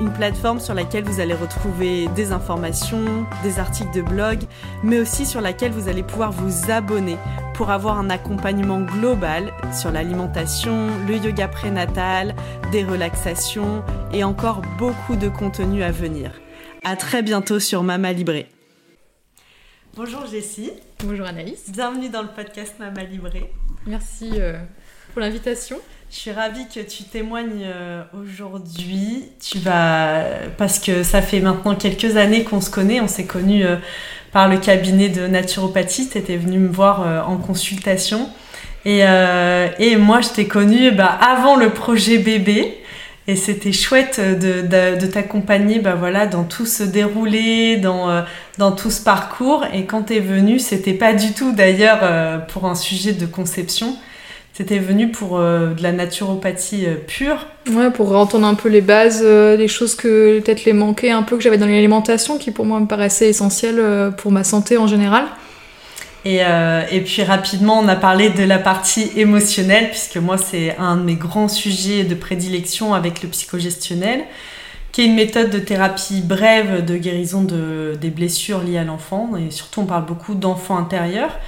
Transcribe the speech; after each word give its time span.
une 0.00 0.12
plateforme 0.12 0.60
sur 0.60 0.74
laquelle 0.74 1.04
vous 1.04 1.20
allez 1.20 1.34
retrouver 1.34 2.08
des 2.16 2.32
informations, 2.32 3.26
des 3.42 3.58
articles 3.58 3.92
de 3.94 4.00
blog, 4.00 4.40
mais 4.82 4.98
aussi 4.98 5.26
sur 5.26 5.40
laquelle 5.40 5.72
vous 5.72 5.88
allez 5.88 6.02
pouvoir 6.02 6.32
vous 6.32 6.70
abonner 6.70 7.16
pour 7.54 7.70
avoir 7.70 7.98
un 7.98 8.08
accompagnement 8.08 8.80
global 8.80 9.52
sur 9.78 9.90
l'alimentation, 9.90 10.88
le 11.06 11.16
yoga 11.16 11.48
prénatal, 11.48 12.34
des 12.72 12.82
relaxations 12.82 13.84
et 14.12 14.24
encore 14.24 14.62
beaucoup 14.78 15.16
de 15.16 15.28
contenu 15.28 15.82
à 15.82 15.92
venir. 15.92 16.32
À 16.82 16.96
très 16.96 17.22
bientôt 17.22 17.60
sur 17.60 17.82
Mama 17.82 18.12
Libré. 18.12 18.48
Bonjour 19.94 20.24
Jessie. 20.26 20.70
Bonjour 21.04 21.26
Anaïs. 21.26 21.70
Bienvenue 21.70 22.08
dans 22.08 22.22
le 22.22 22.28
podcast 22.28 22.74
Mama 22.78 23.04
Libré. 23.04 23.52
Merci 23.86 24.30
euh, 24.36 24.58
pour 25.12 25.20
l'invitation. 25.20 25.78
Je 26.10 26.16
suis 26.16 26.32
ravie 26.32 26.66
que 26.66 26.80
tu 26.80 27.04
témoignes 27.04 27.64
euh, 27.64 28.02
aujourd'hui. 28.20 29.24
Tu 29.40 29.58
vas 29.58 30.24
parce 30.58 30.78
que 30.78 31.02
ça 31.02 31.22
fait 31.22 31.40
maintenant 31.40 31.76
quelques 31.76 32.16
années 32.16 32.42
qu'on 32.42 32.60
se 32.60 32.70
connaît. 32.70 33.00
On 33.00 33.08
s'est 33.08 33.26
connus 33.26 33.64
euh, 33.64 33.76
par 34.32 34.48
le 34.48 34.58
cabinet 34.58 35.08
de 35.08 35.26
naturopathie. 35.26 36.08
Tu 36.08 36.18
étais 36.18 36.36
venue 36.36 36.58
me 36.58 36.68
voir 36.68 37.28
en 37.28 37.36
consultation. 37.36 38.28
Et, 38.84 39.00
et 39.78 39.96
moi, 39.96 40.20
je 40.22 40.30
t'ai 40.30 40.46
connue 40.46 40.90
bah, 40.90 41.06
avant 41.06 41.56
le 41.56 41.70
projet 41.70 42.18
bébé. 42.18 42.80
Et 43.30 43.36
c'était 43.36 43.72
chouette 43.72 44.18
de, 44.20 44.62
de, 44.96 45.06
t'accompagner 45.06 45.78
bah 45.78 45.94
voilà, 45.94 46.26
dans 46.26 46.42
tout 46.42 46.66
ce 46.66 46.82
déroulé, 46.82 47.76
dans, 47.76 48.10
euh, 48.10 48.22
dans 48.58 48.72
tout 48.72 48.90
ce 48.90 49.00
parcours. 49.00 49.64
Et 49.72 49.84
quand 49.84 50.04
tu 50.04 50.16
es 50.16 50.20
venu, 50.20 50.58
c'était 50.58 50.94
pas 50.94 51.12
du 51.12 51.32
tout 51.32 51.52
d'ailleurs 51.52 52.00
euh, 52.02 52.38
pour 52.38 52.64
un 52.64 52.74
sujet 52.74 53.12
de 53.12 53.26
conception. 53.26 53.96
C'était 54.60 54.78
venu 54.78 55.10
pour 55.10 55.38
euh, 55.38 55.72
de 55.72 55.82
la 55.82 55.92
naturopathie 55.92 56.84
pure. 57.06 57.46
Ouais, 57.72 57.90
pour 57.90 58.14
entendre 58.14 58.46
un 58.46 58.54
peu 58.54 58.68
les 58.68 58.82
bases, 58.82 59.24
les 59.24 59.68
choses 59.68 59.94
que 59.94 60.38
peut-être 60.40 60.66
les 60.66 60.74
manquaient 60.74 61.10
un 61.10 61.22
peu 61.22 61.38
que 61.38 61.42
j'avais 61.42 61.56
dans 61.56 61.64
l'alimentation, 61.64 62.36
qui 62.36 62.50
pour 62.50 62.66
moi 62.66 62.78
me 62.78 62.86
paraissaient 62.86 63.30
essentielles 63.30 64.12
pour 64.18 64.32
ma 64.32 64.44
santé 64.44 64.76
en 64.76 64.86
général. 64.86 65.24
Et, 66.24 66.40
euh, 66.42 66.82
et, 66.90 67.00
puis 67.00 67.22
rapidement, 67.22 67.78
on 67.78 67.88
a 67.88 67.96
parlé 67.96 68.28
de 68.28 68.44
la 68.44 68.58
partie 68.58 69.10
émotionnelle, 69.16 69.88
puisque 69.90 70.18
moi, 70.18 70.36
c'est 70.36 70.76
un 70.78 70.96
de 70.96 71.02
mes 71.02 71.14
grands 71.14 71.48
sujets 71.48 72.04
de 72.04 72.14
prédilection 72.14 72.92
avec 72.92 73.22
le 73.22 73.28
psychogestionnel, 73.30 74.24
qui 74.92 75.00
est 75.02 75.06
une 75.06 75.14
méthode 75.14 75.50
de 75.50 75.58
thérapie 75.58 76.20
brève 76.20 76.84
de 76.84 76.96
guérison 76.96 77.42
de, 77.42 77.96
des 77.98 78.10
blessures 78.10 78.62
liées 78.62 78.78
à 78.78 78.84
l'enfant. 78.84 79.30
Et 79.36 79.50
surtout, 79.50 79.80
on 79.80 79.86
parle 79.86 80.04
beaucoup 80.04 80.34
d'enfants 80.34 80.76
intérieurs. 80.76 81.38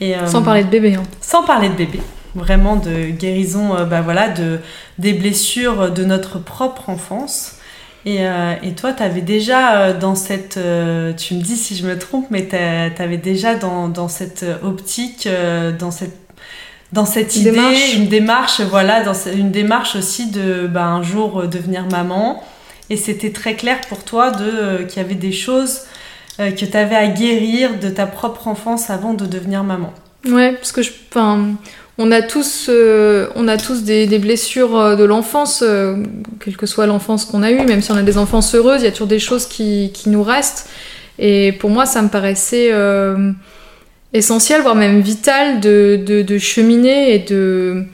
Et, 0.00 0.14
euh, 0.14 0.26
sans 0.26 0.42
parler 0.42 0.62
de 0.62 0.70
bébé. 0.70 0.94
Hein. 0.94 1.02
Sans 1.20 1.42
parler 1.42 1.68
de 1.68 1.74
bébé. 1.74 1.98
Vraiment 2.34 2.76
de 2.76 3.10
guérison 3.10 3.76
euh, 3.76 3.84
bah 3.84 4.00
voilà, 4.00 4.28
de, 4.28 4.58
des 4.98 5.12
blessures 5.12 5.90
de 5.90 6.04
notre 6.04 6.38
propre 6.38 6.88
enfance. 6.88 7.56
Et, 8.06 8.26
euh, 8.26 8.54
et, 8.62 8.72
toi, 8.72 8.92
tu 8.92 9.02
avais 9.02 9.20
déjà 9.20 9.76
euh, 9.76 9.98
dans 9.98 10.14
cette, 10.14 10.58
tu 11.16 11.34
me 11.34 11.42
dis 11.42 11.56
si 11.56 11.76
je 11.76 11.86
me 11.86 11.98
trompe, 11.98 12.26
mais 12.30 12.48
tu 12.48 12.56
avais 12.56 13.18
déjà 13.18 13.54
dans, 13.54 13.88
dans 13.88 14.08
cette 14.08 14.44
optique, 14.62 15.28
dans 15.78 15.90
cette, 15.90 16.16
dans 16.92 17.04
cette 17.04 17.36
idée, 17.36 17.94
une 17.94 18.08
démarche, 18.08 18.60
voilà, 18.60 19.02
dans 19.02 19.14
une 19.14 19.50
démarche 19.50 19.94
aussi 19.94 20.30
de 20.30 20.66
bah, 20.66 20.86
un 20.86 21.02
jour 21.02 21.46
devenir 21.46 21.84
maman. 21.90 22.42
Et 22.90 22.96
c'était 22.96 23.30
très 23.30 23.54
clair 23.54 23.80
pour 23.88 24.04
toi 24.04 24.30
de 24.30 24.82
qu'il 24.84 25.00
y 25.00 25.04
avait 25.04 25.14
des 25.14 25.32
choses 25.32 25.82
que 26.38 26.64
tu 26.64 26.76
avais 26.76 26.96
à 26.96 27.06
guérir 27.06 27.78
de 27.78 27.88
ta 27.88 28.06
propre 28.06 28.48
enfance 28.48 28.90
avant 28.90 29.14
de 29.14 29.26
devenir 29.26 29.62
maman. 29.64 29.92
Ouais, 30.26 30.52
parce 30.52 30.72
que 30.72 30.82
je, 30.82 30.90
on 32.02 32.10
a 32.10 32.20
tous, 32.20 32.66
euh, 32.68 33.28
on 33.36 33.46
a 33.46 33.56
tous 33.56 33.84
des, 33.84 34.18
blessures 34.18 34.76
euh, 34.76 34.96
de 34.96 35.04
l'enfance, 35.04 35.62
euh, 35.64 35.94
quelle 36.40 36.56
que 36.56 36.66
soit 36.66 36.86
l'enfance 36.86 37.24
qu'on 37.24 37.44
a 37.44 37.52
eue, 37.52 37.64
même 37.64 37.80
si 37.80 37.92
on 37.92 37.96
a 37.96 38.02
des 38.02 38.18
enfances 38.18 38.56
heureuses, 38.56 38.82
il 38.82 38.86
y 38.86 38.88
a 38.88 38.90
toujours 38.90 39.06
des 39.06 39.20
choses 39.20 39.46
qui, 39.46 39.92
nous 40.06 40.24
restent. 40.24 40.68
Et 41.20 41.52
pour 41.52 41.70
moi, 41.70 41.86
ça 41.86 42.02
me 42.02 42.08
paraissait 42.08 42.72
essentiel, 44.12 44.62
voire 44.62 44.74
même 44.74 45.00
vital, 45.00 45.60
de, 45.60 46.38
cheminer 46.38 47.14
et 47.14 47.18
de, 47.20 47.84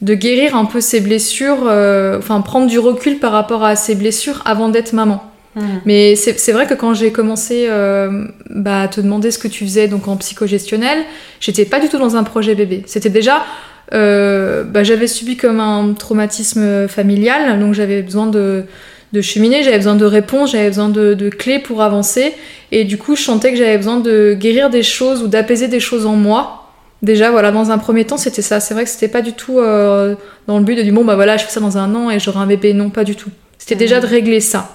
de, 0.00 0.14
guérir 0.14 0.56
un 0.56 0.64
peu 0.64 0.80
ces 0.80 1.00
blessures, 1.00 1.70
enfin 2.18 2.40
prendre 2.40 2.66
du 2.66 2.80
recul 2.80 3.20
par 3.20 3.30
rapport 3.30 3.62
à 3.62 3.76
ces 3.76 3.94
blessures 3.94 4.42
avant 4.44 4.70
d'être 4.70 4.92
maman. 4.92 5.31
Hmm. 5.54 5.80
Mais 5.84 6.16
c'est 6.16 6.52
vrai 6.52 6.66
que 6.66 6.74
quand 6.74 6.94
j'ai 6.94 7.12
commencé 7.12 7.66
euh, 7.68 8.26
bah, 8.48 8.82
à 8.82 8.88
te 8.88 9.00
demander 9.00 9.30
ce 9.30 9.38
que 9.38 9.48
tu 9.48 9.64
faisais 9.64 9.86
donc 9.86 10.08
en 10.08 10.16
psychogestionnel, 10.16 10.98
j'étais 11.40 11.66
pas 11.66 11.78
du 11.78 11.88
tout 11.88 11.98
dans 11.98 12.16
un 12.16 12.24
projet 12.24 12.54
bébé. 12.54 12.82
C'était 12.86 13.10
déjà, 13.10 13.44
euh, 13.92 14.64
bah, 14.64 14.82
j'avais 14.82 15.06
subi 15.06 15.36
comme 15.36 15.60
un 15.60 15.92
traumatisme 15.92 16.88
familial, 16.88 17.58
donc 17.60 17.74
j'avais 17.74 18.00
besoin 18.00 18.26
de, 18.26 18.64
de 19.12 19.20
cheminer, 19.20 19.62
j'avais 19.62 19.76
besoin 19.76 19.94
de 19.94 20.06
réponses, 20.06 20.52
j'avais 20.52 20.68
besoin 20.68 20.88
de, 20.88 21.12
de, 21.12 21.28
clés 21.28 21.58
pour 21.58 21.82
avancer. 21.82 22.32
Et 22.70 22.84
du 22.84 22.96
coup, 22.96 23.14
je 23.14 23.22
sentais 23.22 23.52
que 23.52 23.58
j'avais 23.58 23.76
besoin 23.76 24.00
de 24.00 24.34
guérir 24.38 24.70
des 24.70 24.82
choses 24.82 25.22
ou 25.22 25.28
d'apaiser 25.28 25.68
des 25.68 25.80
choses 25.80 26.06
en 26.06 26.16
moi. 26.16 26.70
Déjà, 27.02 27.30
voilà, 27.30 27.50
dans 27.50 27.70
un 27.70 27.78
premier 27.78 28.06
temps, 28.06 28.16
c'était 28.16 28.42
ça. 28.42 28.60
C'est 28.60 28.72
vrai 28.72 28.84
que 28.84 28.90
c'était 28.90 29.08
pas 29.08 29.22
du 29.22 29.32
tout 29.34 29.58
euh, 29.58 30.14
dans 30.46 30.58
le 30.58 30.64
but 30.64 30.76
de 30.76 30.82
dire 30.82 30.94
bon, 30.94 31.04
bah 31.04 31.16
voilà, 31.16 31.36
je 31.36 31.44
fais 31.44 31.50
ça 31.50 31.60
dans 31.60 31.76
un 31.76 31.94
an 31.94 32.10
et 32.10 32.18
j'aurai 32.18 32.38
un 32.38 32.46
bébé. 32.46 32.72
Non, 32.72 32.88
pas 32.88 33.04
du 33.04 33.16
tout. 33.16 33.28
C'était 33.58 33.74
déjà 33.74 34.00
de 34.00 34.06
régler 34.06 34.40
ça. 34.40 34.70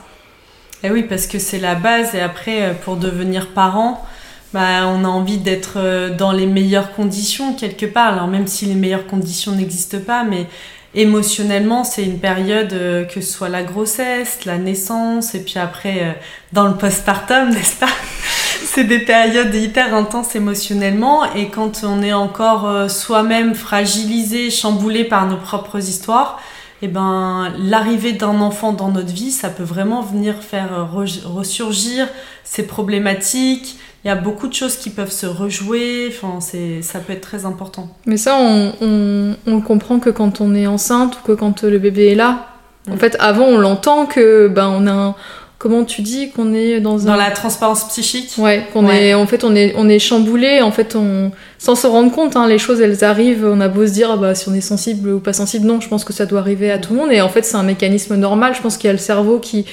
Et 0.83 0.87
eh 0.87 0.91
oui, 0.91 1.01
parce 1.01 1.25
que 1.25 1.39
c'est 1.39 1.57
la 1.57 1.73
base. 1.73 2.13
Et 2.13 2.21
après, 2.21 2.61
euh, 2.61 2.73
pour 2.73 2.97
devenir 2.97 3.47
parent, 3.47 4.05
bah, 4.53 4.85
on 4.85 5.03
a 5.05 5.07
envie 5.07 5.39
d'être 5.39 5.77
euh, 5.77 6.15
dans 6.15 6.31
les 6.31 6.45
meilleures 6.45 6.93
conditions 6.93 7.55
quelque 7.55 7.87
part. 7.87 8.13
Alors 8.13 8.27
même 8.27 8.45
si 8.45 8.67
les 8.67 8.75
meilleures 8.75 9.07
conditions 9.07 9.53
n'existent 9.53 9.97
pas, 10.05 10.23
mais 10.23 10.45
émotionnellement, 10.93 11.83
c'est 11.83 12.03
une 12.03 12.19
période 12.19 12.73
euh, 12.73 13.05
que 13.05 13.21
ce 13.21 13.33
soit 13.33 13.49
la 13.49 13.63
grossesse, 13.63 14.45
la 14.45 14.59
naissance, 14.59 15.33
et 15.33 15.39
puis 15.43 15.57
après 15.57 16.15
dans 16.53 16.67
le 16.67 16.75
postpartum, 16.75 17.49
n'est-ce 17.53 17.77
pas? 17.77 17.89
C'est 18.63 18.83
des 18.83 18.99
périodes 18.99 19.55
hyper 19.55 19.95
intenses 19.95 20.35
émotionnellement, 20.35 21.25
et 21.33 21.49
quand 21.49 21.83
on 21.83 22.03
est 22.03 22.13
encore 22.13 22.89
soi-même 22.91 23.55
fragilisé, 23.55 24.51
chamboulé 24.51 25.05
par 25.05 25.25
nos 25.25 25.37
propres 25.37 25.79
histoires, 25.79 26.39
eh 26.81 26.87
ben, 26.87 27.51
l'arrivée 27.57 28.13
d'un 28.13 28.39
enfant 28.39 28.71
dans 28.71 28.89
notre 28.89 29.11
vie, 29.11 29.31
ça 29.31 29.49
peut 29.49 29.63
vraiment 29.63 30.01
venir 30.01 30.35
faire 30.35 30.91
ressurgir 30.91 32.07
ces 32.43 32.67
problématiques. 32.67 33.77
Il 34.03 34.07
y 34.07 34.11
a 34.11 34.15
beaucoup 34.15 34.47
de 34.47 34.53
choses 34.53 34.77
qui 34.77 34.89
peuvent 34.89 35.11
se 35.11 35.25
rejouer. 35.25 36.09
Enfin, 36.09 36.39
c'est, 36.39 36.81
ça 36.81 36.99
peut 36.99 37.13
être 37.13 37.21
très 37.21 37.45
important. 37.45 37.89
Mais 38.05 38.17
ça, 38.17 38.37
on, 38.39 38.73
on, 38.79 39.35
on, 39.47 39.61
comprend 39.61 39.99
que 39.99 40.09
quand 40.09 40.39
on 40.39 40.53
est 40.53 40.67
enceinte 40.67 41.17
ou 41.17 41.27
que 41.27 41.31
quand 41.33 41.63
le 41.63 41.79
bébé 41.79 42.11
est 42.11 42.15
là. 42.15 42.47
En 42.89 42.93
mm. 42.93 42.99
fait, 42.99 43.17
avant, 43.19 43.45
on 43.45 43.57
l'entend 43.57 44.05
que 44.05 44.47
ben, 44.47 44.67
on 44.69 44.87
a 44.87 44.91
un, 44.91 45.15
comment 45.57 45.83
tu 45.83 46.01
dis 46.01 46.29
qu'on 46.31 46.53
est 46.53 46.79
dans 46.79 46.97
dans 46.97 47.15
la 47.15 47.31
transparence 47.31 47.87
psychique? 47.87 48.33
Ouais 48.37 48.65
qu'on 48.73 48.89
est 48.89 49.13
en 49.13 49.25
fait 49.27 49.43
on 49.43 49.55
est 49.55 49.73
on 49.75 49.89
est 49.89 49.99
chamboulé 49.99 50.61
en 50.61 50.71
fait 50.71 50.95
on 50.95 51.31
sans 51.57 51.75
se 51.75 51.87
rendre 51.87 52.11
compte 52.11 52.35
hein, 52.35 52.47
les 52.47 52.59
choses 52.59 52.79
elles 52.81 53.03
arrivent 53.03 53.45
on 53.45 53.59
a 53.59 53.67
beau 53.67 53.87
se 53.87 53.91
dire 53.91 54.11
ah 54.11 54.17
bah 54.17 54.35
si 54.35 54.47
on 54.49 54.53
est 54.53 54.61
sensible 54.61 55.09
ou 55.09 55.19
pas 55.19 55.33
sensible 55.33 55.65
non 55.65 55.81
je 55.81 55.87
pense 55.87 56.03
que 56.03 56.13
ça 56.13 56.25
doit 56.25 56.39
arriver 56.39 56.71
à 56.71 56.77
tout 56.77 56.93
le 56.93 56.99
monde. 56.99 57.11
Et 57.11 57.21
en 57.21 57.29
fait 57.29 57.43
c'est 57.43 57.57
un 57.57 57.63
mécanisme 57.63 58.15
normal. 58.15 58.53
Je 58.55 58.61
pense 58.61 58.77
qu'il 58.77 58.87
y 58.87 58.89
a 58.89 58.93
le 58.93 58.99
cerveau 58.99 59.39
qui 59.39 59.65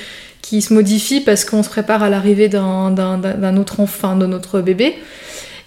qui 0.43 0.61
se 0.61 0.75
modifie 0.75 1.21
parce 1.21 1.45
qu'on 1.45 1.63
se 1.63 1.71
prépare 1.71 2.03
à 2.03 2.11
l'arrivée 2.11 2.49
d'un 2.49 2.91
d'un 2.91 3.57
autre 3.57 3.81
enfant 3.81 4.17
de 4.17 4.27
notre 4.27 4.61
bébé. 4.61 4.97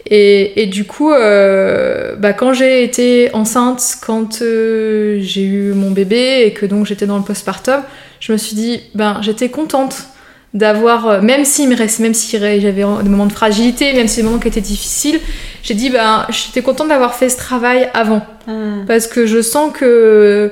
Et, 0.10 0.62
et, 0.62 0.68
du 0.68 0.86
coup, 0.86 1.12
euh, 1.12 2.16
bah 2.16 2.32
quand 2.32 2.54
j'ai 2.54 2.84
été 2.84 3.30
enceinte, 3.34 3.98
quand 4.06 4.42
euh, 4.42 5.18
j'ai 5.22 5.44
eu 5.44 5.74
mon 5.74 5.92
bébé 5.92 6.44
et 6.46 6.54
que 6.54 6.66
donc 6.66 6.86
j'étais 6.86 7.06
dans 7.06 7.18
le 7.18 7.24
postpartum, 7.24 7.82
je 8.20 8.32
me 8.32 8.38
suis 8.38 8.56
dit, 8.56 8.82
ben 8.96 9.20
j'étais 9.22 9.50
contente 9.50 10.08
d'avoir, 10.54 11.08
euh, 11.08 11.22
même 11.22 11.46
s'il 11.46 11.70
me 11.70 11.76
reste, 11.76 12.00
même 12.00 12.14
si 12.14 12.32
j'avais 12.32 12.60
des 12.60 12.84
moments 12.84 13.26
de 13.26 13.34
fragilité, 13.34 13.94
même 13.94 14.08
si 14.08 14.18
des 14.18 14.24
moments 14.24 14.40
qui 14.40 14.48
étaient 14.48 14.62
difficiles, 14.62 15.20
j'ai 15.64 15.74
dit, 15.74 15.90
ben 15.90 16.26
j'étais 16.30 16.62
contente 16.62 16.88
d'avoir 16.88 17.16
fait 17.16 17.30
ce 17.30 17.38
travail 17.38 17.90
avant. 17.94 18.26
Hmm. 18.48 18.86
Parce 18.88 19.08
que 19.08 19.26
je 19.26 19.42
sens 19.42 19.72
que 19.74 20.52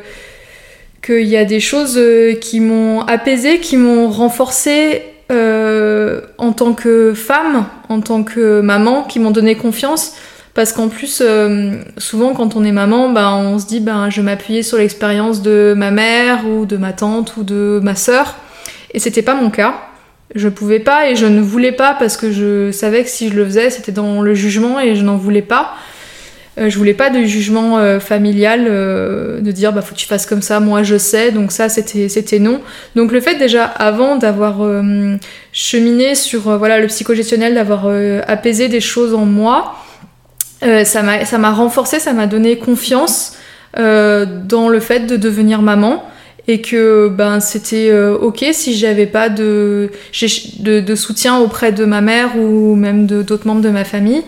qu'il 1.01 1.27
y 1.27 1.37
a 1.37 1.45
des 1.45 1.59
choses 1.59 1.99
qui 2.41 2.59
m'ont 2.59 3.01
apaisé, 3.01 3.59
qui 3.59 3.77
m'ont 3.77 4.09
renforcé 4.09 5.03
en 5.29 6.51
tant 6.51 6.73
que 6.73 7.13
femme, 7.13 7.65
en 7.89 8.01
tant 8.01 8.23
que 8.23 8.61
maman, 8.61 9.03
qui 9.03 9.19
m'ont 9.19 9.29
donné 9.29 9.55
confiance. 9.55 10.13
Parce 10.55 10.71
qu'en 10.71 10.87
plus, 10.87 11.21
souvent 11.97 12.33
quand 12.33 12.55
on 12.55 12.63
est 12.63 12.71
maman, 12.71 13.11
ben, 13.11 13.33
on 13.33 13.59
se 13.59 13.67
dit 13.67 13.81
ben, 13.81 14.09
je 14.09 14.21
m'appuyer 14.21 14.63
sur 14.63 14.77
l'expérience 14.77 15.41
de 15.41 15.75
ma 15.77 15.91
mère 15.91 16.47
ou 16.47 16.65
de 16.65 16.77
ma 16.77 16.93
tante 16.93 17.37
ou 17.37 17.43
de 17.43 17.79
ma 17.83 17.93
sœur. 17.95 18.35
Et 18.93 18.99
c'était 18.99 19.21
pas 19.21 19.35
mon 19.35 19.49
cas. 19.49 19.75
Je 20.33 20.49
pouvais 20.49 20.79
pas 20.79 21.09
et 21.09 21.15
je 21.15 21.25
ne 21.25 21.41
voulais 21.41 21.73
pas 21.73 21.95
parce 21.99 22.17
que 22.17 22.31
je 22.31 22.71
savais 22.71 23.03
que 23.03 23.09
si 23.09 23.29
je 23.29 23.35
le 23.35 23.45
faisais, 23.45 23.69
c'était 23.69 23.91
dans 23.91 24.21
le 24.21 24.33
jugement 24.33 24.79
et 24.79 24.95
je 24.95 25.03
n'en 25.03 25.17
voulais 25.17 25.41
pas. 25.41 25.75
Euh, 26.57 26.69
je 26.69 26.77
voulais 26.77 26.93
pas 26.93 27.09
de 27.09 27.23
jugement 27.23 27.77
euh, 27.77 27.99
familial, 27.99 28.65
euh, 28.69 29.41
de 29.41 29.51
dire 29.51 29.73
bah 29.73 29.81
faut 29.81 29.93
que 29.93 29.99
tu 29.99 30.07
fasses 30.07 30.25
comme 30.25 30.41
ça, 30.41 30.59
moi 30.61 30.83
je 30.83 30.97
sais, 30.97 31.31
donc 31.31 31.51
ça 31.51 31.67
c'était 31.67 32.07
c'était 32.07 32.39
non. 32.39 32.61
Donc 32.95 33.11
le 33.11 33.19
fait 33.19 33.35
déjà 33.35 33.65
avant 33.65 34.15
d'avoir 34.15 34.61
cheminé 35.51 36.15
sur 36.15 36.57
voilà 36.57 36.79
le 36.79 36.87
psychogestionnel, 36.87 37.55
d'avoir 37.55 37.87
apaisé 38.27 38.69
des 38.69 38.81
choses 38.81 39.13
en 39.13 39.25
moi, 39.25 39.75
ça 40.83 41.03
m'a 41.03 41.25
ça 41.25 41.37
m'a 41.37 41.51
renforcé, 41.51 41.99
ça 41.99 42.13
m'a 42.13 42.27
donné 42.27 42.57
confiance 42.57 43.33
dans 43.77 44.69
le 44.69 44.79
fait 44.79 45.01
de 45.01 45.17
devenir 45.17 45.61
maman 45.61 46.03
et 46.47 46.61
que 46.61 47.09
ben 47.09 47.39
c'était 47.39 47.91
ok 47.93 48.45
si 48.51 48.75
j'avais 48.75 49.05
pas 49.05 49.29
de, 49.29 49.91
de, 50.59 50.79
de 50.79 50.95
soutien 50.95 51.37
auprès 51.39 51.71
de 51.71 51.85
ma 51.85 52.01
mère 52.01 52.37
ou 52.37 52.75
même 52.75 53.05
d'autres 53.05 53.47
membres 53.47 53.61
de 53.61 53.69
ma 53.69 53.83
famille 53.83 54.23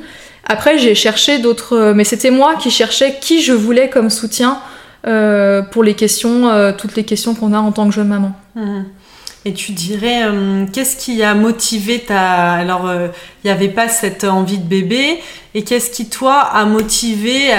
après, 0.47 0.77
j'ai 0.77 0.95
cherché 0.95 1.39
d'autres, 1.39 1.73
euh, 1.73 1.93
mais 1.93 2.05
c'était 2.05 2.31
moi 2.31 2.55
qui 2.55 2.71
cherchais 2.71 3.17
qui 3.19 3.41
je 3.41 3.51
voulais 3.51 3.89
comme 3.89 4.09
soutien 4.09 4.59
euh, 5.05 5.61
pour 5.61 5.83
les 5.83 5.93
questions, 5.93 6.47
euh, 6.47 6.71
toutes 6.75 6.95
les 6.95 7.03
questions 7.03 7.35
qu'on 7.35 7.53
a 7.53 7.59
en 7.59 7.71
tant 7.73 7.87
que 7.87 7.93
jeune 7.93 8.07
maman. 8.07 8.31
Mmh. 8.55 8.83
Et 9.47 9.53
tu 9.53 9.71
dirais, 9.71 10.23
qu'est-ce 10.73 10.97
qui 10.97 11.23
a 11.23 11.33
motivé 11.33 11.99
ta... 11.99 12.51
Alors, 12.51 12.91
il 12.91 13.47
n'y 13.47 13.51
avait 13.51 13.69
pas 13.69 13.87
cette 13.87 14.25
envie 14.25 14.57
de 14.57 14.67
bébé, 14.67 15.19
et 15.55 15.63
qu'est-ce 15.63 15.89
qui, 15.89 16.09
toi, 16.09 16.41
a 16.41 16.65
motivé 16.65 17.51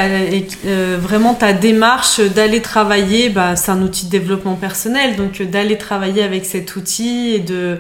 vraiment 1.01 1.33
ta 1.33 1.55
démarche 1.55 2.21
d'aller 2.21 2.61
travailler? 2.61 3.31
Bah, 3.31 3.57
C'est 3.57 3.71
un 3.71 3.81
outil 3.81 4.05
de 4.05 4.11
développement 4.11 4.57
personnel, 4.57 5.17
donc 5.17 5.41
d'aller 5.41 5.79
travailler 5.79 6.23
avec 6.23 6.45
cet 6.45 6.77
outil, 6.77 7.33
et 7.37 7.39
de... 7.39 7.79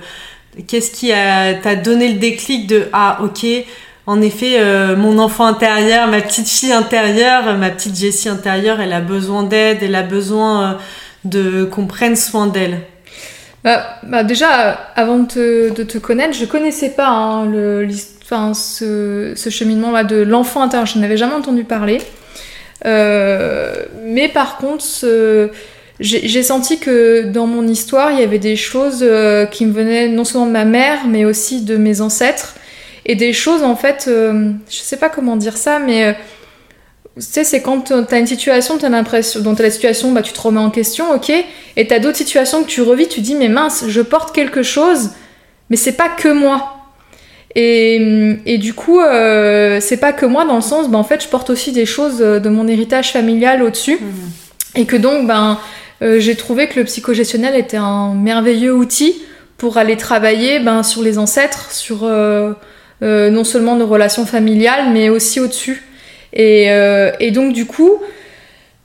Qu'est-ce 0.67 0.91
qui 0.91 1.11
t'a 1.11 1.77
donné 1.77 2.09
le 2.09 2.19
déclic 2.19 2.67
de 2.67 2.89
«Ah, 2.95 3.19
ok, 3.23 3.45
en 4.09 4.23
effet, 4.23 4.59
euh, 4.59 4.97
mon 4.97 5.19
enfant 5.19 5.45
intérieur, 5.45 6.09
ma 6.09 6.23
petite 6.23 6.49
fille 6.49 6.73
intérieure, 6.73 7.59
ma 7.59 7.69
petite 7.69 7.95
Jessie 7.95 8.31
intérieure, 8.31 8.81
elle 8.81 8.95
a 8.95 9.03
besoin 9.03 9.43
d'aide, 9.43 9.81
elle 9.83 9.95
a 9.95 10.03
besoin 10.03 10.63
euh, 10.63 10.75
de 11.27 11.65
qu'on 11.67 11.87
prenne 11.87 12.17
soin 12.17 12.47
d'elle. 12.47 12.81
Bah, 13.65 13.99
bah, 14.05 14.23
déjà, 14.23 14.49
avant 14.95 15.19
de 15.19 15.71
te, 15.71 15.99
connaître, 15.99 16.35
je 16.35 16.45
connaissais 16.45 16.91
pas 16.91 17.09
hein, 17.09 17.47
le, 17.47 17.89
ce, 18.55 19.33
ce 19.35 19.51
cheminement-là 19.51 20.05
de 20.05 20.17
l'enfant 20.17 20.63
intérieur. 20.63 20.87
Je 20.87 20.99
n'avais 20.99 21.17
jamais 21.17 21.35
entendu 21.35 21.65
parler. 21.65 21.99
Euh, 22.87 23.75
mais 24.05 24.29
par 24.29 24.59
contre, 24.59 24.85
j'ai 26.01 26.43
senti 26.43 26.79
que 26.79 27.25
dans 27.25 27.47
mon 27.47 27.67
histoire, 27.67 28.13
il 28.13 28.21
y 28.21 28.23
avait 28.23 28.39
des 28.39 28.57
choses 28.57 29.05
qui 29.51 29.67
me 29.67 29.73
venaient 29.73 30.09
non 30.09 30.25
seulement 30.25 30.47
de 30.47 30.53
ma 30.53 30.65
mère, 30.65 31.07
mais 31.09 31.25
aussi 31.25 31.63
de 31.63 31.77
mes 31.77 32.01
ancêtres 32.01 32.55
et 33.09 33.15
des 33.15 33.33
choses 33.33 33.63
en 33.63 33.75
fait, 33.75 34.05
euh, 34.07 34.53
je 34.71 34.77
sais 34.77 34.99
pas 34.99 35.09
comment 35.09 35.37
dire 35.37 35.57
ça, 35.57 35.79
mais 35.81 36.05
euh, 36.05 36.13
tu 37.19 37.25
sais, 37.25 37.45
c'est 37.45 37.63
quand 37.63 37.93
t'as 38.07 38.19
une 38.19 38.27
situation, 38.27 38.79
t'as 38.79 38.89
l'impression, 38.89 39.41
dans 39.41 39.55
la 39.59 39.71
situation, 39.71 40.13
bah 40.13 40.23
tu 40.23 40.33
te 40.33 40.41
remets 40.41 40.61
en 40.61 40.71
question, 40.71 41.13
ok, 41.13 41.31
et 41.77 41.87
t'as 41.87 41.99
d'autres 41.99 42.17
situations 42.17 42.63
que 42.63 42.69
tu 42.69 42.83
revis, 42.83 43.09
tu 43.09 43.21
dis 43.21 43.35
mais 43.35 43.49
mince, 43.49 43.85
je 43.89 44.01
porte 44.01 44.35
quelque 44.35 44.63
chose, 44.63 45.11
mais 45.71 45.77
c'est 45.77 45.93
pas 45.93 46.09
que 46.09 46.29
moi. 46.29 46.75
Et, 47.55 48.37
et 48.47 48.59
du 48.59 48.75
coup, 48.75 49.01
euh, 49.01 49.81
c'est 49.81 49.97
pas 49.97 50.13
que 50.13 50.27
moi 50.27 50.45
dans 50.45 50.57
le 50.57 50.61
sens, 50.61 50.89
bah 50.89 50.99
en 50.99 51.05
fait, 51.05 51.23
je 51.23 51.29
porte 51.29 51.51
aussi 51.51 51.73
des 51.73 51.87
choses 51.87 52.19
de 52.19 52.49
mon 52.49 52.69
héritage 52.69 53.13
familial 53.13 53.63
au-dessus, 53.63 53.97
mmh. 53.97 54.79
et 54.81 54.85
que 54.87 54.97
donc, 54.97 55.27
ben, 55.27 55.59
j'ai 56.01 56.37
trouvé 56.37 56.69
que 56.69 56.79
le 56.79 56.85
psychogestionnel 56.85 57.57
était 57.57 57.77
un 57.77 58.15
merveilleux 58.15 58.73
outil 58.73 59.15
pour 59.57 59.77
aller 59.77 59.97
travailler 59.97 60.61
ben, 60.61 60.83
sur 60.83 61.03
les 61.03 61.19
ancêtres, 61.19 61.73
sur 61.73 62.07
euh, 63.03 63.31
non 63.31 63.45
seulement 63.45 63.77
nos 63.77 63.87
relations 63.87 64.27
familiales, 64.27 64.91
mais 64.93 65.09
aussi 65.09 65.41
au-dessus. 65.41 65.85
Et, 66.33 66.71
euh, 66.71 67.11
et, 67.21 67.31
donc 67.31 67.53
du 67.53 67.67
coup, 67.67 67.93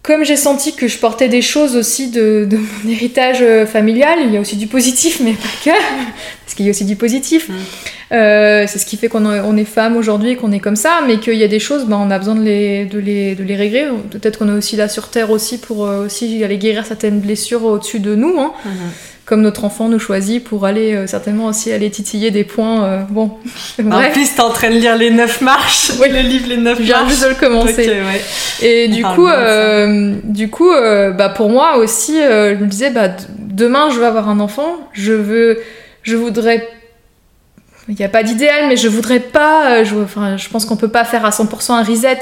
comme 0.02 0.24
j'ai 0.24 0.36
senti 0.36 0.76
que 0.76 0.88
je 0.88 0.98
portais 0.98 1.28
des 1.28 1.42
choses 1.42 1.76
aussi 1.76 2.10
de, 2.10 2.48
de, 2.50 2.58
mon 2.58 2.90
héritage 2.90 3.40
euh, 3.42 3.66
familial, 3.66 4.20
il 4.26 4.34
y 4.34 4.38
a 4.38 4.42
aussi 4.42 4.56
du 4.56 4.68
positif, 4.68 5.20
mais 5.24 5.34
pas 5.34 5.50
que, 5.64 5.70
parce 6.46 6.56
qu'il 6.56 6.66
y 6.66 6.70
a 6.70 6.72
aussi 6.72 6.86
du 6.86 6.96
positif. 6.96 7.50
Mm. 7.50 7.54
Euh, 8.12 8.66
c'est 8.68 8.78
ce 8.78 8.86
qui 8.86 8.98
fait 8.98 9.08
qu'on 9.08 9.26
on 9.26 9.58
est 9.58 9.66
femme 9.66 9.98
aujourd'hui 9.98 10.32
et 10.32 10.36
qu'on 10.36 10.52
est 10.52 10.60
comme 10.60 10.76
ça, 10.76 11.02
mais 11.08 11.18
qu'il 11.18 11.36
y 11.36 11.44
a 11.44 11.48
des 11.48 11.60
choses, 11.60 11.86
ben, 11.86 11.98
on 11.98 12.12
a 12.12 12.20
besoin 12.20 12.36
de 12.36 12.44
les, 12.44 12.86
de 12.86 13.00
les, 13.00 13.34
de 13.34 13.44
les 13.44 13.56
régler. 13.56 13.88
Peut-être 14.12 14.38
qu'on 14.38 14.50
est 14.50 14.58
aussi 14.58 14.76
là 14.76 14.88
sur 14.88 15.10
Terre 15.10 15.32
aussi 15.32 15.58
pour 15.58 15.80
aussi 15.80 16.44
aller 16.44 16.58
guérir 16.58 16.86
certaines 16.86 17.20
blessures 17.20 17.64
au-dessus 17.64 18.00
de 18.00 18.14
nous. 18.14 18.40
Hein. 18.40 18.54
Mm-hmm 18.66 19.13
comme 19.26 19.42
notre 19.42 19.64
enfant 19.64 19.88
nous 19.88 20.00
choisit 20.00 20.44
pour 20.44 20.66
aller 20.66 20.94
euh, 20.94 21.08
certainement 21.08 21.46
aussi 21.46 21.72
aller 21.72 21.90
titiller 21.90 22.30
des 22.30 22.44
points. 22.44 22.84
Euh, 22.84 23.02
bon, 23.10 23.32
en 23.92 24.12
plus, 24.12 24.36
t'es 24.36 24.42
en 24.42 24.50
train 24.50 24.70
de 24.70 24.76
lire 24.76 24.98
les 24.98 25.12
neuf 25.12 25.42
marches, 25.42 25.92
oui. 26.02 26.10
le 26.10 26.20
livre 26.20 26.50
Les 26.50 26.58
neuf 26.58 26.80
marches. 26.80 26.88
J'ai 26.88 26.94
envie 26.94 27.22
de 27.22 27.28
le 27.28 27.36
commencer. 27.36 27.92
Et 28.62 28.88
du 28.90 29.04
coup, 29.04 29.28
euh, 29.28 30.16
du 30.24 30.50
coup, 30.50 30.72
bah 30.72 31.30
pour 31.30 31.50
moi 31.50 31.78
aussi, 31.78 32.18
je 32.18 32.56
me 32.56 32.68
disais, 32.68 32.90
bah 32.90 33.10
demain 33.40 33.90
je 33.90 34.00
veux 34.00 34.06
avoir 34.06 34.30
un 34.30 34.40
enfant, 34.40 34.80
je 34.94 35.14
veux, 35.14 35.60
je 36.02 36.16
voudrais 36.16 36.68
il 37.90 37.96
n'y 37.96 38.06
a 38.06 38.10
pas 38.10 38.24
d'idéal, 38.24 38.68
mais 38.70 38.78
je 38.78 38.88
voudrais 38.88 39.20
pas. 39.20 39.72
Euh, 39.72 39.84
je, 39.84 39.96
enfin, 39.96 40.38
je 40.38 40.48
pense 40.48 40.66
qu'on 40.66 40.78
peut 40.78 40.88
pas 40.88 41.04
faire 41.04 41.26
à 41.26 41.32
100% 41.32 41.74
un 41.74 41.84
reset, 41.84 42.20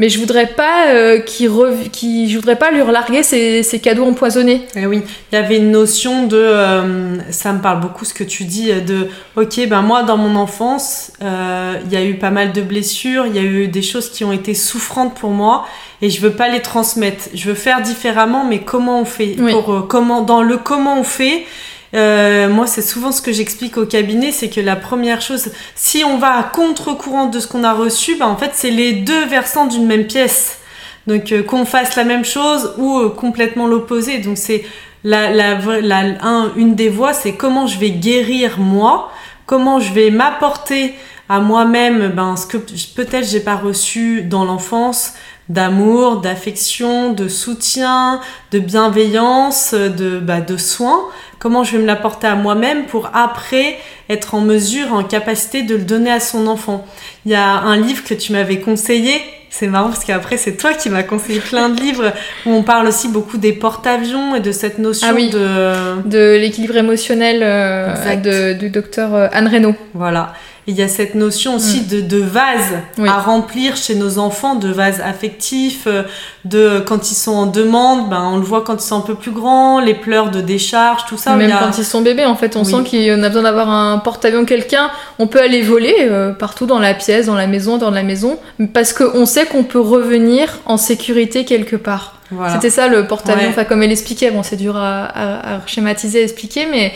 mais 0.00 0.08
je 0.08 0.18
voudrais 0.18 0.48
pas 0.48 0.88
euh, 0.88 1.20
qu'il, 1.20 1.48
je 1.48 2.34
voudrais 2.34 2.56
pas 2.56 2.72
lui 2.72 2.82
relarguer 2.82 3.22
ses, 3.22 3.62
ses 3.62 3.78
cadeaux 3.78 4.06
empoisonnés. 4.06 4.62
Eh 4.74 4.86
oui, 4.86 5.02
il 5.30 5.36
y 5.36 5.38
avait 5.38 5.58
une 5.58 5.70
notion 5.70 6.26
de, 6.26 6.36
euh, 6.36 7.16
ça 7.30 7.52
me 7.52 7.60
parle 7.60 7.80
beaucoup 7.80 8.04
ce 8.04 8.12
que 8.12 8.24
tu 8.24 8.42
dis, 8.42 8.72
de, 8.72 9.08
ok, 9.36 9.68
ben 9.68 9.82
moi 9.82 10.02
dans 10.02 10.16
mon 10.16 10.34
enfance, 10.34 11.12
il 11.20 11.92
y 11.92 11.96
a 11.96 12.04
eu 12.04 12.14
pas 12.14 12.30
mal 12.30 12.52
de 12.52 12.62
blessures, 12.62 13.26
il 13.26 13.36
y 13.36 13.38
a 13.38 13.42
eu 13.42 13.68
des 13.68 13.82
choses 13.82 14.10
qui 14.10 14.24
ont 14.24 14.32
été 14.32 14.52
souffrantes 14.52 15.14
pour 15.14 15.30
moi, 15.30 15.66
et 16.02 16.10
je 16.10 16.20
veux 16.20 16.32
pas 16.32 16.48
les 16.48 16.60
transmettre. 16.60 17.28
Je 17.34 17.48
veux 17.48 17.54
faire 17.54 17.82
différemment, 17.82 18.44
mais 18.44 18.62
comment 18.62 19.00
on 19.00 19.04
fait 19.04 19.36
pour, 19.36 19.86
comment 19.88 20.22
dans 20.22 20.42
le 20.42 20.56
comment 20.56 20.98
on 20.98 21.04
fait 21.04 21.46
euh, 21.94 22.48
moi, 22.48 22.66
c'est 22.66 22.82
souvent 22.82 23.12
ce 23.12 23.22
que 23.22 23.32
j'explique 23.32 23.76
au 23.76 23.86
cabinet, 23.86 24.32
c'est 24.32 24.48
que 24.48 24.60
la 24.60 24.76
première 24.76 25.20
chose, 25.20 25.52
si 25.76 26.04
on 26.04 26.18
va 26.18 26.36
à 26.36 26.42
contre-courant 26.42 27.26
de 27.26 27.38
ce 27.38 27.46
qu'on 27.46 27.62
a 27.62 27.72
reçu, 27.72 28.16
bah, 28.16 28.26
en 28.26 28.36
fait, 28.36 28.50
c'est 28.54 28.70
les 28.70 28.92
deux 28.92 29.26
versants 29.26 29.66
d'une 29.66 29.86
même 29.86 30.06
pièce. 30.06 30.58
Donc, 31.06 31.30
euh, 31.32 31.42
qu'on 31.42 31.64
fasse 31.64 31.96
la 31.96 32.04
même 32.04 32.24
chose 32.24 32.74
ou 32.78 32.98
euh, 32.98 33.10
complètement 33.10 33.66
l'opposé. 33.66 34.18
Donc, 34.18 34.38
c'est 34.38 34.64
la, 35.04 35.30
la, 35.30 35.54
la 35.80 35.98
un, 36.22 36.52
une 36.56 36.74
des 36.74 36.88
voies, 36.88 37.12
c'est 37.12 37.34
comment 37.34 37.66
je 37.66 37.78
vais 37.78 37.90
guérir 37.90 38.58
moi, 38.58 39.12
comment 39.46 39.78
je 39.78 39.92
vais 39.92 40.10
m'apporter 40.10 40.94
à 41.28 41.40
moi-même 41.40 42.08
ben, 42.08 42.36
ce 42.36 42.46
que 42.46 42.56
peut-être 42.56 43.26
j'ai 43.26 43.40
pas 43.40 43.56
reçu 43.56 44.22
dans 44.22 44.44
l'enfance, 44.44 45.14
d'amour, 45.48 46.20
d'affection, 46.20 47.12
de 47.12 47.28
soutien, 47.28 48.20
de 48.50 48.58
bienveillance, 48.58 49.74
de, 49.74 50.18
bah, 50.18 50.40
de 50.40 50.56
soins. 50.56 51.00
Comment 51.38 51.64
je 51.64 51.72
vais 51.72 51.82
me 51.82 51.86
l'apporter 51.86 52.26
à 52.26 52.34
moi-même 52.34 52.86
pour 52.86 53.10
après 53.12 53.76
être 54.08 54.34
en 54.34 54.40
mesure, 54.40 54.94
en 54.94 55.04
capacité 55.04 55.62
de 55.62 55.74
le 55.74 55.82
donner 55.82 56.10
à 56.10 56.20
son 56.20 56.46
enfant? 56.46 56.86
Il 57.26 57.32
y 57.32 57.34
a 57.34 57.46
un 57.46 57.76
livre 57.76 58.02
que 58.04 58.14
tu 58.14 58.32
m'avais 58.32 58.60
conseillé, 58.60 59.20
c'est 59.50 59.66
marrant 59.66 59.88
parce 59.88 60.04
qu'après 60.04 60.38
c'est 60.38 60.56
toi 60.56 60.72
qui 60.72 60.88
m'as 60.88 61.02
conseillé 61.02 61.40
plein 61.40 61.68
de 61.68 61.78
livres 61.78 62.12
où 62.46 62.50
on 62.50 62.62
parle 62.62 62.88
aussi 62.88 63.08
beaucoup 63.08 63.36
des 63.36 63.52
porte-avions 63.52 64.34
et 64.34 64.40
de 64.40 64.50
cette 64.52 64.78
notion 64.78 65.08
ah 65.10 65.12
de... 65.12 66.08
De 66.08 66.38
l'équilibre 66.40 66.76
émotionnel 66.76 67.40
euh, 67.42 68.54
du 68.54 68.70
docteur 68.70 69.14
euh, 69.14 69.28
Anne 69.32 69.48
Reynaud. 69.48 69.74
Voilà 69.92 70.32
il 70.66 70.74
y 70.74 70.82
a 70.82 70.88
cette 70.88 71.14
notion 71.14 71.56
aussi 71.56 71.82
mm. 71.82 71.86
de, 71.88 72.00
de, 72.00 72.18
vase 72.18 72.74
à 73.06 73.20
remplir 73.20 73.76
chez 73.76 73.94
nos 73.94 74.18
enfants, 74.18 74.54
de 74.54 74.68
vase 74.68 75.00
affectif, 75.00 75.86
euh, 75.86 76.04
de 76.44 76.80
quand 76.80 77.10
ils 77.10 77.14
sont 77.14 77.32
en 77.32 77.46
demande, 77.46 78.10
ben 78.10 78.22
on 78.32 78.36
le 78.36 78.42
voit 78.42 78.62
quand 78.62 78.74
ils 78.74 78.86
sont 78.86 78.98
un 78.98 79.02
peu 79.02 79.14
plus 79.14 79.30
grands, 79.30 79.80
les 79.80 79.94
pleurs 79.94 80.30
de 80.30 80.40
décharge, 80.40 81.06
tout 81.06 81.16
ça. 81.16 81.36
Même 81.36 81.54
quand 81.58 81.78
ils 81.78 81.84
sont 81.84 82.02
bébés, 82.02 82.26
en 82.26 82.36
fait, 82.36 82.56
on 82.56 82.64
sent 82.64 82.84
qu'on 82.90 83.22
a 83.22 83.28
besoin 83.28 83.42
d'avoir 83.42 83.70
un 83.70 83.98
porte-avions 83.98 84.44
quelqu'un. 84.44 84.90
On 85.18 85.26
peut 85.26 85.40
aller 85.40 85.62
voler 85.62 85.94
euh, 86.00 86.32
partout 86.32 86.66
dans 86.66 86.78
la 86.78 86.92
pièce, 86.92 87.26
dans 87.26 87.34
la 87.34 87.46
maison, 87.46 87.78
dans 87.78 87.90
la 87.90 88.02
maison, 88.02 88.38
parce 88.74 88.92
qu'on 88.92 89.24
sait 89.24 89.46
qu'on 89.46 89.64
peut 89.64 89.80
revenir 89.80 90.60
en 90.66 90.76
sécurité 90.76 91.44
quelque 91.44 91.76
part. 91.76 92.14
C'était 92.52 92.70
ça 92.70 92.88
le 92.88 93.06
porte-avions, 93.06 93.48
enfin 93.50 93.64
comme 93.64 93.82
elle 93.82 93.92
expliquait, 93.92 94.30
bon 94.30 94.42
c'est 94.42 94.56
dur 94.56 94.76
à, 94.76 95.04
à, 95.04 95.56
à, 95.56 95.66
schématiser, 95.66 96.22
expliquer, 96.22 96.66
mais 96.70 96.92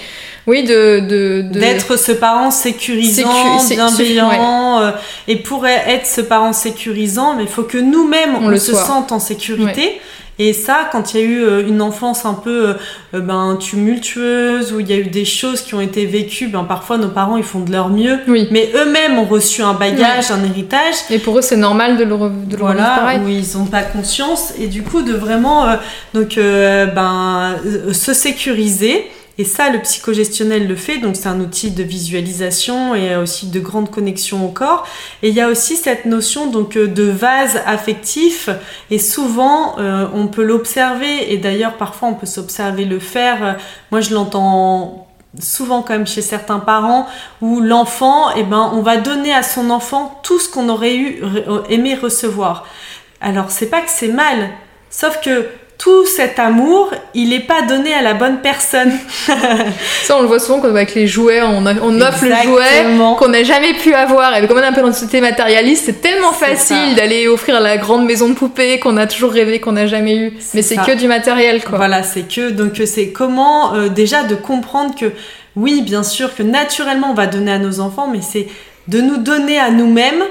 oui, 0.47 0.64
de 0.64 1.43
d'être 1.52 1.99
ce 1.99 2.12
parent 2.12 2.50
sécurisant, 2.50 3.59
bienveillant, 3.69 4.81
euh, 4.81 4.90
et 5.28 5.37
pour 5.37 5.67
être 5.67 6.07
ce 6.07 6.23
parent 6.23 6.55
sécurisant, 6.55 7.35
mais 7.37 7.43
il 7.43 7.49
faut 7.49 7.64
que 7.64 7.76
nous-mêmes 7.76 8.37
on, 8.40 8.49
le 8.49 8.59
se 8.59 8.73
sente 8.73 9.12
en 9.12 9.19
sécurité. 9.19 9.38
Et 10.40 10.52
ça, 10.52 10.88
quand 10.92 11.14
il 11.14 11.21
y 11.21 11.23
a 11.25 11.26
eu 11.26 11.42
euh, 11.42 11.66
une 11.66 11.83
enfance 11.83 12.25
un 12.25 12.35
peu 12.35 12.76
euh, 13.14 13.21
ben, 13.21 13.57
tumultueuse, 13.61 14.73
où 14.73 14.78
il 14.78 14.88
y 14.88 14.92
a 14.92 14.97
eu 14.97 15.07
des 15.07 15.25
choses 15.25 15.62
qui 15.62 15.75
ont 15.75 15.80
été 15.80 16.07
vécues, 16.07 16.47
ben, 16.47 16.62
parfois 16.64 16.97
nos 16.97 17.09
parents 17.09 17.37
ils 17.37 17.42
font 17.42 17.59
de 17.61 17.73
leur 17.73 17.88
mieux, 17.88 18.18
Oui. 18.28 18.47
mais 18.52 18.71
eux-mêmes 18.75 19.18
ont 19.18 19.25
reçu 19.25 19.62
un 19.62 19.75
bagage, 19.75 20.30
un 20.30 20.45
héritage. 20.45 20.95
Et 21.11 21.18
pour 21.18 21.38
eux, 21.38 21.42
c'est 21.42 21.57
normal 21.57 21.97
de 21.97 22.04
le, 22.04 22.14
re- 22.14 22.47
de 22.47 22.52
le 22.54 22.61
Voilà, 22.61 22.95
pareil. 23.00 23.21
où 23.25 23.28
ils 23.28 23.59
n'ont 23.59 23.66
pas 23.66 23.83
conscience 23.83 24.52
et 24.61 24.68
du 24.68 24.83
coup 24.85 25.02
de 25.02 25.12
vraiment 25.12 25.68
euh, 25.68 25.75
donc 26.14 26.38
euh, 26.38 26.87
ben 26.87 27.57
euh, 27.66 27.92
se 27.92 28.12
sécuriser 28.12 29.11
et 29.38 29.45
ça 29.45 29.71
le 29.71 29.80
psychogestionnel 29.80 30.66
le 30.66 30.76
fait 30.76 30.99
donc 30.99 31.16
c'est 31.16 31.28
un 31.28 31.40
outil 31.40 31.71
de 31.71 31.83
visualisation 31.83 32.95
et 32.95 33.16
aussi 33.16 33.47
de 33.47 33.61
grande 33.61 33.90
connexion 33.90 34.45
au 34.45 34.49
corps. 34.50 34.85
Et 35.23 35.28
il 35.28 35.35
y 35.35 35.40
a 35.40 35.49
aussi 35.49 35.76
cette 35.76 36.04
notion 36.04 36.49
donc 36.49 36.76
euh, 36.76 36.87
de 36.88 37.04
vase 37.04 37.62
affectif. 37.64 38.50
Et 38.90 38.99
souvent 38.99 39.78
euh, 39.78 40.07
on 40.12 40.26
peut 40.26 40.42
l'observer. 40.42 41.33
Et 41.33 41.38
d'ailleurs 41.38 41.75
parfois 41.75 42.09
on 42.09 42.14
peut 42.14 42.26
s'observer 42.26 42.85
le 42.85 42.99
faire. 42.99 43.45
Euh, 43.45 43.52
moi 43.90 44.00
je 44.00 44.12
l'entends 44.12 45.07
souvent 45.40 45.85
même 45.88 46.07
chez 46.07 46.23
certains 46.23 46.59
parents 46.59 47.07
où 47.42 47.61
l'enfant, 47.61 48.30
eh 48.35 48.42
ben, 48.42 48.71
on 48.73 48.80
va 48.80 48.97
donner 48.97 49.33
à 49.33 49.42
son 49.42 49.71
enfant 49.71 50.18
tout 50.23 50.38
ce 50.38 50.49
qu'on 50.49 50.68
aurait 50.68 50.97
eu, 50.97 51.23
re- 51.23 51.64
aimé 51.68 51.95
recevoir. 51.95 52.66
Alors, 53.21 53.50
c'est 53.50 53.66
pas 53.66 53.83
que 53.83 53.90
c'est 53.90 54.09
mal, 54.09 54.49
sauf 54.90 55.21
que 55.21 55.47
tout 55.78 56.04
cet 56.06 56.40
amour, 56.40 56.90
il 57.14 57.28
n'est 57.28 57.38
pas 57.38 57.62
donné 57.62 57.94
à 57.94 58.02
la 58.02 58.14
bonne 58.14 58.40
personne. 58.42 58.90
Ça, 60.02 60.16
on 60.18 60.23
le 60.23 60.26
voit 60.26 60.40
souvent 60.40 60.58
quand 60.61 60.68
avec 60.68 60.94
les 60.97 61.06
jouets, 61.06 61.40
on, 61.42 61.64
a- 61.66 61.75
on 61.82 62.00
offre 62.00 62.25
le 62.25 62.30
jouet 62.42 62.85
qu'on 63.16 63.28
n'a 63.28 63.44
jamais 63.44 63.75
pu 63.75 63.94
avoir. 63.94 64.37
Et 64.37 64.47
comme 64.49 64.58
on 64.58 64.61
est 64.61 64.66
un 64.66 64.73
peu 64.73 64.80
dans 64.80 64.88
une 64.88 64.92
société 64.92 65.20
matérialiste, 65.20 65.85
c'est 65.87 66.00
tellement 66.00 66.32
facile 66.32 66.97
d'aller 66.97 67.28
offrir 67.28 67.61
la 67.61 67.76
grande 67.76 68.04
maison 68.06 68.28
de 68.28 68.35
poupée 68.35 68.80
qu'on 68.80 68.97
a 68.97 69.06
toujours 69.06 69.30
rêvé, 69.30 69.61
qu'on 69.61 69.73
n'a 69.73 69.87
jamais 69.87 70.16
eu. 70.16 70.32
Mais 70.54 70.62
c'est 70.62 70.76
que 70.76 70.97
du 70.97 71.06
matériel, 71.06 71.62
quoi. 71.62 71.78
Voilà, 71.78 72.02
c'est 72.02 72.23
que 72.23 72.50
donc 72.50 72.80
euh, 72.80 72.87
c'est 72.87 73.11
comment 73.11 73.75
euh, 73.75 73.88
déjà 73.88 74.25
de 74.25 74.35
comprendre 74.35 74.94
que 74.99 75.12
oui, 75.54 75.82
bien 75.82 76.02
sûr 76.02 76.35
que 76.35 76.42
naturellement 76.42 77.08
on 77.11 77.14
va 77.14 77.26
donner 77.26 77.52
à 77.52 77.58
nos 77.58 77.78
enfants, 77.80 78.08
mais 78.12 78.20
c'est 78.20 78.49
de 78.88 79.00
nous 79.00 79.18
donner 79.18 79.58
à 79.58 79.70
nous-mêmes 79.70 80.25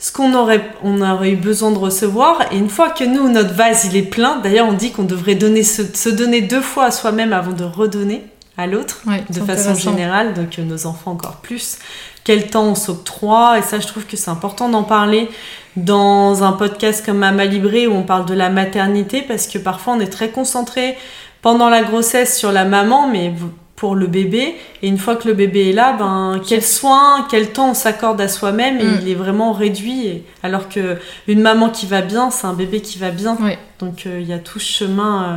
ce 0.00 0.10
qu'on 0.10 0.34
aurait 0.34 0.72
on 0.82 1.02
aurait 1.02 1.30
eu 1.30 1.36
besoin 1.36 1.70
de 1.70 1.78
recevoir. 1.78 2.40
Et 2.50 2.56
une 2.56 2.70
fois 2.70 2.90
que 2.90 3.04
nous 3.04 3.28
notre 3.28 3.54
vase 3.54 3.84
il 3.84 3.96
est 3.96 4.02
plein, 4.02 4.38
d'ailleurs 4.38 4.66
on 4.66 4.72
dit 4.72 4.90
qu'on 4.90 5.04
devrait 5.04 5.36
donner 5.36 5.62
se, 5.62 5.82
se 5.94 6.08
donner 6.08 6.40
deux 6.40 6.62
fois 6.62 6.86
à 6.86 6.90
soi-même 6.90 7.32
avant 7.32 7.52
de 7.52 7.64
redonner 7.64 8.24
à 8.56 8.66
l'autre 8.66 9.02
de 9.30 9.40
façon 9.40 9.74
générale, 9.74 10.34
donc 10.34 10.58
euh, 10.58 10.64
nos 10.64 10.86
enfants 10.86 11.12
encore 11.12 11.36
plus. 11.36 11.78
Quel 12.24 12.48
temps 12.48 12.64
on 12.64 12.74
s'octroie, 12.74 13.58
et 13.58 13.62
ça 13.62 13.78
je 13.78 13.86
trouve 13.86 14.06
que 14.06 14.16
c'est 14.16 14.30
important 14.30 14.68
d'en 14.68 14.82
parler 14.82 15.30
dans 15.76 16.42
un 16.42 16.52
podcast 16.52 17.04
comme 17.04 17.18
Mama 17.18 17.44
Libré 17.44 17.86
où 17.86 17.92
on 17.92 18.02
parle 18.02 18.26
de 18.26 18.34
la 18.34 18.50
maternité 18.50 19.22
parce 19.22 19.46
que 19.46 19.58
parfois 19.58 19.94
on 19.94 20.00
est 20.00 20.12
très 20.12 20.30
concentré 20.30 20.96
pendant 21.42 21.68
la 21.68 21.82
grossesse 21.82 22.36
sur 22.36 22.52
la 22.52 22.64
maman, 22.64 23.08
mais 23.08 23.32
pour 23.80 23.94
le 23.94 24.06
bébé, 24.06 24.56
et 24.82 24.88
une 24.88 24.98
fois 24.98 25.16
que 25.16 25.26
le 25.26 25.32
bébé 25.32 25.70
est 25.70 25.72
là, 25.72 25.94
ben 25.98 26.38
quel 26.46 26.62
soin, 26.62 27.26
quel 27.30 27.48
temps 27.50 27.70
on 27.70 27.74
s'accorde 27.74 28.20
à 28.20 28.28
soi-même, 28.28 28.78
et 28.78 28.84
Mm. 28.84 28.98
il 29.00 29.08
est 29.08 29.14
vraiment 29.14 29.52
réduit. 29.52 30.06
et- 30.06 30.22
alors 30.42 30.68
que 30.68 30.98
une 31.26 31.40
maman 31.40 31.70
qui 31.70 31.86
va 31.86 32.02
bien, 32.02 32.30
c'est 32.30 32.46
un 32.46 32.52
bébé 32.52 32.82
qui 32.82 32.98
va 32.98 33.10
bien. 33.10 33.38
Donc 33.78 34.04
euh, 34.06 34.18
il 34.20 34.28
y 34.28 34.34
a 34.34 34.38
tout 34.38 34.58
ce 34.58 34.70
chemin. 34.84 35.22
euh. 35.24 35.36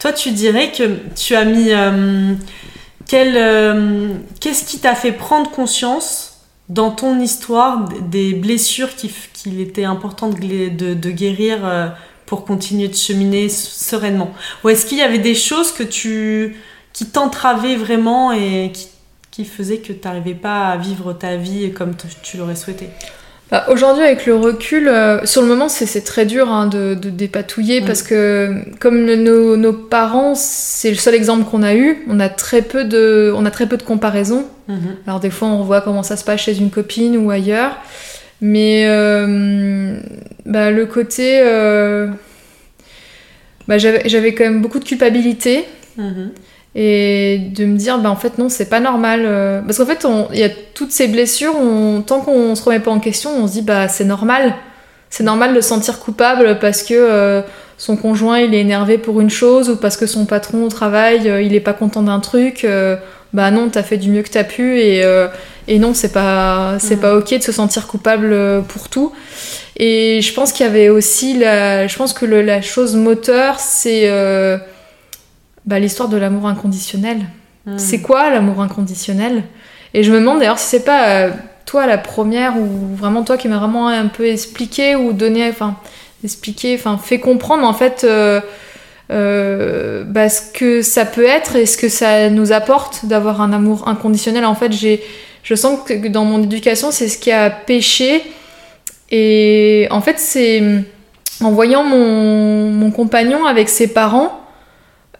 Toi, 0.00 0.12
tu 0.12 0.32
dirais 0.32 0.70
que 0.70 0.84
tu 1.16 1.34
as 1.34 1.46
mis 1.46 1.70
euh, 1.72 2.34
quel, 3.06 3.36
qu'est-ce 4.40 4.64
qui 4.66 4.78
t'a 4.80 4.94
fait 4.94 5.12
prendre 5.12 5.50
conscience 5.50 6.40
dans 6.68 6.90
ton 6.90 7.18
histoire 7.20 7.88
des 8.10 8.34
blessures 8.34 8.90
qu'il 8.96 9.60
était 9.62 9.84
important 9.84 10.28
de, 10.28 10.68
de, 10.68 10.92
de 10.92 11.10
guérir 11.10 11.58
pour 12.26 12.44
continuer 12.44 12.88
de 12.88 12.94
cheminer 12.96 13.48
sereinement? 13.48 14.30
Ou 14.62 14.68
est-ce 14.68 14.84
qu'il 14.84 14.98
y 14.98 15.02
avait 15.02 15.18
des 15.18 15.34
choses 15.34 15.72
que 15.72 15.82
tu 15.84 16.56
qui 16.98 17.06
t'entravaient 17.06 17.76
vraiment 17.76 18.32
et 18.32 18.72
qui, 18.74 18.88
qui 19.30 19.44
faisaient 19.44 19.76
que 19.78 19.92
tu 19.92 20.00
n'arrivais 20.04 20.34
pas 20.34 20.66
à 20.66 20.76
vivre 20.76 21.12
ta 21.12 21.36
vie 21.36 21.70
comme 21.72 21.92
tu 22.24 22.36
l'aurais 22.36 22.56
souhaité. 22.56 22.88
Bah, 23.52 23.64
Aujourd'hui, 23.68 24.02
avec 24.02 24.26
le 24.26 24.34
recul, 24.34 24.88
euh, 24.88 25.24
sur 25.24 25.40
le 25.42 25.46
moment, 25.46 25.68
c'est 25.68 26.00
très 26.02 26.26
dur 26.26 26.50
hein, 26.50 26.66
de, 26.66 26.94
de 26.94 27.08
dépatouiller 27.08 27.82
parce 27.82 28.02
que, 28.02 28.52
comme 28.80 29.06
le- 29.06 29.14
nos, 29.14 29.56
nos 29.56 29.72
parents, 29.72 30.34
c'est 30.34 30.90
le 30.90 30.96
seul 30.96 31.14
exemple 31.14 31.44
qu'on 31.48 31.62
a 31.62 31.76
eu, 31.76 32.04
on 32.08 32.18
a 32.18 32.28
très 32.28 32.62
peu 32.62 32.82
de, 32.84 33.32
on 33.36 33.46
a 33.46 33.50
très 33.52 33.66
peu 33.68 33.76
de 33.76 33.84
comparaisons. 33.84 34.44
Alors 35.06 35.20
des 35.20 35.30
fois 35.30 35.46
on 35.48 35.62
voit 35.62 35.80
comment 35.82 36.02
ça 36.02 36.16
se 36.16 36.24
passe 36.24 36.40
chez 36.42 36.58
une 36.58 36.70
copine 36.70 37.16
ou 37.16 37.30
ailleurs, 37.30 37.76
mais 38.40 38.84
euh, 38.86 39.98
bah, 40.46 40.70
le 40.72 40.84
côté, 40.86 41.40
euh, 41.42 42.08
bah, 43.66 43.78
j'avais 43.78 44.02
j'avais 44.08 44.34
quand 44.34 44.44
même 44.44 44.60
beaucoup 44.62 44.78
de 44.78 44.84
culpabilité. 44.84 45.64
Mhm. 45.96 46.32
Et 46.80 47.38
de 47.56 47.64
me 47.64 47.76
dire 47.76 47.98
bah 47.98 48.08
en 48.08 48.14
fait 48.14 48.38
non 48.38 48.48
c'est 48.48 48.68
pas 48.68 48.78
normal 48.78 49.22
euh, 49.24 49.60
parce 49.62 49.78
qu'en 49.78 49.86
fait 49.86 50.06
il 50.32 50.38
y 50.38 50.44
a 50.44 50.48
toutes 50.74 50.92
ces 50.92 51.08
blessures, 51.08 51.54
on, 51.56 52.02
tant 52.02 52.20
qu'on 52.20 52.54
se 52.54 52.62
remet 52.62 52.78
pas 52.78 52.92
en 52.92 53.00
question, 53.00 53.30
on 53.36 53.48
se 53.48 53.52
dit 53.54 53.62
bah 53.62 53.88
c'est 53.88 54.04
normal, 54.04 54.54
c'est 55.10 55.24
normal 55.24 55.54
de 55.54 55.60
se 55.60 55.68
sentir 55.70 55.98
coupable 55.98 56.58
parce 56.60 56.84
que 56.84 56.94
euh, 56.94 57.42
son 57.78 57.96
conjoint 57.96 58.38
il 58.38 58.54
est 58.54 58.60
énervé 58.60 58.96
pour 58.96 59.20
une 59.20 59.30
chose 59.30 59.70
ou 59.70 59.76
parce 59.76 59.96
que 59.96 60.06
son 60.06 60.24
patron 60.24 60.64
au 60.64 60.68
travail 60.68 61.28
euh, 61.28 61.42
il 61.42 61.52
est 61.52 61.60
pas 61.60 61.72
content 61.72 62.02
d'un 62.02 62.20
truc. 62.20 62.64
euh, 62.64 62.94
bah 63.34 63.50
non, 63.50 63.68
t'as 63.70 63.82
fait 63.82 63.98
du 63.98 64.10
mieux 64.10 64.22
que 64.22 64.30
t'as 64.30 64.44
pu 64.44 64.80
et, 64.80 65.04
et 65.66 65.78
non, 65.78 65.92
c'est 65.92 66.12
pas, 66.12 66.76
c'est 66.78 66.94
Mhm. 66.94 67.00
pas 67.02 67.14
ok 67.16 67.34
de 67.36 67.42
se 67.42 67.52
sentir 67.52 67.86
coupable 67.86 68.34
pour 68.68 68.88
tout. 68.88 69.12
Et 69.76 70.22
je 70.22 70.32
pense 70.32 70.50
qu'il 70.50 70.64
y 70.64 70.68
avait 70.68 70.88
aussi 70.88 71.36
la, 71.36 71.86
je 71.86 71.94
pense 71.98 72.14
que 72.14 72.24
le- 72.24 72.40
la 72.40 72.62
chose 72.62 72.96
moteur, 72.96 73.60
c'est 73.60 74.08
bah, 75.68 75.78
l'histoire 75.78 76.08
de 76.08 76.16
l'amour 76.16 76.48
inconditionnel. 76.48 77.18
Mhm. 77.66 77.78
C'est 77.78 78.00
quoi 78.00 78.30
l'amour 78.30 78.62
inconditionnel? 78.62 79.42
Et 79.92 80.02
je 80.02 80.10
me 80.10 80.18
demande 80.18 80.38
d'ailleurs 80.38 80.58
si 80.58 80.66
c'est 80.66 80.84
pas 80.84 81.08
euh, 81.08 81.30
toi 81.66 81.86
la 81.86 81.98
première 81.98 82.56
ou 82.56 82.96
vraiment 82.96 83.22
toi 83.22 83.36
qui 83.36 83.48
m'a 83.48 83.58
vraiment 83.58 83.88
un 83.88 84.06
peu 84.06 84.26
expliqué 84.26 84.96
ou 84.96 85.12
donné, 85.12 85.46
enfin 85.46 85.76
expliqué, 86.24 86.74
enfin 86.74 86.96
fait 86.96 87.20
comprendre 87.20 87.66
en 87.66 87.74
fait 87.74 88.04
euh, 88.04 88.40
euh, 89.10 90.04
bah, 90.04 90.30
ce 90.30 90.40
que 90.52 90.80
ça 90.80 91.04
peut 91.04 91.26
être 91.26 91.56
et 91.56 91.66
ce 91.66 91.76
que 91.76 91.90
ça 91.90 92.30
nous 92.30 92.52
apporte 92.52 93.04
d'avoir 93.04 93.42
un 93.42 93.52
amour 93.52 93.88
inconditionnel. 93.88 94.46
En 94.46 94.54
fait, 94.54 94.72
j'ai, 94.72 95.02
je 95.42 95.54
sens 95.54 95.80
que 95.86 96.08
dans 96.08 96.24
mon 96.24 96.42
éducation, 96.42 96.90
c'est 96.90 97.08
ce 97.08 97.18
qui 97.18 97.30
a 97.30 97.50
péché. 97.50 98.22
Et 99.10 99.86
en 99.90 100.00
fait, 100.00 100.18
c'est 100.18 100.62
en 101.42 101.50
voyant 101.50 101.84
mon, 101.84 102.70
mon 102.70 102.90
compagnon 102.90 103.44
avec 103.44 103.68
ses 103.68 103.88
parents 103.88 104.47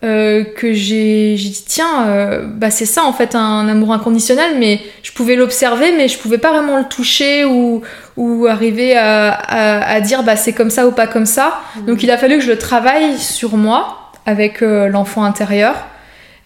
euh, 0.05 0.45
que 0.45 0.73
j'ai, 0.73 1.35
j'ai 1.37 1.49
dit 1.49 1.65
tiens, 1.67 2.07
euh, 2.07 2.45
bah 2.47 2.71
c'est 2.71 2.87
ça 2.87 3.03
en 3.05 3.13
fait 3.13 3.35
un 3.35 3.67
amour 3.67 3.93
inconditionnel, 3.93 4.53
mais 4.57 4.81
je 5.03 5.11
pouvais 5.11 5.35
l'observer, 5.35 5.91
mais 5.97 6.07
je 6.07 6.19
pouvais 6.19 6.39
pas 6.39 6.53
vraiment 6.53 6.79
le 6.79 6.85
toucher 6.85 7.45
ou, 7.45 7.83
ou 8.17 8.47
arriver 8.47 8.97
à, 8.97 9.31
à, 9.33 9.95
à 9.95 10.01
dire 10.01 10.23
bah 10.23 10.37
c'est 10.37 10.53
comme 10.53 10.71
ça 10.71 10.87
ou 10.87 10.93
pas 10.93 11.09
comme 11.09 11.27
ça. 11.27 11.61
Donc 11.87 12.05
il 12.05 12.11
a 12.13 12.17
fallu 12.17 12.37
que 12.37 12.45
je 12.45 12.51
le 12.51 12.59
travaille 12.59 13.19
sur 13.19 13.57
moi 13.57 14.13
avec 14.25 14.63
euh, 14.63 14.87
l'enfant 14.89 15.25
intérieur. 15.25 15.75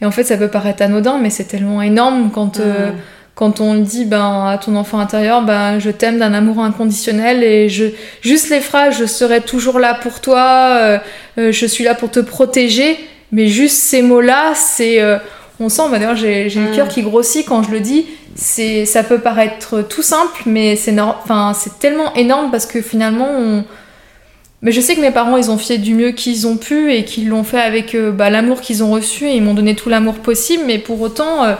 Et 0.00 0.06
en 0.06 0.10
fait, 0.10 0.24
ça 0.24 0.36
peut 0.38 0.48
paraître 0.48 0.82
anodin, 0.82 1.18
mais 1.20 1.28
c'est 1.30 1.44
tellement 1.44 1.82
énorme 1.82 2.30
quand, 2.32 2.58
Mhm. 2.58 2.94
quand 3.34 3.60
on 3.60 3.74
le 3.74 3.80
dit 3.80 4.04
ben, 4.06 4.46
à 4.46 4.58
ton 4.58 4.76
enfant 4.76 4.98
intérieur, 4.98 5.42
ben, 5.42 5.78
je 5.78 5.90
t'aime 5.90 6.18
d'un 6.18 6.32
amour 6.32 6.58
inconditionnel 6.64 7.44
et 7.44 7.68
je, 7.68 7.84
juste 8.22 8.48
les 8.50 8.60
phrases, 8.60 8.98
je 8.98 9.04
serai 9.04 9.42
toujours 9.42 9.78
là 9.78 9.94
pour 9.94 10.20
toi, 10.20 10.98
je 11.36 11.66
suis 11.66 11.84
là 11.84 11.94
pour 11.94 12.10
te 12.10 12.18
protéger, 12.18 12.98
mais 13.32 13.48
juste 13.48 13.76
ces 13.76 14.02
mots-là, 14.02 14.52
c'est, 14.54 15.00
euh, 15.00 15.18
on 15.58 15.68
sent, 15.68 15.82
bah, 15.90 15.98
d'ailleurs 15.98 16.16
j'ai, 16.16 16.48
j'ai 16.48 16.60
Mm. 16.60 16.68
le 16.68 16.74
cœur 16.76 16.88
qui 16.88 17.02
grossit 17.02 17.44
quand 17.46 17.62
je 17.62 17.70
le 17.70 17.80
dis, 17.80 18.06
c'est, 18.36 18.84
ça 18.86 19.02
peut 19.02 19.18
paraître 19.18 19.82
tout 19.82 20.02
simple, 20.02 20.42
mais 20.46 20.76
c'est, 20.76 20.98
enfin, 21.00 21.52
c'est 21.54 21.78
tellement 21.78 22.14
énorme 22.14 22.50
parce 22.50 22.66
que 22.66 22.80
finalement, 22.80 23.28
on... 23.30 23.64
mais 24.62 24.72
je 24.72 24.80
sais 24.80 24.94
que 24.94 25.00
mes 25.00 25.10
parents, 25.10 25.36
ils 25.36 25.50
ont 25.50 25.58
fait 25.58 25.78
du 25.78 25.94
mieux 25.94 26.12
qu'ils 26.12 26.46
ont 26.46 26.56
pu 26.56 26.92
et 26.94 27.04
qu'ils 27.04 27.28
l'ont 27.28 27.44
fait 27.44 27.60
avec 27.60 27.94
euh, 27.94 28.10
bah, 28.12 28.30
l'amour 28.30 28.60
qu'ils 28.60 28.82
ont 28.84 28.90
reçu 28.90 29.26
et 29.26 29.34
ils 29.36 29.42
m'ont 29.42 29.54
donné 29.54 29.74
tout 29.74 29.88
l'amour 29.88 30.14
possible, 30.14 30.62
mais 30.66 30.78
pour 30.78 31.00
autant... 31.00 31.44
euh, 31.44 31.54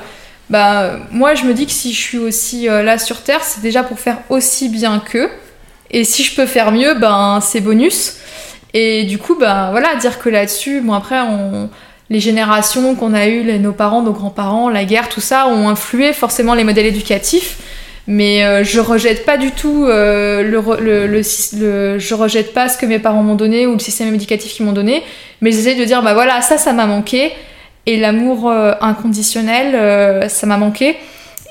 bah, 0.51 0.99
moi, 1.11 1.35
je 1.35 1.45
me 1.45 1.55
dis 1.55 1.65
que 1.65 1.73
si 1.73 1.95
je 1.95 1.99
suis 1.99 2.19
aussi 2.19 2.69
euh, 2.69 2.83
là 2.83 2.99
sur 2.99 3.23
Terre, 3.23 3.43
c'est 3.43 3.63
déjà 3.63 3.83
pour 3.83 3.99
faire 3.99 4.19
aussi 4.29 4.69
bien 4.69 4.99
qu'eux. 4.99 5.31
Et 5.91 6.05
si 6.05 6.25
je 6.25 6.35
peux 6.35 6.45
faire 6.47 6.73
mieux, 6.73 6.95
ben 6.95 7.41
c'est 7.41 7.61
bonus. 7.61 8.17
Et 8.75 9.05
du 9.05 9.19
coup, 9.19 9.37
ben 9.39 9.71
voilà, 9.71 9.97
dire 9.97 10.19
que 10.19 10.29
là-dessus, 10.29 10.81
bon 10.81 10.95
après, 10.95 11.21
on, 11.21 11.69
les 12.11 12.21
générations 12.21 12.95
qu'on 12.95 13.15
a 13.15 13.29
eues, 13.29 13.45
nos 13.59 13.73
parents, 13.73 14.03
nos 14.03 14.13
grands-parents, 14.13 14.69
la 14.69 14.85
guerre, 14.85 15.09
tout 15.09 15.21
ça, 15.21 15.47
ont 15.47 15.69
influé 15.69 16.13
forcément 16.13 16.55
les 16.55 16.65
modèles 16.65 16.87
éducatifs. 16.87 17.59
Mais 18.09 18.45
euh, 18.45 18.65
je 18.65 18.81
rejette 18.81 19.25
pas 19.25 19.37
du 19.37 19.53
tout 19.53 19.85
euh, 19.87 20.43
le, 20.43 20.61
le, 20.81 21.07
le, 21.07 21.23
le- 21.61 21.99
je 22.01 22.15
rejette 22.15 22.53
pas 22.53 22.69
ce 22.69 22.77
que 22.77 22.85
mes 22.85 22.99
parents 22.99 23.23
m'ont 23.23 23.37
donné 23.37 23.69
ou 23.69 23.75
le 23.75 23.79
système 23.79 24.13
éducatif 24.13 24.55
qu'ils 24.55 24.67
m'ont 24.67 24.73
donné, 24.73 25.05
mais 25.41 25.53
j'essaie 25.53 25.77
de 25.77 25.85
dire 25.85 26.03
bah 26.03 26.13
voilà 26.13 26.43
ça 26.43 26.59
ça 26.59 26.73
m'a 26.73 26.87
manqué. 26.87 27.31
Et 27.87 27.97
l'amour 28.01 28.51
euh, 28.51 28.73
inconditionnel 28.81 29.77
euh, 29.77 30.29
ça 30.29 30.49
m'a 30.49 30.57
manqué 30.57 30.97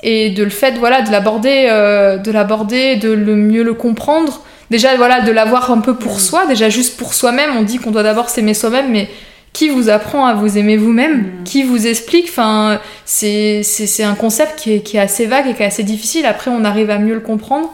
et 0.02 0.30
de 0.30 0.42
le 0.44 0.50
fait 0.50 0.72
voilà 0.78 1.02
de 1.02 1.10
l'aborder 1.10 1.68
euh, 1.70 2.16
de 2.16 2.30
l'aborder 2.30 2.96
de 2.96 3.10
le 3.12 3.36
mieux 3.36 3.62
le 3.62 3.74
comprendre. 3.74 4.42
Déjà 4.70 4.96
voilà 4.96 5.20
de 5.20 5.30
l'avoir 5.32 5.70
un 5.70 5.78
peu 5.80 5.94
pour 5.94 6.14
Mm. 6.16 6.18
soi 6.20 6.46
déjà 6.46 6.68
juste 6.68 6.96
pour 6.96 7.14
soi-même. 7.14 7.50
On 7.58 7.62
dit 7.62 7.78
qu'on 7.78 7.90
doit 7.90 8.02
d'abord 8.02 8.28
s'aimer 8.30 8.54
soi-même 8.54 8.90
mais 8.90 9.08
qui 9.52 9.68
vous 9.68 9.90
apprend 9.90 10.24
à 10.26 10.32
vous 10.34 10.56
aimer 10.56 10.76
vous-même? 10.78 11.18
Mm. 11.18 11.44
qui 11.44 11.62
vous 11.62 11.86
explique? 11.86 12.26
Enfin 12.28 12.80
c'est 13.04 13.62
un 14.02 14.14
concept 14.14 14.58
qui 14.58 14.74
est, 14.74 14.80
qui 14.80 14.96
est 14.96 15.00
assez 15.00 15.26
vague 15.26 15.46
et 15.48 15.54
qui 15.54 15.62
est 15.62 15.66
assez 15.66 15.84
difficile. 15.84 16.26
Après 16.26 16.50
on 16.50 16.64
arrive 16.64 16.90
à 16.90 16.98
mieux 16.98 17.14
le 17.14 17.20
comprendre. 17.20 17.70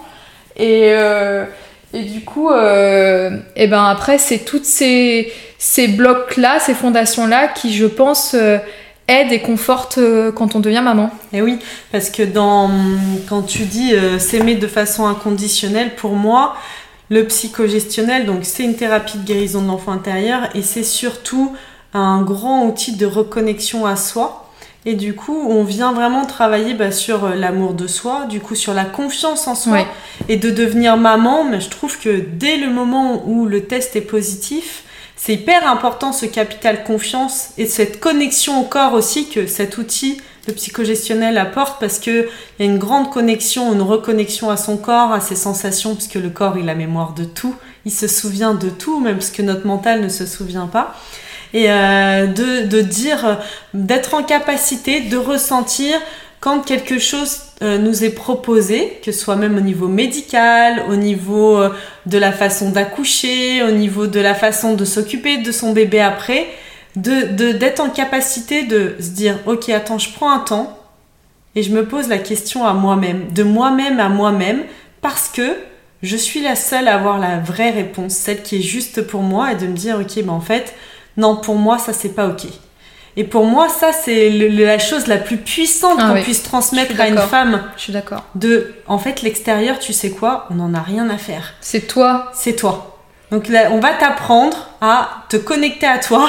Et 0.56 0.90
euh, 0.92 1.44
et 1.94 2.02
du 2.02 2.20
coup 2.20 2.50
euh, 2.50 3.30
et 3.56 3.66
ben 3.68 3.85
après 3.85 4.18
c'est 4.18 4.38
toutes 4.44 4.66
ces 4.66 5.32
ces 5.56 5.88
blocs 5.88 6.37
là 6.37 6.58
ces 6.58 6.75
fondations 6.75 7.26
là 7.26 7.49
qui 7.49 7.73
je 7.73 7.87
pense 7.87 8.35
euh, 8.35 8.58
aident 9.08 9.32
et 9.32 9.40
confortent 9.40 9.98
euh, 9.98 10.30
quand 10.30 10.54
on 10.54 10.60
devient 10.60 10.82
maman 10.84 11.10
Et 11.32 11.42
oui, 11.42 11.58
parce 11.90 12.10
que 12.10 12.22
dans, 12.22 12.70
quand 13.28 13.42
tu 13.42 13.64
dis 13.64 13.94
euh, 13.94 14.18
s'aimer 14.18 14.54
de 14.54 14.66
façon 14.66 15.06
inconditionnelle, 15.06 15.96
pour 15.96 16.12
moi, 16.12 16.54
le 17.10 17.24
psychogestionnel, 17.24 18.26
donc 18.26 18.40
c'est 18.42 18.64
une 18.64 18.76
thérapie 18.76 19.18
de 19.18 19.24
guérison 19.24 19.62
de 19.62 19.66
l'enfant 19.66 19.92
intérieur 19.92 20.50
et 20.54 20.62
c'est 20.62 20.84
surtout 20.84 21.54
un 21.94 22.22
grand 22.22 22.66
outil 22.66 22.96
de 22.96 23.06
reconnexion 23.06 23.86
à 23.86 23.96
soi. 23.96 24.44
Et 24.84 24.94
du 24.94 25.14
coup, 25.14 25.36
on 25.48 25.64
vient 25.64 25.92
vraiment 25.92 26.24
travailler 26.24 26.74
bah, 26.74 26.92
sur 26.92 27.24
euh, 27.24 27.34
l'amour 27.34 27.74
de 27.74 27.86
soi, 27.86 28.26
du 28.26 28.40
coup 28.40 28.54
sur 28.54 28.74
la 28.74 28.84
confiance 28.84 29.46
en 29.48 29.54
soi 29.54 29.86
et 30.28 30.36
de 30.36 30.50
devenir 30.50 30.96
maman. 30.96 31.44
Mais 31.44 31.60
je 31.60 31.68
trouve 31.68 31.98
que 31.98 32.20
dès 32.20 32.56
le 32.56 32.70
moment 32.70 33.22
où 33.26 33.46
le 33.46 33.64
test 33.64 33.96
est 33.96 34.02
positif, 34.02 34.84
c'est 35.20 35.34
hyper 35.34 35.68
important 35.68 36.12
ce 36.12 36.26
capital 36.26 36.84
confiance 36.84 37.50
et 37.58 37.66
cette 37.66 37.98
connexion 37.98 38.60
au 38.60 38.64
corps 38.64 38.94
aussi 38.94 39.28
que 39.28 39.48
cet 39.48 39.76
outil, 39.76 40.20
le 40.46 40.54
psychogestionnel, 40.54 41.38
apporte 41.38 41.80
parce 41.80 41.98
que 41.98 42.28
il 42.58 42.64
y 42.64 42.68
a 42.68 42.70
une 42.70 42.78
grande 42.78 43.10
connexion, 43.10 43.72
une 43.75 43.82
reconnexion 43.82 44.48
à 44.48 44.56
son 44.56 44.76
corps, 44.76 45.12
à 45.12 45.20
ses 45.20 45.34
sensations, 45.34 45.96
puisque 45.96 46.14
le 46.14 46.30
corps 46.30 46.56
il 46.56 46.68
a 46.68 46.76
mémoire 46.76 47.14
de 47.14 47.25
tout, 47.25 47.56
il 47.84 47.90
se 47.90 48.06
souvient 48.06 48.54
de 48.54 48.70
tout, 48.70 49.00
même 49.00 49.20
ce 49.20 49.32
que 49.32 49.42
notre 49.42 49.66
mental 49.66 50.00
ne 50.00 50.08
se 50.08 50.25
souvient 50.25 50.68
pas. 50.68 50.94
Et 51.52 51.68
euh, 51.68 52.26
de, 52.26 52.66
de 52.66 52.80
dire, 52.80 53.40
d'être 53.75 54.14
en 54.14 54.22
capacité 54.22 55.00
de 55.00 55.16
ressentir 55.16 55.98
quand 56.40 56.61
quelque 56.64 56.99
chose 56.99 57.38
euh, 57.62 57.78
nous 57.78 58.04
est 58.04 58.11
proposé, 58.11 58.99
que 59.04 59.11
ce 59.12 59.18
soit 59.21 59.37
même 59.37 59.57
au 59.57 59.61
niveau 59.61 59.88
médical, 59.88 60.85
au 60.88 60.95
niveau 60.97 61.57
euh, 61.59 61.71
de 62.07 62.18
la 62.18 62.33
façon 62.33 62.71
d'accoucher, 62.71 63.62
au 63.64 63.73
niveau 63.73 64.07
de 64.07 64.21
la 64.21 64.35
façon 64.35 64.75
de 64.75 64.85
s'occuper 64.85 65.38
de 65.38 65.50
son 65.52 65.73
bébé 65.73 66.00
après, 66.00 66.47
de 66.97 67.33
de- 67.35 67.52
d'être 67.52 67.80
en 67.80 67.90
capacité 67.90 68.64
de 68.64 68.95
se 69.00 69.11
dire 69.11 69.37
ok 69.47 69.68
attends 69.71 69.99
je 69.99 70.12
prends 70.12 70.30
un 70.33 70.38
temps 70.40 70.78
et 71.57 71.62
je 71.62 71.73
me 71.73 71.85
pose 71.87 72.09
la 72.09 72.18
question 72.18 72.64
à 72.66 72.73
moi-même, 72.75 73.33
de 73.33 73.42
moi-même 73.42 73.99
à 73.99 74.09
moi-même, 74.09 74.62
parce 75.00 75.28
que 75.28 75.57
je 76.02 76.16
suis 76.16 76.40
la 76.40 76.54
seule 76.54 76.87
à 76.87 76.95
avoir 76.95 77.18
la 77.18 77.38
vraie 77.40 77.71
réponse, 77.71 78.12
celle 78.14 78.42
qui 78.42 78.57
est 78.59 78.62
juste 78.62 79.02
pour 79.02 79.23
moi, 79.23 79.52
et 79.52 79.57
de 79.57 79.66
me 79.66 79.76
dire 79.76 79.99
ok 80.00 80.23
ben 80.25 80.30
en 80.33 80.40
fait 80.40 80.75
non 81.16 81.35
pour 81.37 81.57
moi 81.57 81.78
ça 81.78 81.92
c'est 81.92 82.14
pas 82.14 82.28
ok. 82.28 82.47
Et 83.20 83.25
pour 83.25 83.44
moi 83.44 83.66
ça 83.68 83.88
c'est 83.92 84.30
la 84.30 84.78
chose 84.78 85.08
la 85.08 85.16
plus 85.16 85.38
puissante 85.38 85.98
Ah 86.00 86.08
qu'on 86.08 86.14
oui, 86.14 86.22
puisse 86.22 86.42
transmettre 86.44 86.98
à 87.00 87.08
une 87.08 87.18
femme. 87.18 87.62
Je 87.76 87.82
suis 87.82 87.92
d'accord. 87.92 88.22
De 88.37 88.75
en 88.87 88.98
fait 88.98 89.22
l'extérieur 89.22 89.78
tu 89.80 89.92
sais 89.92 90.10
quoi? 90.10 90.46
On 90.50 90.54
n'en 90.54 90.72
a 90.72 90.80
rien 90.80 91.10
à 91.10 91.18
faire. 91.18 91.54
C'est 91.60 91.88
toi. 91.88 92.30
C'est 92.32 92.54
toi. 92.54 92.98
Donc 93.32 93.48
là 93.48 93.70
on 93.72 93.80
va 93.80 93.90
t'apprendre 93.92 94.68
à 94.80 95.08
te 95.28 95.37
connecter 95.37 95.87
à 95.87 95.98
toi. 95.98 96.28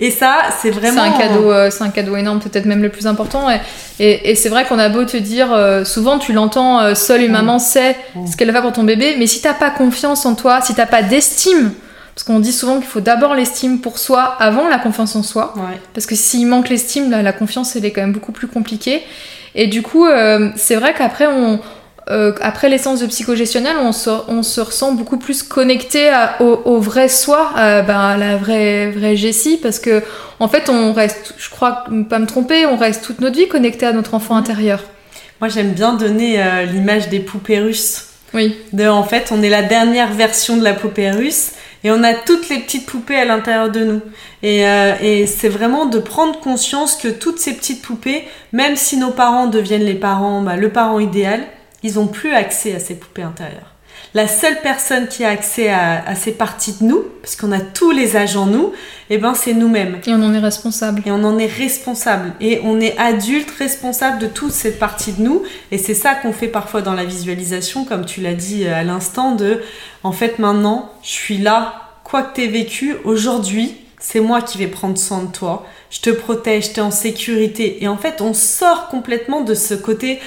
Et 0.00 0.10
ça 0.10 0.38
c'est 0.60 0.70
vraiment 0.70 1.02
C'est 1.04 1.08
un 1.08 1.18
cadeau, 1.18 1.52
euh, 1.52 1.70
c'est 1.70 1.84
un 1.84 1.90
cadeau 1.90 2.16
énorme, 2.16 2.40
peut-être 2.40 2.64
même 2.64 2.82
le 2.82 2.88
plus 2.88 3.06
important. 3.06 3.48
Et, 3.50 3.60
et, 4.00 4.30
et 4.30 4.34
c'est 4.34 4.48
vrai 4.48 4.64
qu'on 4.64 4.78
a 4.78 4.88
beau 4.88 5.04
te 5.04 5.16
dire, 5.18 5.52
euh, 5.52 5.84
souvent 5.84 6.18
tu 6.18 6.32
l'entends, 6.32 6.80
euh, 6.80 6.94
seule 6.96 7.20
une 7.22 7.28
Mm. 7.28 7.32
maman 7.32 7.58
sait 7.60 7.96
Mm. 8.16 8.26
ce 8.26 8.36
qu'elle 8.36 8.50
va 8.50 8.60
pour 8.62 8.72
ton 8.72 8.82
bébé, 8.82 9.14
mais 9.18 9.26
si 9.28 9.40
t'as 9.40 9.54
pas 9.54 9.70
confiance 9.70 10.26
en 10.26 10.34
toi, 10.34 10.60
si 10.62 10.74
t'as 10.74 10.86
pas 10.86 11.02
d'estime, 11.02 11.72
parce 12.14 12.24
qu'on 12.24 12.38
dit 12.40 12.52
souvent 12.52 12.76
qu'il 12.76 12.86
faut 12.86 13.00
d'abord 13.00 13.34
l'estime 13.34 13.80
pour 13.80 13.98
soi 13.98 14.22
avant 14.38 14.68
la 14.68 14.78
confiance 14.78 15.16
en 15.16 15.22
soi, 15.22 15.52
ouais. 15.56 15.78
Parce 15.94 16.06
que 16.06 16.14
s'il 16.14 16.46
manque 16.46 16.68
l'estime, 16.68 17.10
la 17.10 17.32
confiance 17.32 17.74
elle 17.76 17.84
est 17.84 17.90
quand 17.90 18.02
même 18.02 18.12
beaucoup 18.12 18.32
plus 18.32 18.46
compliquée. 18.46 19.02
Et 19.54 19.66
du 19.66 19.82
coup, 19.82 20.06
euh, 20.06 20.50
c'est 20.56 20.76
vrai 20.76 20.94
qu'après 20.96 21.26
on, 21.26 21.60
euh, 22.10 22.32
après 22.40 22.68
l'essence 22.68 23.00
de 23.00 23.06
psychogestionnel, 23.06 23.76
on 23.80 23.92
se, 23.92 24.10
on 24.28 24.42
se 24.42 24.60
ressent 24.60 24.92
beaucoup 24.92 25.16
plus 25.16 25.42
connecté 25.42 26.08
à- 26.08 26.36
au, 26.40 26.60
au 26.66 26.78
vrai 26.78 27.08
soi, 27.08 27.50
à, 27.56 27.82
ben, 27.82 27.98
à 27.98 28.16
la 28.16 28.36
vraie, 28.36 28.90
vraie 28.90 29.16
Jessie, 29.16 29.58
parce 29.62 29.78
que 29.78 30.02
en 30.40 30.48
fait, 30.48 30.68
on 30.68 30.92
reste, 30.92 31.34
je 31.38 31.48
crois, 31.50 31.84
pas 32.10 32.18
me 32.18 32.26
tromper, 32.26 32.66
on 32.66 32.76
reste 32.76 33.04
toute 33.04 33.20
notre 33.20 33.36
vie 33.36 33.48
connecté 33.48 33.86
à 33.86 33.92
notre 33.92 34.14
enfant 34.14 34.36
intérieur. 34.36 34.82
moi 35.40 35.48
j'aime 35.48 35.72
bien 35.72 35.94
donner 35.94 36.42
euh, 36.42 36.64
l'image 36.64 37.08
des 37.08 37.20
poupées 37.20 37.60
russes. 37.60 38.06
Oui, 38.34 38.56
de 38.72 38.86
en 38.88 39.04
fait 39.04 39.30
on 39.30 39.42
est 39.44 39.48
la 39.48 39.62
dernière 39.62 40.12
version 40.12 40.56
de 40.56 40.64
la 40.64 40.74
poupée 40.74 41.10
russe 41.12 41.52
et 41.84 41.90
on 41.90 42.02
a 42.02 42.14
toutes 42.14 42.48
les 42.48 42.58
petites 42.58 42.86
poupées 42.86 43.16
à 43.16 43.24
l'intérieur 43.26 43.70
de 43.70 43.84
nous. 43.84 44.00
Et, 44.42 44.66
euh, 44.66 44.94
et 45.00 45.26
c'est 45.26 45.48
vraiment 45.48 45.86
de 45.86 45.98
prendre 45.98 46.40
conscience 46.40 46.96
que 46.96 47.08
toutes 47.08 47.38
ces 47.38 47.54
petites 47.54 47.82
poupées 47.82 48.24
même 48.52 48.76
si 48.76 48.96
nos 48.96 49.10
parents 49.10 49.46
deviennent 49.46 49.84
les 49.84 49.94
parents 49.94 50.42
bah, 50.42 50.56
le 50.56 50.70
parent 50.70 50.98
idéal 50.98 51.44
ils 51.82 51.98
ont 51.98 52.06
plus 52.06 52.32
accès 52.32 52.74
à 52.74 52.80
ces 52.80 52.94
poupées 52.94 53.22
intérieures 53.22 53.73
la 54.14 54.28
seule 54.28 54.60
personne 54.62 55.08
qui 55.08 55.24
a 55.24 55.30
accès 55.30 55.68
à, 55.68 56.06
à 56.06 56.14
ces 56.14 56.32
parties 56.32 56.74
de 56.80 56.84
nous 56.84 57.04
parce 57.20 57.36
qu'on 57.36 57.52
a 57.52 57.60
tous 57.60 57.90
les 57.90 58.16
âges 58.16 58.36
en 58.36 58.46
nous 58.46 58.72
et 59.10 59.18
ben 59.18 59.34
c'est 59.34 59.54
nous-mêmes 59.54 59.98
et 60.06 60.10
on 60.12 60.22
en 60.22 60.32
est 60.32 60.38
responsable. 60.38 61.02
et 61.04 61.10
on 61.10 61.24
en 61.24 61.38
est 61.38 61.46
responsable. 61.46 62.32
Et 62.40 62.60
on 62.64 62.80
est 62.80 62.96
adulte 62.98 63.50
responsable 63.50 64.18
de 64.18 64.26
toute 64.26 64.52
cette 64.52 64.78
partie 64.78 65.12
de 65.12 65.22
nous. 65.22 65.42
Et 65.70 65.78
c'est 65.78 65.94
ça 65.94 66.14
qu'on 66.14 66.32
fait 66.32 66.48
parfois 66.48 66.80
dans 66.80 66.94
la 66.94 67.04
visualisation, 67.04 67.84
comme 67.84 68.06
tu 68.06 68.20
l'as 68.20 68.34
dit 68.34 68.66
à 68.66 68.82
l'instant, 68.82 69.32
de 69.34 69.60
en 70.02 70.12
fait 70.12 70.38
maintenant, 70.38 70.90
je 71.02 71.10
suis 71.10 71.38
là, 71.38 71.90
quoi 72.04 72.22
que 72.22 72.36
t'aies 72.36 72.46
vécu, 72.46 72.96
aujourd'hui, 73.04 73.74
c'est 73.98 74.20
moi 74.20 74.42
qui 74.42 74.58
vais 74.58 74.66
prendre 74.66 74.98
soin 74.98 75.22
de 75.22 75.32
toi. 75.32 75.66
Je 75.90 76.00
te 76.00 76.10
protège, 76.10 76.72
t'es 76.72 76.80
en 76.80 76.90
sécurité. 76.90 77.82
Et 77.82 77.88
en 77.88 77.96
fait, 77.96 78.20
on 78.20 78.34
sort 78.34 78.88
complètement 78.88 79.40
de 79.40 79.54
ce 79.54 79.74
côté 79.74 80.20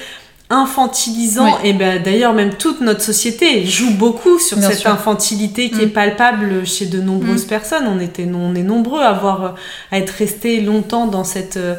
infantilisant 0.50 1.44
Oui. 1.62 1.68
et 1.70 1.72
ben 1.72 2.02
d'ailleurs 2.02 2.32
même 2.32 2.54
toute 2.54 2.80
notre 2.80 3.02
société 3.02 3.64
joue 3.66 3.90
beaucoup 3.92 4.38
sur 4.38 4.56
Bien 4.58 4.70
cette 4.70 4.78
sûr. 4.80 4.90
infantilité 4.90 5.70
qui 5.70 5.76
Mm. 5.76 5.80
est 5.82 5.86
palpable 5.88 6.66
chez 6.66 6.86
de 6.86 7.00
nombreuses 7.00 7.44
Mm. 7.44 7.48
personnes 7.48 7.84
on 7.88 8.00
était 8.00 8.26
on 8.32 8.54
est 8.54 8.62
nombreux 8.62 9.02
à 9.02 9.08
avoir 9.10 9.56
à 9.92 9.98
être 9.98 10.10
restés 10.10 10.60
longtemps 10.60 11.06
dans 11.06 11.24
cette 11.24 11.56
euh, 11.58 11.74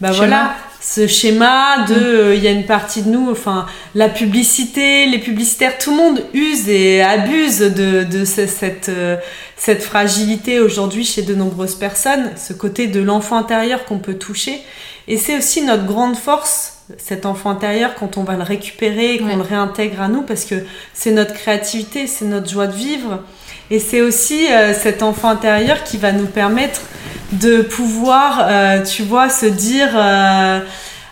bah 0.00 0.10
voilà 0.10 0.54
ce 0.80 1.06
schéma 1.06 1.84
de 1.88 1.94
euh, 1.94 2.34
il 2.34 2.42
y 2.42 2.48
a 2.48 2.50
une 2.50 2.66
partie 2.66 3.02
de 3.02 3.08
nous 3.10 3.30
enfin 3.30 3.66
la 3.94 4.08
publicité 4.08 5.06
les 5.06 5.18
publicitaires 5.18 5.78
tout 5.78 5.90
le 5.92 5.96
monde 5.96 6.22
use 6.34 6.68
et 6.68 7.02
abuse 7.02 7.58
de, 7.60 8.04
de 8.04 8.24
ce- 8.24 8.46
cette 8.46 8.88
euh, 8.88 9.16
cette 9.56 9.82
fragilité 9.82 10.60
aujourd'hui 10.60 11.04
chez 11.04 11.22
de 11.22 11.34
nombreuses 11.34 11.74
personnes 11.76 12.30
ce 12.36 12.52
côté 12.52 12.86
de 12.86 13.00
l'enfant 13.00 13.36
intérieur 13.36 13.84
qu'on 13.84 13.98
peut 13.98 14.14
toucher 14.14 14.60
et 15.08 15.16
c'est 15.18 15.36
aussi 15.38 15.62
notre 15.62 15.84
grande 15.84 16.16
force 16.16 16.73
cet 16.98 17.24
enfant 17.26 17.50
intérieur 17.50 17.94
quand 17.94 18.18
on 18.18 18.24
va 18.24 18.34
le 18.34 18.42
récupérer 18.42 19.18
qu'on 19.18 19.26
Ouais. 19.26 19.36
le 19.36 19.42
réintègre 19.42 20.02
à 20.02 20.08
nous 20.08 20.22
parce 20.22 20.44
que 20.44 20.56
c'est 20.92 21.12
notre 21.12 21.32
créativité 21.32 22.06
c'est 22.06 22.26
notre 22.26 22.48
joie 22.50 22.66
de 22.66 22.74
vivre 22.76 23.20
et 23.70 23.78
c'est 23.78 24.02
aussi 24.02 24.46
euh, 24.52 24.74
cet 24.74 25.02
enfant 25.02 25.30
intérieur 25.30 25.82
qui 25.84 25.96
va 25.96 26.12
nous 26.12 26.26
permettre 26.26 26.82
de 27.32 27.62
pouvoir, 27.62 28.42
euh, 28.42 28.82
tu 28.82 29.02
vois, 29.02 29.28
se 29.30 29.46
dire, 29.46 29.88
euh, 29.94 30.60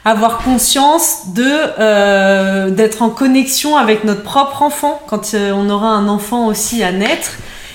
avoir 0.05 0.39
conscience 0.39 1.33
de 1.35 2.69
d'être 2.71 3.03
en 3.03 3.09
connexion 3.11 3.77
avec 3.77 4.05
notre 4.05 4.23
propre 4.23 4.63
enfant 4.63 5.01
quand 5.09 5.35
on 5.35 5.71
aura 5.71 5.89
un 5.89 6.09
enfant 6.09 6.47
aussi 6.47 6.83
à 6.85 6.93
naître. 6.93 7.33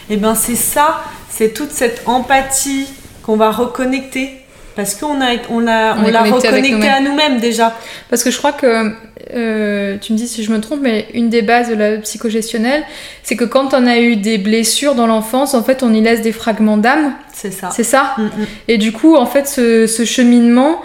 Et 0.09 0.17
ben 0.17 0.35
c'est 0.35 0.55
ça, 0.55 1.01
c'est 1.29 1.53
toute 1.53 1.71
cette 1.71 2.03
empathie 2.05 2.87
qu'on 3.23 3.35
va 3.37 3.51
reconnecter 3.51 4.41
parce 4.77 4.95
qu'on 4.95 5.19
a 5.21 5.31
on 5.49 5.59
l'a 5.59 5.97
On 6.05 6.09
l'a 6.09 6.23
reconnecté 6.23 6.87
à 6.87 7.01
nous-mêmes 7.01 7.39
déjà. 7.41 7.75
Parce 8.09 8.23
que 8.23 8.31
je 8.31 8.37
crois 8.37 8.53
que, 8.53 8.93
euh, 9.35 9.97
tu 9.99 10.13
me 10.13 10.17
dis 10.17 10.27
si 10.29 10.43
je 10.43 10.51
me 10.53 10.61
trompe, 10.61 10.79
mais 10.81 11.07
une 11.13 11.29
des 11.29 11.41
bases 11.41 11.67
de 11.69 11.75
la 11.75 11.97
psychogestionnelle, 11.97 12.83
c'est 13.23 13.35
que 13.35 13.43
quand 13.43 13.73
on 13.73 13.85
a 13.85 13.97
eu 13.97 14.15
des 14.15 14.37
blessures 14.37 14.95
dans 14.95 15.07
l'enfance, 15.07 15.53
en 15.53 15.63
fait, 15.63 15.83
on 15.83 15.93
y 15.93 15.99
laisse 15.99 16.21
des 16.21 16.31
fragments 16.31 16.77
d'âme, 16.77 17.13
C'est 17.33 17.51
ça. 17.51 17.69
c'est 17.71 17.83
ça 17.83 18.13
Mm, 18.17 18.23
mm. 18.23 18.29
Et 18.69 18.77
du 18.77 18.93
coup, 18.93 19.15
en 19.17 19.25
fait, 19.25 19.47
ce, 19.47 19.85
ce 19.87 20.05
cheminement 20.05 20.81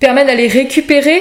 permet 0.00 0.24
d'aller 0.24 0.46
récupérer 0.48 1.20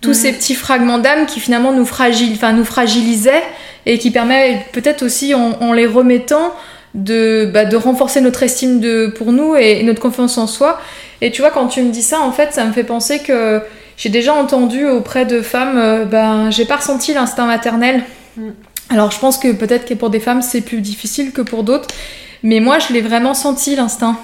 tous 0.00 0.10
Mhm. 0.10 0.14
ces 0.14 0.32
petits 0.32 0.54
fragments 0.54 0.98
d'âme 0.98 1.26
qui 1.26 1.40
finalement 1.40 1.72
nous, 1.72 1.84
fragil... 1.86 2.32
enfin, 2.34 2.52
nous 2.52 2.64
fragilisaient 2.64 3.42
et 3.86 3.98
qui 3.98 4.10
permet 4.10 4.64
peut-être 4.72 5.02
aussi, 5.04 5.34
en, 5.34 5.52
en 5.60 5.72
les 5.72 5.86
remettant, 5.86 6.52
de, 6.94 7.50
bah, 7.52 7.64
de 7.64 7.76
renforcer 7.76 8.20
notre 8.20 8.42
estime 8.42 8.80
de, 8.80 9.06
pour 9.06 9.32
nous 9.32 9.56
et, 9.56 9.80
et 9.80 9.82
notre 9.82 10.00
confiance 10.00 10.38
en 10.38 10.46
soi. 10.46 10.80
Et 11.20 11.30
tu 11.30 11.40
vois, 11.40 11.50
quand 11.50 11.68
tu 11.68 11.82
me 11.82 11.90
dis 11.90 12.02
ça, 12.02 12.20
en 12.20 12.32
fait, 12.32 12.52
ça 12.52 12.64
me 12.64 12.72
fait 12.72 12.84
penser 12.84 13.20
que 13.20 13.62
j'ai 13.96 14.08
déjà 14.08 14.34
entendu 14.34 14.86
auprès 14.86 15.26
de 15.26 15.40
femmes, 15.40 15.78
euh, 15.78 16.04
ben, 16.04 16.50
j'ai 16.50 16.64
pas 16.64 16.76
ressenti 16.76 17.14
l'instinct 17.14 17.46
maternel. 17.46 18.02
Mm. 18.36 18.50
Alors, 18.90 19.10
je 19.10 19.18
pense 19.18 19.38
que 19.38 19.52
peut-être 19.52 19.86
que 19.86 19.94
pour 19.94 20.10
des 20.10 20.20
femmes, 20.20 20.42
c'est 20.42 20.60
plus 20.60 20.80
difficile 20.80 21.32
que 21.32 21.40
pour 21.40 21.62
d'autres. 21.62 21.88
Mais 22.42 22.60
moi, 22.60 22.78
je 22.78 22.92
l'ai 22.92 23.00
vraiment 23.00 23.34
senti, 23.34 23.76
l'instinct. 23.76 24.18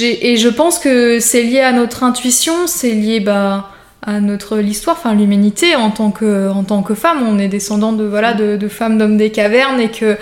Et 0.00 0.36
je 0.36 0.48
pense 0.48 0.78
que 0.78 1.18
c'est 1.20 1.42
lié 1.42 1.60
à 1.60 1.72
notre 1.72 2.04
intuition, 2.04 2.66
c'est 2.66 2.92
lié 2.92 3.20
bah, 3.20 3.70
à 4.02 4.20
notre 4.20 4.58
l'histoire, 4.58 4.96
enfin 4.98 5.14
l'humanité 5.14 5.76
en 5.76 5.90
tant 5.90 6.10
que 6.10 6.48
en 6.50 6.64
tant 6.64 6.82
que 6.82 6.94
femme. 6.94 7.22
On 7.28 7.38
est 7.38 7.48
descendant 7.48 7.92
de 7.92 8.04
voilà 8.04 8.32
de, 8.32 8.56
de 8.56 8.68
femmes 8.68 8.96
d'hommes 8.96 9.18
des 9.18 9.30
cavernes 9.30 9.80
et 9.80 9.90
que 9.90 10.16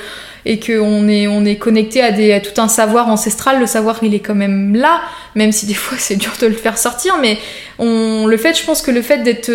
et 0.44 0.58
qu'on 0.58 1.08
est 1.08 1.26
on 1.26 1.44
est 1.44 1.56
connecté 1.56 2.02
à 2.02 2.10
des 2.10 2.32
à 2.32 2.40
tout 2.40 2.60
un 2.60 2.68
savoir 2.68 3.08
ancestral. 3.08 3.60
Le 3.60 3.66
savoir 3.66 3.98
il 4.02 4.14
est 4.14 4.20
quand 4.20 4.34
même 4.34 4.74
là, 4.74 5.00
même 5.34 5.52
si 5.52 5.66
des 5.66 5.74
fois 5.82 5.98
c'est 5.98 6.16
dur 6.16 6.32
de 6.40 6.46
le 6.46 6.54
faire 6.54 6.78
sortir. 6.78 7.18
Mais 7.20 7.38
on 7.78 8.26
le 8.26 8.36
fait, 8.36 8.58
je 8.58 8.64
pense 8.64 8.82
que 8.82 8.90
le 8.90 9.02
fait 9.02 9.18
d'être 9.18 9.50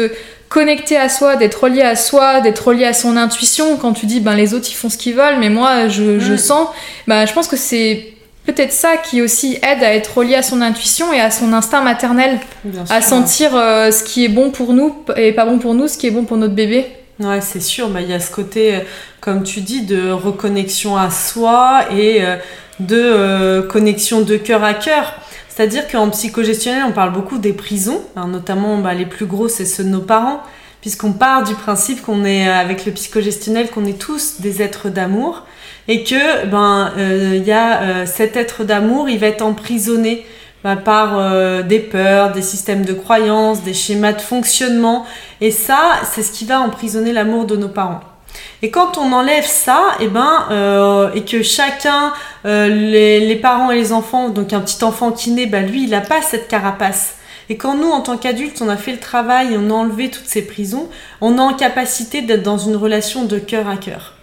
connecté 0.49 0.95
à 0.95 1.09
soi, 1.09 1.35
d'être 1.35 1.63
relié 1.63 1.81
à 1.81 1.95
soi, 1.95 2.39
d'être 2.39 2.67
relié 2.67 2.85
à 2.85 2.93
son 2.93 3.17
intuition. 3.17 3.77
Quand 3.77 3.93
tu 3.93 4.05
dis 4.05 4.19
ben 4.19 4.35
les 4.35 4.53
autres 4.53 4.67
ils 4.69 4.75
font 4.75 4.89
ce 4.89 4.97
qu'ils 4.97 5.15
veulent, 5.15 5.39
mais 5.39 5.49
moi 5.49 5.87
je, 5.87 6.19
je 6.19 6.35
sens, 6.35 6.69
ben 7.07 7.25
je 7.25 7.33
pense 7.33 7.47
que 7.47 7.57
c'est 7.57 8.13
peut-être 8.47 8.71
ça 8.71 8.95
qui 8.97 9.21
aussi 9.21 9.57
aide 9.57 9.83
à 9.83 9.93
être 9.93 10.17
relié 10.17 10.35
à 10.35 10.41
son 10.41 10.61
intuition 10.61 11.11
et 11.11 11.19
à 11.19 11.29
son 11.29 11.51
instinct 11.53 11.81
maternel, 11.81 12.39
à 12.89 13.01
sentir 13.01 13.55
euh, 13.55 13.91
ce 13.91 14.03
qui 14.03 14.23
est 14.23 14.29
bon 14.29 14.51
pour 14.51 14.73
nous 14.73 14.95
et 15.17 15.33
pas 15.33 15.45
bon 15.45 15.59
pour 15.59 15.73
nous, 15.73 15.87
ce 15.87 15.97
qui 15.97 16.07
est 16.07 16.11
bon 16.11 16.23
pour 16.23 16.37
notre 16.37 16.55
bébé. 16.55 16.85
Ouais, 17.19 17.41
c'est 17.41 17.61
sûr. 17.61 17.89
Bah, 17.89 18.01
il 18.01 18.09
y 18.09 18.13
a 18.13 18.19
ce 18.19 18.31
côté, 18.31 18.75
euh, 18.75 18.79
comme 19.21 19.43
tu 19.43 19.61
dis, 19.61 19.85
de 19.85 20.11
reconnexion 20.11 20.97
à 20.97 21.09
soi 21.09 21.85
et 21.91 22.23
euh, 22.23 22.37
de 22.79 23.61
connexion 23.69 24.21
de 24.21 24.37
cœur 24.37 24.63
à 24.63 24.73
cœur. 24.73 25.15
C'est-à-dire 25.49 25.87
qu'en 25.87 26.09
psychogestionnel, 26.11 26.83
on 26.87 26.91
parle 26.91 27.11
beaucoup 27.11 27.39
des 27.39 27.53
prisons, 27.53 28.03
hein, 28.15 28.27
notamment 28.27 28.77
bah, 28.77 28.93
les 28.93 29.07
plus 29.07 29.25
gros, 29.25 29.47
c'est 29.47 29.65
ceux 29.65 29.83
de 29.83 29.89
nos 29.89 30.01
parents, 30.01 30.43
puisqu'on 30.81 31.13
part 31.13 31.43
du 31.43 31.55
principe 31.55 32.03
qu'on 32.03 32.23
est, 32.25 32.47
avec 32.47 32.85
le 32.85 32.91
psychogestionnel, 32.91 33.69
qu'on 33.69 33.85
est 33.85 33.97
tous 33.97 34.39
des 34.39 34.61
êtres 34.61 34.89
d'amour 34.89 35.45
et 35.87 36.03
que 36.03 36.45
ben 36.45 36.91
il 36.97 37.01
euh, 37.01 37.37
y 37.37 37.51
a 37.51 37.81
euh, 37.81 38.05
cet 38.05 38.35
être 38.35 38.63
d'amour, 38.63 39.09
il 39.09 39.19
va 39.19 39.27
être 39.27 39.41
emprisonné 39.41 40.25
ben, 40.63 40.75
par 40.75 41.17
euh, 41.17 41.61
des 41.63 41.79
peurs, 41.79 42.31
des 42.31 42.41
systèmes 42.41 42.85
de 42.85 42.93
croyances, 42.93 43.63
des 43.63 43.73
schémas 43.73 44.13
de 44.13 44.21
fonctionnement, 44.21 45.05
et 45.41 45.51
ça, 45.51 46.01
c'est 46.11 46.23
ce 46.23 46.31
qui 46.31 46.45
va 46.45 46.61
emprisonner 46.61 47.13
l'amour 47.13 47.45
de 47.45 47.55
nos 47.55 47.69
parents. 47.69 48.01
Et 48.61 48.71
quand 48.71 48.97
on 48.97 49.11
enlève 49.13 49.45
ça, 49.45 49.81
et 49.99 50.05
eh 50.05 50.07
ben 50.07 51.11
et 51.15 51.23
que 51.23 51.41
chacun, 51.43 52.13
les, 52.43 53.19
les, 53.19 53.35
parents 53.35 53.71
et 53.71 53.75
les 53.75 53.93
enfants, 53.93 54.29
donc 54.29 54.53
un 54.53 54.59
petit 54.59 54.83
enfant 54.83 55.11
qui 55.11 55.31
naît, 55.31 55.45
ben 55.45 55.65
lui, 55.65 55.83
il 55.83 55.89
n'a 55.89 56.01
pas 56.01 56.21
cette 56.21 56.47
carapace. 56.47 57.17
Et 57.49 57.55
quand 57.55 57.75
nous, 57.75 57.89
en 57.89 58.01
tant 58.01 58.17
qu'adultes, 58.17 58.61
on 58.61 58.69
a 58.69 58.77
fait 58.77 58.91
le 58.91 58.99
travail 58.99 59.53
et 59.53 59.57
on 59.57 59.69
a 59.69 59.73
enlevé 59.73 60.09
toutes 60.09 60.25
ces 60.25 60.45
prisons, 60.45 60.89
on 61.21 61.37
est 61.37 61.41
en 61.41 61.53
capacité 61.53 62.21
d'être 62.21 62.43
dans 62.43 62.57
une 62.57 62.75
relation 62.75 63.23
de 63.23 63.39
cœur 63.39 63.69
à 63.69 63.77
cœur. 63.77 64.15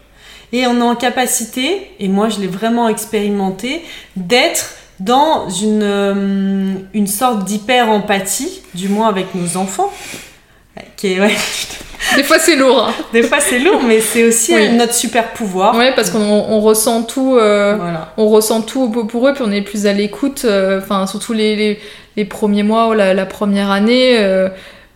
Et 0.53 0.67
on 0.67 0.77
est 0.79 0.83
en 0.83 0.95
capacité, 0.95 1.91
et 1.99 2.09
moi 2.09 2.29
je 2.29 2.39
l'ai 2.41 2.47
vraiment 2.47 2.89
expérimenté, 2.89 3.83
d'être 4.17 4.75
dans 5.01 5.49
une, 5.49 5.83
euh, 5.83 6.75
une 6.93 7.07
sorte 7.07 7.45
d'hyper-empathie, 7.45 8.63
du 8.75 8.89
moins 8.89 9.09
avec 9.09 9.35
nos 9.35 9.57
enfants. 9.57 9.93
Qui 10.97 11.21
ouais. 11.21 11.35
Des 12.17 12.23
fois 12.23 12.39
c'est 12.39 12.57
lourd. 12.57 12.89
Hein. 12.89 12.95
Des 13.13 13.23
fois 13.23 13.39
c'est 13.41 13.59
lourd, 13.59 13.83
mais 13.87 14.01
c'est 14.01 14.25
aussi 14.25 14.55
notre 14.71 14.95
super 14.95 15.33
pouvoir. 15.33 15.77
Ouais, 15.77 15.93
parce 15.95 16.11
qu'on 16.11 16.61
ressent 16.61 17.03
tout. 17.03 17.37
Euh, 17.37 17.79
on 18.17 18.29
ressent 18.29 18.63
tout 18.63 18.89
pour 18.89 19.29
eux, 19.29 19.35
puis 19.35 19.45
on 19.47 19.53
est 19.53 19.63
plus 19.63 19.87
à 19.87 19.93
l'écoute. 19.93 20.43
Euh, 20.45 20.81
enfin, 20.81 21.07
surtout 21.07 21.33
les, 21.33 21.79
les, 22.17 22.25
premiers 22.25 22.63
mois 22.63 22.89
ou 22.89 22.93
la, 22.93 23.27
première 23.27 23.71
année. 23.71 24.17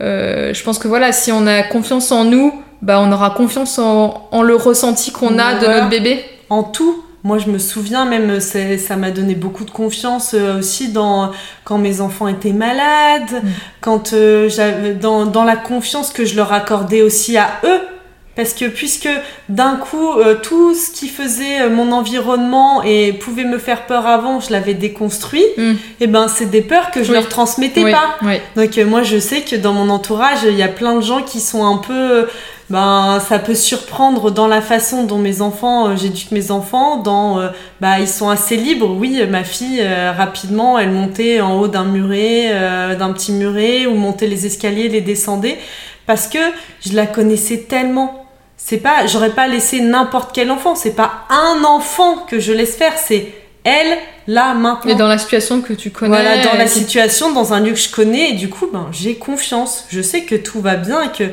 je 0.01 0.63
pense 0.63 0.79
que 0.79 0.89
voilà, 0.89 1.13
si 1.13 1.33
on 1.33 1.47
a 1.47 1.63
confiance 1.63 2.13
en 2.13 2.25
nous, 2.25 2.63
bah, 2.83 3.01
on 3.01 3.11
aura 3.11 3.31
confiance 3.31 3.79
en, 3.79 4.43
le 4.43 4.55
ressenti 4.55 5.11
qu'on 5.13 5.39
a 5.39 5.55
de 5.55 5.67
notre 5.67 5.89
bébé. 5.89 6.25
En 6.51 6.63
tout. 6.63 7.05
Moi, 7.25 7.39
je 7.39 7.51
me 7.51 7.59
souviens 7.59 8.05
même, 8.05 8.41
ça 8.41 8.97
m'a 8.97 9.11
donné 9.11 9.35
beaucoup 9.35 9.65
de 9.65 9.71
confiance 9.71 10.35
euh, 10.35 10.61
aussi 10.61 10.93
dans 10.93 11.33
quand 11.65 11.77
mes 11.77 12.01
enfants 12.01 12.29
étaient 12.29 12.53
malades, 12.53 13.43
mm. 13.43 13.49
quand 13.81 14.13
euh, 14.13 14.49
j'avais 14.49 14.95
dans, 14.95 15.27
dans 15.27 15.45
la 15.45 15.57
confiance 15.57 16.13
que 16.13 16.25
je 16.25 16.37
leur 16.37 16.53
accordais 16.53 17.03
aussi 17.03 17.37
à 17.37 17.49
eux 17.65 17.81
parce 18.39 18.55
que 18.55 18.65
puisque 18.65 19.09
d'un 19.51 19.77
coup 19.77 20.13
euh, 20.13 20.37
tout 20.41 20.73
ce 20.75 20.91
qui 20.91 21.09
faisait 21.09 21.69
mon 21.69 21.93
environnement 21.93 22.83
et 22.83 23.13
pouvait 23.13 23.45
me 23.45 23.59
faire 23.59 23.85
peur 23.85 24.07
avant, 24.07 24.41
je 24.41 24.51
l'avais 24.51 24.75
déconstruit, 24.75 25.45
mm. 25.59 25.63
et 25.63 25.77
eh 26.01 26.07
ben 26.07 26.29
c'est 26.29 26.51
des 26.51 26.63
peurs 26.63 26.91
que 26.91 27.03
je 27.03 27.13
leur 27.13 27.29
transmettais 27.29 27.91
pas. 27.91 28.17
Donc 28.57 28.79
moi 28.87 29.03
je 29.03 29.19
sais 29.19 29.43
que 29.43 29.57
dans 29.57 29.75
mon 29.75 29.91
entourage, 29.91 30.39
il 30.45 30.57
y 30.57 30.63
a 30.63 30.69
plein 30.69 30.95
de 30.95 31.03
gens 31.03 31.23
qui 31.23 31.41
sont 31.41 31.67
un 31.67 31.79
peu 31.79 32.27
ben 32.71 33.19
ça 33.21 33.39
peut 33.39 33.55
surprendre 33.55 34.31
dans 34.31 34.47
la 34.47 34.61
façon 34.61 35.05
dont 35.05 35.19
mes 35.19 35.41
enfants, 35.41 35.89
euh, 35.89 35.97
j'éduque 35.97 36.33
mes 36.33 36.51
enfants, 36.51 36.99
dans 36.99 37.41
euh, 37.41 37.49
bah 37.81 37.99
ils 37.99 38.09
sont 38.09 38.29
assez 38.29 38.57
libres. 38.57 38.91
Oui, 38.91 39.23
ma 39.29 39.43
fille 39.43 39.81
euh, 39.81 40.13
rapidement, 40.13 40.79
elle 40.79 40.91
montait 40.91 41.41
en 41.41 41.59
haut 41.59 41.69
d'un 41.69 41.85
muret, 41.85 42.53
d'un 42.97 43.13
petit 43.13 43.33
muret, 43.33 43.87
ou 43.87 43.95
montait 43.95 44.27
les 44.27 44.45
escaliers, 44.47 44.89
les 44.89 45.01
descendait, 45.01 45.59
parce 46.07 46.27
que 46.27 46.39
je 46.87 46.95
la 46.95 47.07
connaissais 47.07 47.65
tellement. 47.69 48.28
C'est 48.59 48.79
pas, 48.79 49.07
j'aurais 49.07 49.31
pas 49.31 49.49
laissé 49.49 49.81
n'importe 49.81 50.33
quel 50.35 50.51
enfant. 50.51 50.75
C'est 50.75 50.95
pas 50.95 51.25
un 51.31 51.65
enfant 51.65 52.27
que 52.29 52.41
je 52.41 52.53
laisse 52.53 52.77
faire, 52.77 52.93
c'est 52.99 53.33
elle 53.65 53.99
là 54.27 54.55
maintenant. 54.55 54.93
Mais 54.93 54.95
dans 54.95 55.09
la 55.09 55.19
situation 55.19 55.63
que 55.63 55.73
tu 55.73 55.91
connais. 55.91 56.09
Voilà, 56.09 56.45
dans 56.45 56.55
la 56.55 56.67
situation, 56.67 57.33
dans 57.33 57.53
un 57.55 57.61
lieu 57.61 57.73
que 57.73 57.79
je 57.79 57.91
connais, 57.91 58.31
et 58.31 58.35
du 58.35 58.51
coup, 58.51 58.69
ben 58.73 58.89
j'ai 58.93 59.15
confiance. 59.15 59.87
Je 59.89 60.03
sais 60.03 60.23
que 60.23 60.35
tout 60.35 60.61
va 60.61 60.77
bien 60.77 61.03
et 61.03 61.13
que 61.17 61.31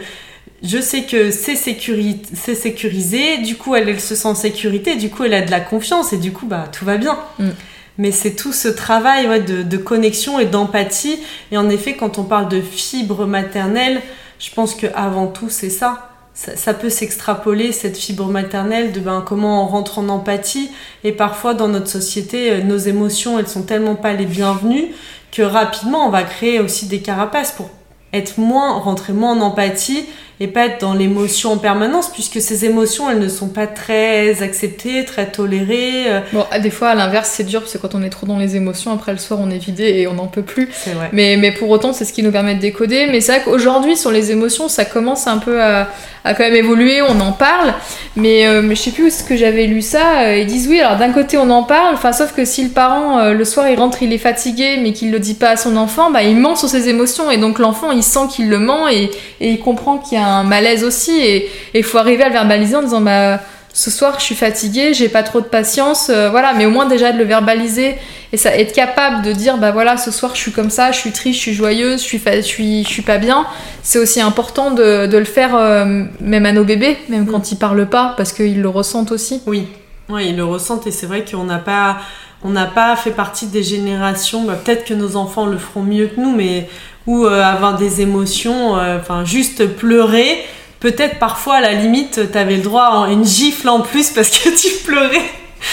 je 0.64 0.80
sais 0.80 1.04
que 1.04 1.32
c'est 1.32 1.56
sécurisé, 1.56 3.38
du 3.40 3.56
coup 3.56 3.76
elle, 3.76 4.00
se 4.00 4.16
sent 4.16 4.28
en 4.28 4.36
sécurité, 4.36 4.96
du 4.96 5.10
coup 5.10 5.24
elle 5.24 5.34
a 5.34 5.42
de 5.42 5.52
la 5.52 5.60
confiance 5.60 6.14
et 6.14 6.18
du 6.18 6.32
coup 6.32 6.46
bah 6.46 6.66
tout 6.72 6.86
va 6.86 6.98
bien. 6.98 7.18
Mm. 7.40 7.50
Mais 7.98 8.12
c'est 8.12 8.32
tout 8.32 8.52
ce 8.52 8.68
travail 8.68 9.44
de, 9.46 9.78
connexion 9.78 10.38
et 10.40 10.46
d'empathie. 10.46 11.18
Et 11.52 11.58
en 11.58 11.70
effet, 11.70 11.94
quand 11.94 12.18
on 12.18 12.24
parle 12.24 12.50
de 12.50 12.60
fibre 12.60 13.26
maternelle, 13.26 14.02
je 14.38 14.52
pense 14.52 14.76
que 14.76 14.88
avant 14.96 15.28
tout 15.28 15.50
c'est 15.50 15.70
ça. 15.70 16.15
Ça. 16.36 16.74
peut 16.74 16.90
s'extrapoler 16.90 17.72
cette 17.72 17.98
fibre 17.98 18.28
maternelle 18.28 18.92
de 18.92 19.00
ben, 19.00 19.24
comment 19.26 19.64
on 19.64 19.68
rentre 19.68 20.00
en 20.00 20.10
empathie. 20.10 20.70
Et 21.04 21.12
parfois 21.12 21.54
dans 21.54 21.68
notre 21.68 21.88
société, 21.88 22.52
euh, 22.52 22.62
nos 22.62 22.78
émotions 22.78 23.40
elles 23.40 23.48
sont 23.48 23.64
tellement 23.64 23.96
pas 23.96 24.14
les 24.14 24.26
bienvenues 24.26 24.92
que 25.32 25.42
rapidement 25.42 26.06
on 26.06 26.10
va 26.10 26.24
créer 26.24 26.60
aussi 26.60 26.88
des 26.88 27.00
carapaces 27.00 27.52
pour 27.52 27.70
être 28.14 28.38
moins, 28.38 28.74
rentrer 28.80 29.14
moins 29.14 29.32
en 29.32 29.42
empathie 29.42 30.06
et 30.42 30.48
pas 30.48 30.66
être 30.66 30.82
dans 30.82 30.94
l'émotion 30.94 31.54
en 31.54 31.58
permanence 31.58 32.10
puisque 32.12 32.42
ces 32.42 32.66
émotions 32.66 33.10
elles 33.10 33.20
ne 33.20 33.30
sont 33.30 33.48
pas 33.48 33.68
très 33.68 34.44
acceptées, 34.44 35.06
très 35.06 35.32
tolérées. 35.32 36.12
Euh. 36.12 36.20
Bon, 36.34 36.46
des 36.62 36.70
fois 36.70 36.90
à 36.90 36.96
l'inverse 36.96 37.32
c'est 37.34 37.46
dur 37.46 37.62
parce 37.62 37.74
que 37.74 37.78
quand 37.78 37.96
on 37.96 38.04
est 38.04 38.10
trop 38.10 38.28
dans 38.28 38.38
les 38.38 38.58
émotions 38.58 38.92
après 38.92 39.14
le 39.14 39.18
soir 39.18 39.40
on 39.42 39.50
est 39.50 39.58
vidé 39.58 39.84
et 39.84 40.08
on 40.08 40.14
n'en 40.14 40.28
peut 40.28 40.42
plus. 40.42 40.70
C'est 40.74 40.92
vrai. 40.92 41.10
Mais, 41.14 41.38
mais 41.38 41.52
pour 41.54 41.70
autant 41.70 41.94
c'est 41.94 42.04
ce 42.04 42.12
qui 42.12 42.22
nous 42.22 42.32
permet 42.32 42.56
de 42.56 42.60
décoder. 42.60 43.08
Mais 43.10 43.22
c'est 43.22 43.34
vrai 43.34 43.42
qu'aujourd'hui 43.46 43.96
sur 43.96 44.12
les 44.12 44.32
émotions 44.32 44.68
ça 44.68 44.84
commence 44.84 45.26
un 45.28 45.38
peu 45.38 45.62
à, 45.62 45.90
à 46.26 46.34
quand 46.34 46.44
même 46.44 46.56
évoluer, 46.56 47.02
on 47.02 47.20
en 47.22 47.32
parle. 47.32 47.74
Mais, 48.18 48.46
euh, 48.46 48.62
mais 48.62 48.76
je 48.76 48.82
sais 48.82 48.92
plus 48.92 49.06
où 49.06 49.08
est-ce 49.08 49.24
que 49.24 49.38
j'avais 49.38 49.68
lu 49.68 49.82
ça. 49.82 50.24
Euh, 50.24 50.38
ils 50.38 50.48
disent 50.48 50.68
oui 50.68 50.82
alors 50.82 50.98
d'un 50.98 51.14
côté 51.14 51.38
on 51.38 51.50
en 51.50 51.64
parle, 51.64 51.94
enfin 51.94 52.12
sauf 52.12 52.34
que 52.34 52.44
si 52.44 52.64
le 52.64 52.72
parent 52.72 53.30
le 53.30 53.46
soir 53.46 53.70
il 53.70 53.80
rentre 53.80 54.04
il 54.04 54.12
est 54.12 54.18
fatigué 54.18 54.80
mais 54.82 54.92
qu'il 54.92 55.12
le 55.12 55.20
dit 55.20 55.36
pas 55.36 55.52
à 55.52 55.56
son 55.56 55.78
enfant, 55.78 56.12
bah 56.12 56.24
il 56.24 56.36
ment 56.36 56.58
sur 56.58 56.68
ses 56.68 56.90
émotions 56.90 57.32
et 57.32 57.38
donc 57.38 57.58
l'enfant 57.60 57.92
il 57.92 58.04
sent 58.04 58.28
qu'il 58.30 58.50
le 58.50 58.60
ment 58.60 58.90
et, 58.90 59.10
et 59.40 59.50
il 59.50 59.60
comprend 59.60 59.98
qu'il 59.98 60.18
y 60.18 60.22
a 60.22 60.25
un 60.26 60.44
malaise 60.44 60.84
aussi 60.84 61.18
et 61.18 61.50
il 61.74 61.84
faut 61.84 61.98
arriver 61.98 62.24
à 62.24 62.28
le 62.28 62.34
verbaliser 62.34 62.76
en 62.76 62.84
disant 62.84 63.02
bah 63.02 63.40
ce 63.74 63.92
soir 63.92 64.16
je 64.20 64.24
suis 64.24 64.36
fatiguée, 64.36 64.94
j'ai 64.94 65.10
pas 65.10 65.22
trop 65.22 65.42
de 65.42 65.46
patience, 65.46 66.10
euh, 66.10 66.30
voilà, 66.30 66.54
mais 66.54 66.66
au 66.66 66.70
moins 66.70 66.86
déjà 66.86 67.12
de 67.12 67.18
le 67.18 67.26
verbaliser 67.26 67.96
et 68.32 68.38
ça 68.38 68.56
être 68.56 68.74
capable 68.74 69.22
de 69.22 69.34
dire 69.34 69.58
bah 69.58 69.72
voilà 69.72 69.98
ce 69.98 70.12
soir 70.12 70.34
je 70.34 70.40
suis 70.40 70.54
comme 70.54 70.70
ça, 70.70 70.92
je 70.92 71.00
suis 71.00 71.12
triste, 71.12 71.40
je 71.40 71.42
suis 71.44 71.54
joyeuse, 71.54 72.02
je 72.02 72.06
suis 72.06 72.22
je 72.26 72.42
suis 72.42 72.84
je 72.84 72.90
suis 72.90 73.02
pas 73.02 73.18
bien, 73.18 73.46
c'est 73.84 74.00
aussi 74.00 74.22
important 74.22 74.72
de, 74.72 75.08
de 75.08 75.18
le 75.18 75.26
faire 75.26 75.56
euh, 75.56 76.06
même 76.22 76.46
à 76.46 76.54
nos 76.54 76.64
bébés, 76.64 76.98
même 77.10 77.24
mm. 77.24 77.32
quand 77.32 77.52
ils 77.52 77.58
parlent 77.58 77.90
pas 77.90 78.14
parce 78.16 78.32
qu'ils 78.32 78.62
le 78.62 78.70
ressentent 78.70 79.12
aussi. 79.12 79.42
Oui. 79.46 79.68
Oui, 80.08 80.28
ils 80.30 80.38
le 80.38 80.46
ressentent 80.46 80.86
et 80.88 80.92
c'est 80.92 81.08
vrai 81.08 81.26
qu'on 81.26 81.44
n'a 81.44 81.58
pas 81.58 81.98
on 82.46 82.50
n'a 82.50 82.68
pas 82.68 82.96
fait 82.96 83.12
partie 83.12 83.48
des 83.48 83.64
générations, 83.64 84.44
bah, 84.44 84.54
peut-être 84.54 84.86
que 84.86 84.94
nos 84.94 85.16
enfants 85.16 85.48
le 85.48 85.58
feront 85.58 85.82
mieux 85.82 86.08
que 86.08 86.22
nous, 86.22 86.34
mais 86.36 86.70
ou 87.08 87.26
euh, 87.26 87.44
avoir 87.44 87.78
des 87.78 88.02
émotions, 88.02 88.74
enfin 88.74 89.26
juste 89.26 89.66
pleurer, 89.68 90.44
peut-être 90.80 91.20
parfois 91.20 91.56
à 91.56 91.62
la 91.62 91.74
limite 91.74 92.32
t'avais 92.32 92.58
le 92.58 92.64
droit 92.64 93.06
à 93.06 93.12
une 93.12 93.26
gifle 93.26 93.70
en 93.70 93.82
plus 93.82 94.10
parce 94.12 94.30
que 94.30 94.50
tu 94.50 94.84
pleurais 94.84 95.22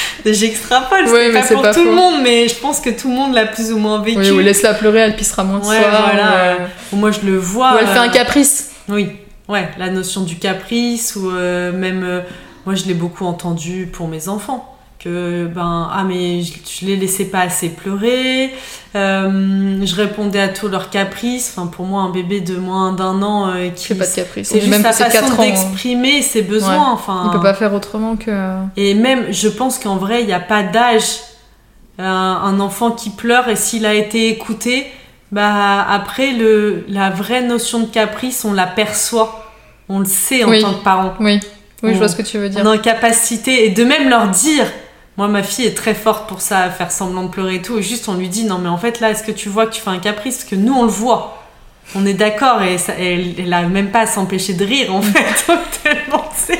J'extrapole, 0.25 1.07
c'est 1.07 1.33
pas 1.33 1.43
pour 1.43 1.71
tout 1.73 1.85
le 1.85 1.93
monde, 1.93 2.23
mais 2.23 2.49
je 2.49 2.55
pense 2.55 2.81
que 2.81 2.91
tout 2.91 3.09
le 3.09 3.15
monde 3.15 3.35
l'a 3.35 3.47
plus 3.47 3.73
ou 3.73 3.79
moins 3.79 4.01
vécu. 4.03 4.21
Oui, 4.21 4.31
ou 4.31 4.39
laisse-la 4.39 4.75
pleurer, 4.75 5.01
elle 5.01 5.17
pissera 5.17 5.45
moins 5.45 5.59
de 5.59 5.65
ouais, 5.65 5.79
Voilà. 5.79 6.35
Euh, 6.35 6.57
moi, 6.93 7.11
je 7.11 7.21
le 7.27 7.37
vois. 7.37 7.75
Ou 7.75 7.79
elle 7.79 7.87
fait 7.87 7.99
un 7.99 8.09
euh, 8.09 8.13
caprice. 8.13 8.71
Oui, 8.89 9.11
ouais, 9.49 9.69
la 9.79 9.91
notion 9.91 10.23
du 10.23 10.37
caprice, 10.37 11.17
ou 11.17 11.31
euh, 11.31 11.73
même, 11.73 12.23
moi, 12.67 12.75
je 12.75 12.85
l'ai 12.85 12.95
beaucoup 12.95 13.27
entendu 13.27 13.89
pour 13.93 14.09
mes 14.09 14.29
enfants 14.29 14.72
que 15.03 15.47
ben 15.47 15.91
ah 15.93 16.05
mais 16.05 16.43
je, 16.43 16.53
je 16.81 16.87
les 16.87 16.97
laissais 16.97 17.25
pas 17.25 17.41
assez 17.41 17.71
pleurer 17.71 18.53
euh, 18.95 19.85
je 19.85 19.95
répondais 19.97 20.41
à 20.41 20.49
tous 20.49 20.69
leurs 20.69 20.91
caprices 20.91 21.55
enfin 21.57 21.67
pour 21.67 21.87
moi 21.87 22.03
un 22.03 22.11
bébé 22.11 22.41
de 22.41 22.57
moins 22.57 22.93
d'un 22.93 23.23
an 23.23 23.49
euh, 23.49 23.71
qui 23.71 23.95
pas 23.95 24.07
de 24.07 24.15
caprice 24.15 24.49
c'est 24.49 24.61
juste 24.61 24.71
même 24.71 24.83
sa 24.83 24.93
façon 24.93 25.25
hein. 25.33 25.43
d'exprimer 25.43 26.23
ses 26.23 26.43
besoins 26.43 26.91
enfin 26.93 27.25
il 27.27 27.33
peut 27.33 27.43
pas 27.43 27.55
faire 27.55 27.75
autrement 27.75 28.17
que 28.17 28.55
et 28.77 28.95
même 28.95 29.33
je 29.33 29.49
pense 29.49 29.79
qu'en 29.79 29.97
vrai 29.97 30.21
il 30.21 30.27
n'y 30.27 30.33
a 30.33 30.41
pas 30.41 30.63
d'âge 30.63 31.21
un 31.99 32.59
enfant 32.59 32.91
qui 32.91 33.11
pleure 33.11 33.49
et 33.49 33.57
s'il 33.57 33.87
a 33.87 33.95
été 33.95 34.29
écouté 34.29 34.87
Bah 35.33 35.83
après 35.89 36.33
le 36.33 36.85
la 36.89 37.09
vraie 37.09 37.43
notion 37.43 37.81
de 37.81 37.87
caprice, 37.87 38.45
on 38.45 38.53
l'aperçoit, 38.53 39.51
on 39.89 39.99
le 40.01 40.05
sait 40.05 40.45
en 40.45 40.51
Oui. 40.51 40.61
tant 40.61 40.75
que 40.75 40.85
parent. 40.85 41.15
Oui, 41.21 41.41
oui, 41.83 41.95
je 41.95 41.99
vois 41.99 42.09
ce 42.09 42.17
que 42.17 42.23
tu 42.23 42.37
veux 42.37 42.51
dire. 42.51 42.67
En 42.67 42.77
capacité 42.77 43.65
et 43.65 43.71
de 43.71 43.83
même 43.83 44.11
leur 44.11 44.29
dire. 44.29 44.67
Moi, 45.19 45.29
ma 45.29 45.43
fille 45.43 45.67
est 45.67 45.77
très 45.77 45.95
forte 45.95 46.27
pour 46.29 46.41
ça, 46.41 46.59
à 46.61 46.71
faire 46.71 46.91
semblant 46.91 47.25
de 47.25 47.29
pleurer 47.29 47.57
et 47.57 47.63
tout. 47.63 47.79
Et 47.79 47.83
juste, 47.83 48.09
on 48.09 48.15
lui 48.15 48.29
dit 48.29 48.45
non, 48.45 48.59
mais 48.59 48.69
en 48.71 48.79
fait, 48.79 49.01
là, 49.01 49.11
est-ce 49.11 49.23
que 49.23 49.33
tu 49.33 49.49
vois 49.51 49.67
que 49.67 49.73
tu 49.75 49.81
fais 49.81 49.91
un 49.91 49.99
caprice? 49.99 50.39
Parce 50.39 50.51
que 50.51 50.57
nous, 50.57 50.73
on 50.75 50.85
le 50.85 50.89
voit. 50.91 51.39
On 51.95 52.07
est 52.07 52.15
d'accord 52.15 52.63
et 52.63 52.79
ça, 52.79 52.95
elle, 52.99 53.35
elle 53.39 53.53
a 53.53 53.63
même 53.63 53.91
pas 53.91 54.01
à 54.03 54.07
s'empêcher 54.07 54.55
de 54.55 54.65
rire 54.65 54.95
en 54.95 55.03
fait. 55.03 55.53
Tellement 55.83 56.25
c'est 56.33 56.59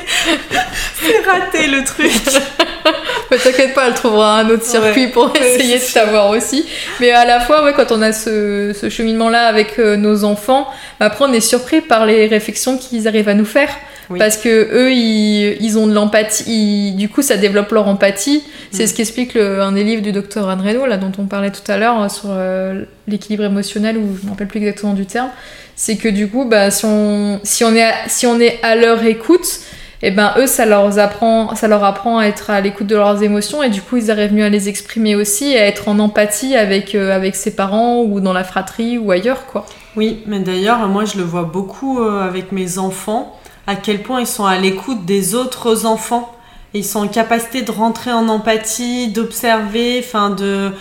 raté 1.25 1.67
le 1.67 1.83
truc. 1.83 2.11
Mais 3.31 3.37
t'inquiète 3.37 3.73
pas, 3.73 3.87
elle 3.87 3.93
trouvera 3.93 4.39
un 4.39 4.49
autre 4.49 4.65
circuit 4.65 5.05
Ouais. 5.05 5.11
pour 5.11 5.33
essayer 5.35 5.75
de 5.75 5.83
savoir 5.83 6.29
aussi. 6.29 6.65
Mais 6.99 7.11
à 7.11 7.25
la 7.25 7.39
fois, 7.39 7.63
ouais, 7.63 7.73
quand 7.73 7.91
on 7.91 8.01
a 8.01 8.11
ce, 8.11 8.75
ce 8.79 8.89
cheminement-là 8.89 9.47
avec 9.47 9.79
euh, 9.79 9.95
nos 9.95 10.23
enfants, 10.23 10.67
après 10.99 11.25
on 11.25 11.33
est 11.33 11.39
surpris 11.41 11.81
par 11.81 12.05
les 12.05 12.27
réflexions 12.27 12.77
qu'ils 12.77 13.07
arrivent 13.07 13.29
à 13.29 13.33
nous 13.33 13.45
faire. 13.45 13.69
Oui. 14.09 14.19
Parce 14.19 14.37
que 14.37 14.49
eux, 14.49 14.91
ils, 14.91 15.57
ils 15.61 15.77
ont 15.77 15.87
de 15.87 15.93
l'empathie, 15.93 16.43
ils- 16.47 16.95
du 16.95 17.09
coup 17.09 17.21
ça 17.21 17.37
développe 17.37 17.71
leur 17.71 17.87
empathie. 17.87 18.43
C'est 18.71 18.83
Mm. 18.83 18.87
ce 18.87 18.93
qu'explique 18.93 19.33
le- 19.33 19.61
un 19.61 19.71
des 19.71 19.83
livres 19.83 20.01
du 20.01 20.11
docteur 20.11 20.49
Anne 20.49 20.61
Reynaud, 20.61 20.85
là, 20.85 20.97
dont 20.97 21.11
on 21.17 21.25
parlait 21.25 21.51
tout 21.51 21.69
à 21.71 21.77
l'heure, 21.77 22.01
euh, 22.01 22.09
sur 22.09 22.29
euh, 22.29 22.83
l'équilibre 23.07 23.43
émotionnel, 23.45 23.97
ou 23.97 24.15
je 24.15 24.21
ne 24.21 24.25
me 24.25 24.29
rappelle 24.31 24.47
plus 24.47 24.59
exactement 24.59 24.93
du 24.93 25.05
terme. 25.05 25.29
C'est 25.75 25.95
que 25.97 26.07
du 26.09 26.27
coup, 26.27 26.45
bah, 26.45 26.69
si, 26.69 26.85
on, 26.85 27.39
si, 27.43 27.63
on 27.63 27.73
est 27.73 27.83
à, 27.83 27.93
si 28.07 28.27
on 28.27 28.39
est 28.39 28.59
à 28.63 28.75
leur 28.75 29.03
écoute, 29.05 29.59
et 30.05 30.11
ben 30.11 30.33
eux 30.37 30.47
ça 30.47 30.65
leur 30.65 30.99
apprend 30.99 31.55
ça 31.55 31.69
leur 31.69 31.81
apprend 31.85 32.17
à 32.17 32.25
être 32.25 32.49
à 32.49 32.59
l'écoute 32.59 32.87
de 32.87 32.95
leurs 32.97 33.23
émotions 33.23 33.63
et 33.63 33.69
du 33.69 33.81
coup 33.81 33.95
ils 33.95 34.11
arrivent 34.11 34.33
mieux 34.33 34.43
à 34.43 34.49
les 34.49 34.67
exprimer 34.67 35.15
aussi 35.15 35.55
à 35.55 35.65
être 35.65 35.87
en 35.87 35.97
empathie 35.97 36.57
avec 36.57 36.93
euh, 36.93 37.15
avec 37.15 37.37
ses 37.37 37.55
parents 37.55 38.01
ou 38.01 38.19
dans 38.19 38.33
la 38.33 38.43
fratrie 38.43 38.97
ou 38.97 39.11
ailleurs 39.11 39.45
quoi 39.45 39.65
Oui, 39.95 40.21
mais 40.27 40.39
d'ailleurs, 40.39 40.85
moi, 40.89 41.05
je 41.05 41.17
le 41.17 41.23
vois 41.23 41.43
beaucoup 41.43 42.01
euh, 42.01 42.21
avec 42.27 42.51
mes 42.51 42.79
enfants, 42.79 43.33
à 43.67 43.75
quel 43.75 44.01
point 44.03 44.19
ils 44.21 44.27
sont 44.27 44.45
à 44.45 44.57
l'écoute 44.57 45.05
des 45.05 45.35
autres 45.35 45.85
enfants. 45.85 46.35
Ils 46.73 46.83
sont 46.85 46.99
en 47.01 47.07
capacité 47.07 47.61
de 47.61 47.71
rentrer 47.71 48.11
en 48.11 48.27
empathie, 48.29 49.09
d'observer, 49.09 50.03
enfin 50.03 50.29
de... 50.31 50.71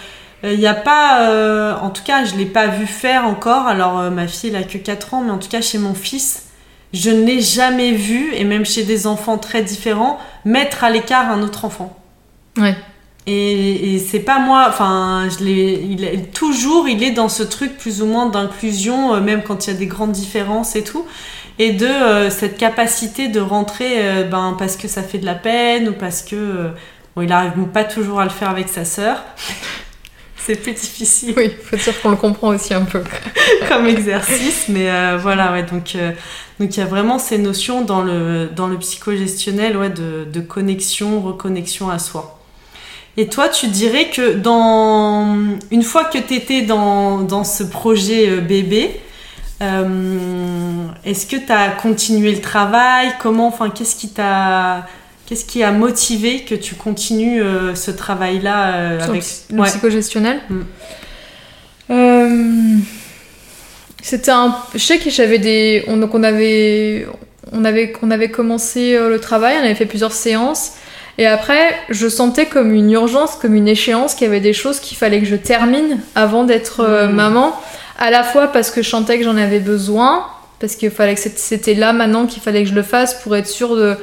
Il 0.45 0.59
n'y 0.59 0.67
a 0.67 0.75
pas, 0.75 1.21
euh, 1.31 1.73
en 1.81 1.91
tout 1.91 2.03
cas, 2.03 2.25
je 2.25 2.35
l'ai 2.35 2.47
pas 2.47 2.67
vu 2.67 2.87
faire 2.87 3.27
encore. 3.27 3.69
Alors, 3.69 4.01
euh, 4.01 4.11
ma 4.11 4.27
fille, 4.27 4.51
elle 4.51 4.57
a 4.57 4.65
que 4.65 4.77
4 4.79 5.15
ans, 5.15 5.23
mais 5.25 5.31
en 5.31 5.39
tout 5.39 5.49
cas, 5.49 5.61
chez 5.61 5.79
mon 5.79 5.95
fils, 5.95 6.47
je 6.93 7.11
ne 7.11 7.25
l'ai 7.25 7.41
jamais 7.41 7.93
vu, 7.93 8.35
et 8.35 8.43
même 8.43 8.67
chez 8.67 8.83
des 8.83 9.07
enfants 9.07 9.39
très 9.39 9.63
différents, 9.63 10.19
mettre 10.45 10.83
à 10.83 10.91
l'écart 10.91 11.31
un 11.31 11.43
autre 11.43 11.65
enfant. 11.65 11.97
Ouais. 12.59 12.75
Et, 13.29 13.95
et 13.95 13.99
c'est 14.01 14.19
pas 14.19 14.41
moi, 14.41 14.67
enfin, 14.69 15.29
je 15.31 15.45
il 15.45 16.03
est- 16.05 16.33
toujours, 16.35 16.89
il 16.89 17.05
est 17.05 17.13
dans 17.13 17.29
ce 17.29 17.45
truc 17.45 17.79
plus 17.79 18.03
ou 18.03 18.07
moins 18.07 18.27
d'inclusion, 18.27 19.15
euh, 19.15 19.21
même 19.21 19.45
quand 19.45 19.67
il 19.67 19.73
y 19.73 19.77
a 19.77 19.79
des 19.79 19.87
grandes 19.87 20.11
différences 20.11 20.75
et 20.75 20.83
tout, 20.83 21.05
et 21.59 21.73
de 21.73 21.87
euh, 21.87 22.31
cette 22.31 22.57
capacité 22.57 23.29
de 23.29 23.41
rentrer, 23.41 23.95
euh, 23.97 24.25
ben, 24.25 24.57
parce 24.59 24.77
que 24.77 24.89
ça 24.89 25.03
fait 25.03 25.19
de 25.19 25.27
la 25.27 25.35
peine 25.35 25.91
ou 25.91 25.93
parce 25.93 26.23
que, 26.23 26.37
euh, 26.37 26.69
bon, 27.15 27.23
il 27.23 27.33
arrive 27.33 27.53
pas 27.73 27.85
toujours 27.85 28.21
à 28.21 28.25
le 28.25 28.31
faire 28.31 28.51
avec 28.51 28.69
sa 28.69 28.85
sœur. 28.85 29.23
c'est 30.45 30.57
plus 30.57 30.73
difficile 30.73 31.35
oui 31.37 31.53
faut 31.63 31.77
dire 31.77 32.03
qu'on 32.03 32.11
le 32.11 32.17
comprend 32.17 32.49
aussi 32.49 32.75
un 32.75 32.85
peu 32.85 33.01
comme 33.69 33.87
exercice, 33.87 34.65
mais 34.69 34.89
voilà, 35.17 35.53
ouais, 35.53 35.63
donc 35.63 35.97
donc 36.59 36.77
il 36.77 36.81
y 36.81 36.83
a 36.83 36.87
vraiment 36.87 37.21
ces 37.21 37.39
notions 37.39 37.83
dans 37.83 38.03
le 38.03 38.49
dans 38.49 38.67
le 38.67 38.77
psychogestionnel, 38.79 39.77
ouais, 39.77 39.91
de, 39.91 40.25
de 40.25 40.41
connexion, 40.41 41.21
reconnexion 41.21 41.91
à 41.91 42.01
soi. 42.01 42.41
Et 43.17 43.29
toi, 43.29 43.49
tu 43.51 43.69
dirais 43.69 44.11
que 44.11 44.35
dans 44.35 45.37
une 45.71 45.83
fois 45.85 46.07
que 46.07 46.19
tu 46.19 46.35
étais 46.35 46.63
dans, 46.63 47.21
dans 47.21 47.45
ce 47.45 47.63
projet 47.63 48.41
bébé, 48.41 49.01
euh, 49.63 50.87
est-ce 51.05 51.27
que 51.27 51.37
tu 51.37 51.53
as 51.53 51.69
continué 51.71 52.33
le 52.33 52.41
travail? 52.41 53.13
Comment, 53.21 53.47
enfin, 53.49 53.71
qu'est-ce 53.71 53.97
qui 53.97 54.09
t'a 54.09 54.87
qu'est-ce 55.27 55.45
qui 55.45 55.63
a 55.63 55.71
motivé 55.73 56.41
que 56.41 56.55
tu 56.55 56.75
continues 56.75 57.41
euh, 57.43 57.75
ce 57.75 57.91
travail-là 57.91 58.75
euh, 58.75 59.01
avec 59.01 59.23
le 59.51 59.61
Ouais. 59.61 59.69
psychogestionnel 59.69 60.41
Mm. 61.89 62.81
C'était 64.03 64.31
un 64.31 64.57
je 64.75 64.79
sais 64.79 64.99
que 64.99 65.11
j'avais 65.11 65.39
des 65.39 65.85
on, 65.87 65.97
donc 65.97 66.15
on 66.15 66.23
avait 66.23 67.07
on 67.53 67.65
avait 67.65 67.93
on 68.03 68.11
avait 68.11 68.31
commencé 68.31 68.99
le 68.99 69.19
travail 69.21 69.57
on 69.61 69.65
avait 69.65 69.75
fait 69.75 69.87
plusieurs 69.87 70.13
séances 70.13 70.73
et 71.19 71.27
après 71.27 71.75
je 71.91 72.09
sentais 72.09 72.47
comme 72.47 72.73
une 72.73 72.91
urgence 72.91 73.37
comme 73.41 73.55
une 73.55 73.69
échéance 73.69 74.15
qu'il 74.15 74.27
y 74.27 74.31
avait 74.31 74.41
des 74.41 74.53
choses 74.55 74.81
qu'il 74.81 74.97
fallait 74.97 75.21
que 75.21 75.27
je 75.27 75.37
termine 75.37 76.01
avant 76.15 76.45
d'être 76.45 76.83
Mm. 76.83 77.13
maman 77.15 77.53
à 77.99 78.11
la 78.11 78.23
fois 78.25 78.49
parce 78.49 78.71
que 78.71 78.83
je 78.83 78.89
sentais 78.89 79.19
que 79.19 79.25
j'en 79.25 79.37
avais 79.37 79.61
besoin 79.61 80.25
parce 80.61 80.77
qu'il 80.77 80.91
fallait 80.91 81.15
que 81.15 81.21
c'était- 81.21 81.39
c'était 81.39 81.75
là 81.75 81.93
maintenant 81.93 82.27
qu'il 82.27 82.43
fallait 82.43 82.63
que 82.63 82.69
je 82.69 82.75
le 82.75 82.83
fasse 82.83 83.15
pour 83.23 83.35
être 83.37 83.47
sûre 83.49 83.77
de 83.77 83.97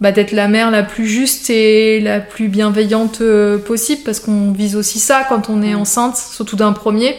bah, 0.00 0.12
d'être 0.12 0.30
la 0.30 0.46
mère 0.46 0.70
la 0.70 0.84
plus 0.84 1.06
juste 1.08 1.50
et 1.50 1.98
la 1.98 2.20
plus 2.20 2.46
bienveillante 2.46 3.20
euh, 3.20 3.58
possible 3.58 4.02
parce 4.04 4.20
qu'on 4.20 4.52
vise 4.52 4.76
aussi 4.76 5.00
ça 5.00 5.24
quand 5.28 5.50
on 5.50 5.60
est 5.60 5.74
Mm. 5.74 5.80
enceinte, 5.80 6.16
surtout 6.16 6.54
d'un 6.54 6.72
premier. 6.72 7.16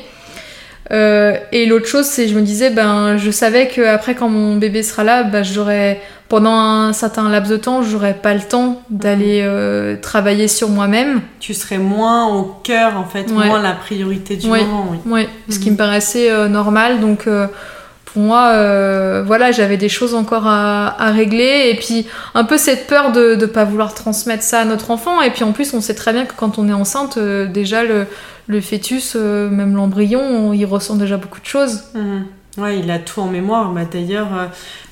Euh, 0.92 1.36
et 1.52 1.66
l'autre 1.68 1.86
chose, 1.88 2.06
c'est 2.06 2.28
je 2.28 2.36
me 2.36 2.42
disais, 2.42 2.70
ben, 2.72 3.16
je 3.18 3.30
savais 3.32 3.68
que 3.68 3.82
après 3.82 4.16
quand 4.16 4.30
mon 4.30 4.56
bébé 4.56 4.82
sera 4.84 5.04
là, 5.04 5.24
ben, 5.24 5.44
j'aurais 5.44 6.02
pendant 6.30 6.54
un 6.56 6.94
certain 6.94 7.28
laps 7.30 7.50
de 7.52 7.58
temps, 7.58 7.82
j'aurais 7.82 8.14
pas 8.14 8.34
le 8.34 8.42
temps 8.42 8.82
d'aller 8.90 9.42
euh, 9.44 9.96
travailler 10.02 10.48
sur 10.48 10.70
moi-même. 10.70 11.22
tu 11.40 11.54
serais 11.56 11.78
moins 11.80 12.28
au 12.28 12.44
cœur 12.64 12.98
en 12.98 13.06
fait, 13.06 13.30
Ouais. 13.32 13.48
moins 13.48 13.62
la 13.62 13.72
priorité 13.74 14.36
du 14.36 14.48
Ouais. 14.48 14.62
moment, 14.64 14.88
oui. 14.92 15.12
Ouais, 15.12 15.30
ce 15.50 15.58
qui 15.60 15.68
Mhm. 15.70 15.74
me 15.74 15.78
paraissait 15.78 16.32
euh, 16.32 16.48
normal. 16.48 17.00
Donc 17.00 17.26
euh, 17.28 17.48
moi, 18.16 18.50
euh, 18.54 19.24
voilà, 19.26 19.52
j'avais 19.52 19.78
des 19.78 19.90
choses 19.90 20.14
encore 20.14 20.48
à, 20.48 21.12
régler. 21.12 21.70
Et 21.72 21.76
puis 21.76 22.08
un 22.34 22.44
peu 22.44 22.58
cette 22.58 22.88
peur 22.88 23.12
de 23.12 23.36
ne 23.36 23.46
pas 23.46 23.66
vouloir 23.66 23.94
transmettre 23.94 24.44
ça 24.44 24.62
à 24.62 24.66
notre 24.66 24.92
enfant. 24.92 25.22
Et 25.22 25.32
puis 25.32 25.44
en 25.44 25.52
plus, 25.52 25.74
on 25.74 25.82
sait 25.82 25.96
très 25.96 26.14
bien 26.14 26.26
que 26.26 26.34
quand 26.36 26.58
on 26.58 26.68
est 26.68 26.74
enceinte, 26.74 27.18
euh, 27.18 27.46
déjà 27.46 27.84
le, 27.84 28.08
fœtus, 28.62 29.14
euh, 29.16 29.50
même 29.50 29.76
l'embryon, 29.76 30.22
on- 30.22 30.54
il 30.54 30.66
ressent 30.66 30.96
déjà 30.96 31.18
beaucoup 31.18 31.40
de 31.40 31.46
choses. 31.46 31.84
Mhm. 31.94 32.26
Ouais, 32.58 32.80
il 32.80 32.90
a 32.92 33.00
tout 33.00 33.22
en 33.22 33.28
mémoire. 33.28 33.72
Bah, 33.72 33.82
D'ailleurs, 33.90 34.30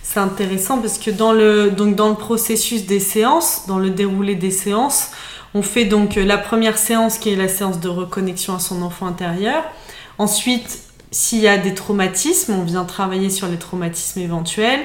c'est 0.04 0.20
intéressant 0.20 0.78
parce 0.78 0.98
que 0.98 1.12
dans 1.12 1.34
le, 1.34 1.70
donc 1.72 1.96
dans 1.96 2.10
le 2.10 2.16
processus 2.16 2.86
des 2.86 3.00
séances, 3.00 3.64
dans 3.68 3.80
le 3.80 3.90
déroulé 3.90 4.36
des 4.36 4.52
séances, 4.52 5.10
on 5.54 5.62
fait 5.62 5.86
donc 5.86 6.16
la 6.16 6.38
première 6.38 6.78
séance 6.78 7.18
qui 7.18 7.32
est 7.34 7.36
la 7.36 7.48
séance 7.48 7.80
de 7.80 7.90
reconnexion 7.90 8.56
à 8.56 8.60
son 8.60 8.82
enfant 8.84 9.08
intérieur. 9.08 9.64
Ensuite, 10.18 10.80
s'il 11.12 11.40
y 11.40 11.48
a 11.48 11.58
des 11.58 11.74
traumatismes, 11.74 12.54
on 12.54 12.64
vient 12.64 12.84
travailler 12.84 13.30
sur 13.30 13.48
les 13.48 13.58
traumatismes 13.58 14.20
éventuels. 14.20 14.82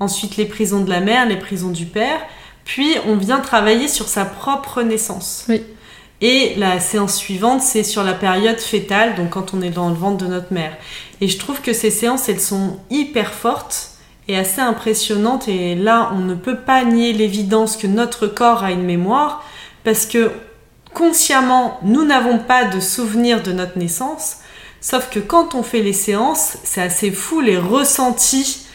Ensuite, 0.00 0.36
les 0.36 0.46
prisons 0.46 0.80
de 0.80 0.90
la 0.90 1.00
mère, 1.00 1.26
les 1.26 1.36
prisons 1.36 1.70
du 1.70 1.86
père. 1.86 2.20
Puis, 2.64 2.94
on 3.06 3.16
vient 3.16 3.40
travailler 3.40 3.88
sur 3.88 4.08
sa 4.08 4.24
propre 4.24 4.82
naissance. 4.82 5.44
Oui. 5.48 5.62
Et 6.20 6.54
la 6.56 6.80
séance 6.80 7.16
suivante, 7.16 7.60
c'est 7.60 7.82
sur 7.82 8.02
la 8.02 8.14
période 8.14 8.58
fétale, 8.58 9.14
donc 9.16 9.30
quand 9.30 9.52
on 9.52 9.60
est 9.60 9.70
dans 9.70 9.88
le 9.88 9.94
ventre 9.94 10.24
de 10.24 10.26
notre 10.26 10.52
mère. 10.52 10.76
Et 11.20 11.28
je 11.28 11.38
trouve 11.38 11.60
que 11.60 11.72
ces 11.72 11.90
séances, 11.90 12.28
elles 12.28 12.40
sont 12.40 12.78
hyper 12.88 13.34
fortes 13.34 13.90
et 14.28 14.38
assez 14.38 14.60
impressionnantes. 14.60 15.48
Et 15.48 15.74
là, 15.74 16.12
on 16.14 16.20
ne 16.20 16.34
peut 16.34 16.58
pas 16.58 16.84
nier 16.84 17.12
l'évidence 17.12 17.76
que 17.76 17.86
notre 17.86 18.26
corps 18.26 18.64
a 18.64 18.70
une 18.70 18.84
mémoire, 18.84 19.44
parce 19.82 20.06
que 20.06 20.30
consciemment, 20.94 21.78
nous 21.82 22.04
n'avons 22.04 22.38
pas 22.38 22.64
de 22.64 22.80
souvenir 22.80 23.42
de 23.42 23.52
notre 23.52 23.78
naissance. 23.78 24.36
Sauf 24.86 25.08
que 25.08 25.18
quand 25.18 25.54
on 25.54 25.62
fait 25.62 25.80
les 25.80 25.94
séances, 25.94 26.58
c'est 26.62 26.82
assez 26.82 27.10
fou 27.10 27.40
les 27.40 27.56
ressentis 27.56 28.66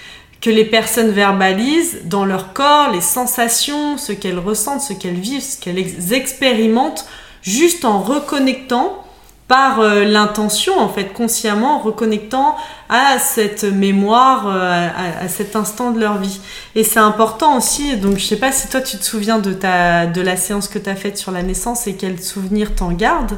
que 0.41 0.49
les 0.49 0.65
personnes 0.65 1.11
verbalisent 1.11 1.99
dans 2.05 2.25
leur 2.25 2.53
corps, 2.53 2.89
les 2.91 2.99
sensations, 2.99 3.99
ce 3.99 4.11
qu'elles 4.13 4.39
ressentent, 4.39 4.81
ce 4.81 4.93
qu'elles 4.93 5.19
vivent, 5.19 5.43
ce 5.43 5.61
qu'elles 5.61 5.77
ex- 5.77 6.11
expérimentent, 6.11 7.05
juste 7.43 7.85
en 7.85 8.01
reconnectant 8.01 9.05
par 9.47 9.81
euh, 9.81 10.03
l'intention, 10.03 10.79
en 10.79 10.89
fait, 10.89 11.13
consciemment, 11.13 11.77
reconnectant 11.77 12.55
à 12.89 13.19
cette 13.19 13.63
mémoire, 13.63 14.47
euh, 14.47 14.87
à, 15.19 15.25
à 15.25 15.27
cet 15.27 15.55
instant 15.55 15.91
de 15.91 15.99
leur 15.99 16.17
vie. 16.17 16.39
Et 16.73 16.83
c'est 16.83 16.99
important 16.99 17.55
aussi, 17.55 17.97
donc 17.97 18.17
je 18.17 18.25
sais 18.25 18.37
pas 18.39 18.51
si 18.51 18.67
toi 18.67 18.81
tu 18.81 18.97
te 18.97 19.03
souviens 19.03 19.37
de, 19.37 19.53
ta, 19.53 20.07
de 20.07 20.21
la 20.21 20.37
séance 20.37 20.67
que 20.69 20.79
tu 20.79 20.89
as 20.89 20.95
faite 20.95 21.19
sur 21.19 21.31
la 21.31 21.43
naissance 21.43 21.85
et 21.85 21.93
quel 21.93 22.19
souvenir 22.19 22.73
t'en 22.73 22.91
gardes, 22.93 23.37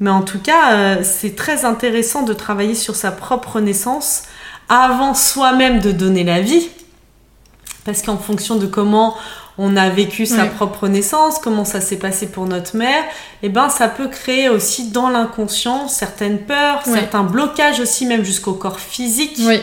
mais 0.00 0.10
en 0.10 0.22
tout 0.22 0.38
cas, 0.38 0.72
euh, 0.72 1.02
c'est 1.02 1.36
très 1.36 1.64
intéressant 1.64 2.22
de 2.22 2.32
travailler 2.32 2.74
sur 2.74 2.96
sa 2.96 3.10
propre 3.10 3.60
naissance 3.60 4.22
avant 4.68 5.14
soi-même 5.14 5.80
de 5.80 5.92
donner 5.92 6.24
la 6.24 6.40
vie. 6.40 6.68
Parce 7.84 8.02
qu'en 8.02 8.18
fonction 8.18 8.56
de 8.56 8.66
comment 8.66 9.16
on 9.58 9.76
a 9.76 9.88
vécu 9.88 10.26
sa 10.26 10.44
propre 10.46 10.86
naissance, 10.88 11.38
comment 11.38 11.64
ça 11.64 11.80
s'est 11.80 11.98
passé 11.98 12.26
pour 12.26 12.46
notre 12.46 12.76
mère, 12.76 13.04
et 13.42 13.48
ben 13.48 13.70
ça 13.70 13.88
peut 13.88 14.08
créer 14.08 14.50
aussi 14.50 14.90
dans 14.90 15.08
l'inconscient 15.08 15.88
certaines 15.88 16.40
peurs, 16.40 16.82
certains 16.84 17.22
blocages 17.22 17.80
aussi, 17.80 18.04
même 18.04 18.22
jusqu'au 18.22 18.52
corps 18.52 18.80
physique 18.80 19.38
Oui, 19.38 19.62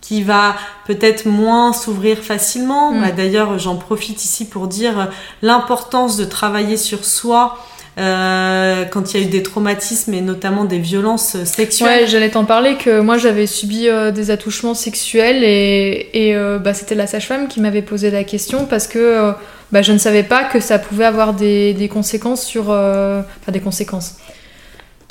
qui 0.00 0.22
va 0.22 0.54
peut-être 0.86 1.26
moins 1.26 1.72
s'ouvrir 1.72 2.18
facilement. 2.18 2.92
Mm. 2.92 3.00
Bah, 3.00 3.10
D'ailleurs, 3.10 3.58
j'en 3.58 3.76
profite 3.76 4.24
ici 4.24 4.48
pour 4.48 4.68
dire 4.68 5.10
l'importance 5.42 6.16
de 6.16 6.24
travailler 6.24 6.76
sur 6.76 7.04
soi 7.04 7.58
euh, 7.98 8.84
quand 8.84 9.14
il 9.14 9.20
y 9.20 9.24
a 9.24 9.26
eu 9.26 9.30
des 9.30 9.42
traumatismes 9.42 10.12
et 10.12 10.20
notamment 10.20 10.64
des 10.64 10.78
violences 10.78 11.42
sexuelles. 11.44 12.02
Ouais, 12.02 12.06
j'allais 12.06 12.28
t'en 12.28 12.44
parler 12.44 12.74
que 12.74 13.00
moi 13.00 13.16
j'avais 13.16 13.46
subi 13.46 13.88
euh, 13.88 14.10
des 14.10 14.30
attouchements 14.30 14.74
sexuels 14.74 15.42
et, 15.42 16.10
et 16.12 16.36
euh, 16.36 16.58
bah, 16.58 16.74
c'était 16.74 16.94
la 16.94 17.06
sage-femme 17.06 17.48
qui 17.48 17.58
m'avait 17.58 17.80
posé 17.80 18.10
la 18.10 18.22
question 18.22 18.66
parce 18.66 18.86
que 18.86 19.32
bah, 19.72 19.80
je 19.80 19.92
ne 19.92 19.98
savais 19.98 20.24
pas 20.24 20.44
que 20.44 20.60
ça 20.60 20.78
pouvait 20.78 21.06
avoir 21.06 21.32
des, 21.32 21.72
des 21.72 21.88
conséquences 21.88 22.44
sur. 22.44 22.64
Enfin, 22.68 23.24
des 23.50 23.60
conséquences. 23.60 24.16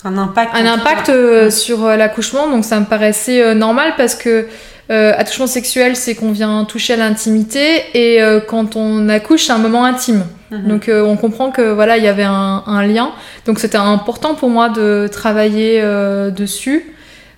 Un 0.04 0.19
impact. 0.19 0.52
Un 0.54 0.67
impact 0.67 1.50
sur 1.50 1.88
l'accouchement, 1.88 2.52
donc 2.52 2.63
ça 2.63 2.80
me 2.80 2.86
paraissait 2.86 3.56
normal 3.56 3.93
parce 3.98 4.13
que 4.13 4.45
attouchement 4.89 5.48
sexuel, 5.48 5.95
c'est 5.95 6.13
qu'on 6.13 6.32
vient 6.32 6.63
toucher 6.65 6.93
à 6.93 6.98
l'intimité 6.98 7.82
et 7.95 8.19
quand 8.48 8.76
on 8.76 9.10
accouche, 9.10 9.45
c'est 9.45 9.54
un 9.54 9.58
moment 9.58 9.86
intime. 9.86 10.24
Mhm. 10.51 10.67
Donc 10.67 10.89
euh, 10.89 11.03
on 11.03 11.17
comprend 11.17 11.51
que 11.51 11.71
voilà, 11.71 11.97
il 11.97 12.03
y 12.03 12.08
avait 12.08 12.23
un, 12.23 12.86
lien. 12.88 13.12
Donc 13.45 13.60
c'était 13.60 13.77
important 13.77 14.36
pour 14.36 14.49
moi 14.49 14.69
de 14.69 15.10
travailler 15.12 15.81
euh, 15.81 16.31
dessus. 16.31 16.93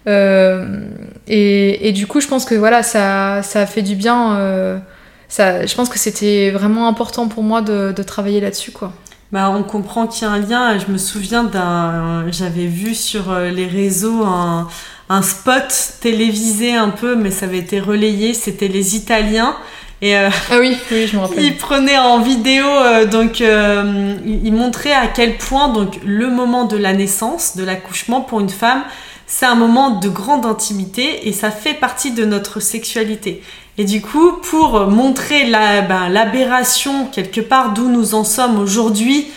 Euh, 0.08 0.88
et, 1.28 1.91
du 1.91 2.08
coup, 2.08 2.22
je 2.22 2.28
pense 2.28 2.46
que 2.46 2.56
voilà, 2.56 2.82
ça, 2.82 3.41
ça 3.43 3.62
a 3.62 3.65
fait 3.65 3.82
du 3.82 3.96
bien. 3.96 4.82
ça, 5.28 5.65
je 5.65 5.76
pense 5.76 5.89
que 5.89 6.00
c'était 6.00 6.52
vraiment 6.52 6.88
important 6.88 7.28
pour 7.28 7.43
moi 7.43 7.62
de, 7.62 7.91
travailler 8.04 8.39
là-dessus, 8.39 8.72
quoi. 8.72 8.93
Bah, 9.34 9.50
on 9.54 9.63
comprend 9.63 10.08
qu'il 10.08 10.26
y 10.26 10.32
a 10.32 10.32
un 10.32 10.39
lien. 10.39 10.80
Je 10.80 10.89
me 10.89 10.98
souviens 10.98 11.43
d'un, 11.43 12.26
j'avais 12.32 12.67
vu 12.67 12.96
sur 12.96 13.38
les 13.38 13.67
réseaux 13.67 14.24
un, 14.24 14.70
un 15.10 15.22
spot 15.22 15.98
télévisé 16.00 16.74
un 16.74 16.89
peu, 16.89 17.17
mais 17.17 17.30
ça 17.30 17.46
avait 17.46 17.58
été 17.58 17.82
relayé. 17.82 18.34
C'était 18.34 18.70
les 18.70 18.96
Italiens 18.96 19.58
et 20.02 20.16
euh, 20.16 20.30
ah 20.52 20.60
oui, 20.60 20.78
oui, 20.92 21.08
je 21.08 21.16
me 21.16 21.22
rappelle. 21.22 21.44
Il 21.44 21.58
prenait 21.58 21.98
en 21.98 22.20
vidéo, 22.20 22.66
euh, 22.66 23.06
donc 23.06 23.42
euh, 23.42 24.16
il 24.26 24.54
montrait 24.54 24.94
à 24.94 25.08
quel 25.08 25.38
point 25.38 25.70
donc 25.70 26.00
le 26.06 26.30
moment 26.30 26.66
de 26.66 26.78
la 26.78 26.94
naissance, 26.94 27.58
de 27.58 27.64
l'accouchement 27.64 28.22
pour 28.22 28.40
une 28.40 28.50
femme, 28.50 28.84
c'est 29.26 29.48
un 29.48 29.56
moment 29.56 29.90
de 29.90 30.08
grande 30.08 30.46
intimité 30.46 31.28
et 31.28 31.34
ça 31.34 31.50
fait 31.50 31.74
partie 31.74 32.12
de 32.12 32.26
notre 32.26 32.60
sexualité. 32.60 33.42
Et 33.80 33.86
du 33.86 34.02
coup, 34.02 34.34
pour 34.34 34.88
montrer 34.88 35.46
la, 35.46 35.82
ben, 35.82 36.10
l'aberration 36.10 37.08
quelque 37.08 37.42
part 37.42 37.74
d'où 37.74 37.90
nous 37.90 38.16
en 38.16 38.24
sommes 38.24 38.60
aujourd'hui 38.60 39.28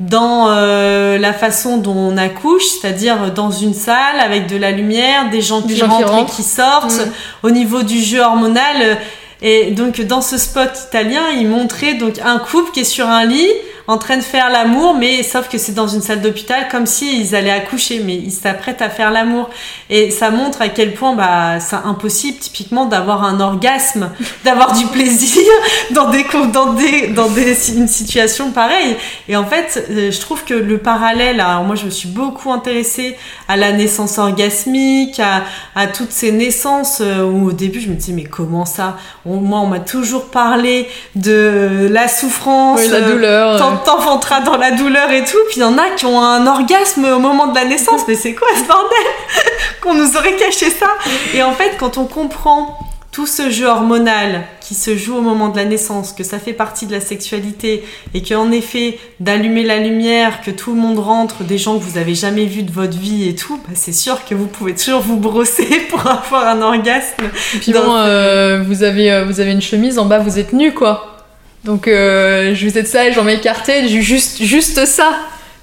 dans 0.00 0.48
la 0.48 1.32
façon 1.32 1.78
dont 1.78 1.96
on 1.96 2.16
accouche, 2.16 2.64
c'est-à-dire 2.64 3.32
dans 3.32 3.50
une 3.50 3.74
salle 3.74 4.20
avec 4.20 4.46
de 4.46 4.56
la 4.56 4.70
lumière, 4.70 5.30
des 5.30 5.40
gens, 5.40 5.62
qui, 5.62 5.82
rentrent 5.82 6.18
et 6.18 6.26
qui 6.26 6.42
sortent, 6.42 6.92
mm. 6.92 7.12
au 7.42 7.50
niveau 7.50 7.82
du 7.82 8.00
jeu 8.00 8.20
hormonal 8.20 8.98
et 9.40 9.70
donc 9.70 10.00
dans 10.00 10.20
ce 10.20 10.36
spot 10.36 10.70
italien, 10.88 11.30
il 11.30 11.48
montrait 11.48 11.94
donc 11.94 12.18
un 12.24 12.38
couple 12.38 12.72
qui 12.72 12.80
est 12.80 12.84
sur 12.84 13.06
un 13.06 13.24
lit 13.24 13.48
en 13.88 13.96
train 13.96 14.18
de 14.18 14.22
faire 14.22 14.50
l'amour, 14.50 14.94
mais 14.94 15.22
sauf 15.22 15.48
que 15.48 15.56
c'est 15.56 15.72
dans 15.72 15.88
une 15.88 16.02
salle 16.02 16.20
d'hôpital, 16.20 16.68
comme 16.70 16.84
si 16.84 17.22
ils 17.22 17.34
allaient 17.34 17.50
accoucher, 17.50 18.02
mais 18.04 18.16
ils 18.16 18.30
s'apprêtent 18.30 18.82
à 18.82 18.90
faire 18.90 19.10
l'amour. 19.10 19.48
Et 19.88 20.10
ça 20.10 20.30
montre 20.30 20.60
à 20.60 20.68
quel 20.68 20.92
point 20.92 21.14
bah, 21.14 21.58
c'est 21.58 21.74
impossible 21.74 22.38
typiquement 22.38 22.84
d'avoir 22.84 23.24
un 23.24 23.40
orgasme, 23.40 24.10
d'avoir 24.44 24.76
du 24.76 24.84
plaisir 24.86 25.42
dans 25.92 26.10
des 26.10 26.26
dans 26.52 26.74
des 26.74 27.06
dans 27.08 27.30
des 27.30 27.78
une 27.78 27.88
situation 27.88 28.50
pareille. 28.50 28.94
Et 29.26 29.36
en 29.36 29.46
fait, 29.46 29.82
euh, 29.90 30.10
je 30.12 30.20
trouve 30.20 30.44
que 30.44 30.52
le 30.52 30.76
parallèle, 30.76 31.40
alors 31.40 31.64
moi 31.64 31.74
je 31.74 31.86
me 31.86 31.90
suis 31.90 32.10
beaucoup 32.10 32.52
intéressée 32.52 33.16
à 33.48 33.56
la 33.56 33.72
naissance 33.72 34.18
orgasmique, 34.18 35.18
à, 35.18 35.44
à 35.74 35.86
toutes 35.86 36.12
ces 36.12 36.30
naissances 36.30 37.00
euh, 37.00 37.24
où 37.24 37.48
au 37.48 37.52
début 37.52 37.80
je 37.80 37.88
me 37.88 37.94
disais 37.94 38.12
mais 38.12 38.24
comment 38.24 38.66
ça? 38.66 38.98
Moi 39.24 39.60
on 39.60 39.66
m'a 39.66 39.80
toujours 39.80 40.26
parlé 40.26 40.88
de 41.14 41.88
la 41.90 42.06
souffrance, 42.06 42.86
la 42.88 43.00
douleur 43.00 43.77
t'enfanteras 43.78 44.40
dans 44.40 44.56
la 44.56 44.72
douleur 44.72 45.10
et 45.10 45.24
tout. 45.24 45.38
Puis 45.48 45.56
il 45.58 45.60
y 45.60 45.64
en 45.64 45.78
a 45.78 45.90
qui 45.90 46.06
ont 46.06 46.20
un 46.20 46.46
orgasme 46.46 47.04
au 47.04 47.18
moment 47.18 47.48
de 47.48 47.54
la 47.54 47.64
naissance. 47.64 48.02
Mais 48.06 48.14
c'est 48.14 48.34
quoi 48.34 48.48
ce 48.54 48.64
bordel 48.64 49.06
Qu'on 49.82 49.94
nous 49.94 50.16
aurait 50.16 50.36
caché 50.36 50.70
ça 50.70 50.88
Et 51.34 51.42
en 51.42 51.52
fait, 51.52 51.76
quand 51.78 51.98
on 51.98 52.06
comprend 52.06 52.78
tout 53.18 53.26
ce 53.26 53.50
jeu 53.50 53.66
hormonal 53.66 54.44
qui 54.60 54.76
se 54.76 54.96
joue 54.96 55.16
au 55.16 55.20
moment 55.20 55.48
de 55.48 55.56
la 55.56 55.64
naissance, 55.64 56.12
que 56.12 56.22
ça 56.22 56.38
fait 56.38 56.52
partie 56.52 56.86
de 56.86 56.92
la 56.92 57.00
sexualité 57.00 57.82
et 58.14 58.22
qu'en 58.22 58.52
effet, 58.52 59.00
d'allumer 59.18 59.64
la 59.64 59.78
lumière, 59.78 60.40
que 60.40 60.52
tout 60.52 60.72
le 60.72 60.80
monde 60.80 61.00
rentre, 61.00 61.42
des 61.42 61.58
gens 61.58 61.76
que 61.78 61.82
vous 61.82 61.98
avez 61.98 62.14
jamais 62.14 62.44
vus 62.44 62.62
de 62.62 62.70
votre 62.70 62.96
vie 62.96 63.28
et 63.28 63.34
tout, 63.34 63.56
bah 63.66 63.74
c'est 63.74 63.92
sûr 63.92 64.24
que 64.24 64.36
vous 64.36 64.46
pouvez 64.46 64.74
toujours 64.74 65.00
vous 65.00 65.16
brosser 65.16 65.64
pour 65.90 66.06
avoir 66.06 66.46
un 66.46 66.62
orgasme. 66.62 67.24
Et 67.56 67.58
puis 67.58 67.72
bon, 67.72 67.92
euh, 67.92 68.62
vous, 68.64 68.84
avez, 68.84 69.10
euh, 69.10 69.24
vous 69.24 69.40
avez 69.40 69.50
une 69.50 69.62
chemise, 69.62 69.98
en 69.98 70.04
bas 70.04 70.20
vous 70.20 70.38
êtes 70.38 70.52
nu 70.52 70.72
quoi. 70.72 71.17
Donc 71.64 71.88
euh, 71.88 72.54
je 72.54 72.66
faisais 72.66 72.82
de 72.82 72.86
ça 72.86 73.06
et 73.06 73.12
j'en 73.12 73.24
m'écartais, 73.24 73.88
juste, 73.88 74.42
juste 74.42 74.84
ça. 74.86 75.10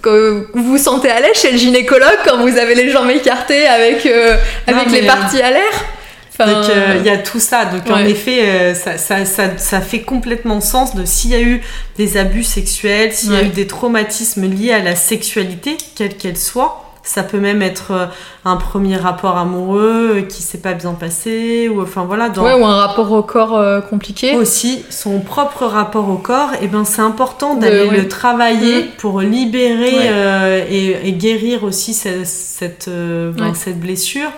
Que 0.01 0.47
vous 0.53 0.63
vous 0.63 0.77
sentez 0.77 1.10
à 1.10 1.19
l'aise 1.19 1.34
chez 1.34 1.51
le 1.51 1.58
gynécologue 1.58 2.19
quand 2.25 2.38
vous 2.38 2.58
avez 2.58 2.75
les 2.75 2.91
jambes 2.91 3.10
écartées 3.10 3.65
avec, 3.65 4.05
euh, 4.05 4.38
avec 4.67 4.91
les 4.91 5.01
parties 5.01 5.41
à 5.41 5.49
l'air? 5.49 5.71
donc 6.38 6.65
il 6.99 7.05
y 7.05 7.10
a 7.10 7.17
tout 7.17 7.39
ça. 7.39 7.65
Donc 7.65 7.89
en 7.89 7.99
effet, 7.99 8.41
euh, 8.41 8.73
ça, 8.75 8.97
ça, 8.97 9.25
ça, 9.25 9.58
ça, 9.58 9.81
fait 9.81 10.01
complètement 10.01 10.62
sens 10.62 10.95
de 10.95 11.05
s'il 11.05 11.31
y 11.31 11.36
a 11.36 11.41
eu 11.41 11.62
des 11.97 12.17
abus 12.17 12.43
sexuels, 12.43 13.13
s'il 13.13 13.31
y 13.31 13.36
a 13.38 13.43
eu 13.43 13.49
des 13.49 13.67
traumatismes 13.67 14.49
liés 14.49 14.73
à 14.73 14.79
la 14.79 14.95
sexualité, 14.95 15.77
quelle 15.95 16.15
qu'elle 16.15 16.38
soit, 16.38 16.84
ça 17.05 17.23
peut 17.23 17.39
même 17.39 17.61
être 17.61 17.91
euh, 17.91 18.05
un 18.43 18.57
premier 18.57 18.97
rapport 18.97 19.37
amoureux 19.37 20.25
qui 20.27 20.41
s'est 20.41 20.57
pas 20.57 20.73
bien 20.73 20.93
passé, 20.93 21.69
ou 21.69 21.81
enfin 21.81 22.03
voilà. 22.03 22.29
Dans... 22.29 22.43
Ouais, 22.43 22.53
ou 22.53 22.65
un 22.65 22.75
rapport 22.75 23.11
au 23.11 23.21
corps 23.21 23.57
euh, 23.57 23.79
compliqué. 23.79 24.35
Aussi, 24.35 24.83
son 24.89 25.19
propre 25.19 25.65
rapport 25.65 26.09
au 26.09 26.17
corps, 26.17 26.53
et 26.55 26.63
eh 26.63 26.67
ben 26.67 26.83
c'est 26.83 27.01
important 27.01 27.55
d'aller 27.55 27.89
le 27.89 28.07
travailler 28.07 28.83
mmh. 28.83 28.87
pour 28.97 29.21
libérer 29.21 30.09
euh, 30.09 30.65
et, 30.69 31.13
guérir 31.13 31.63
aussi 31.63 31.93
cette, 31.93 32.25
cette, 32.25 32.89
ben, 32.89 33.53
cette 33.53 33.79
blessure 33.79 34.29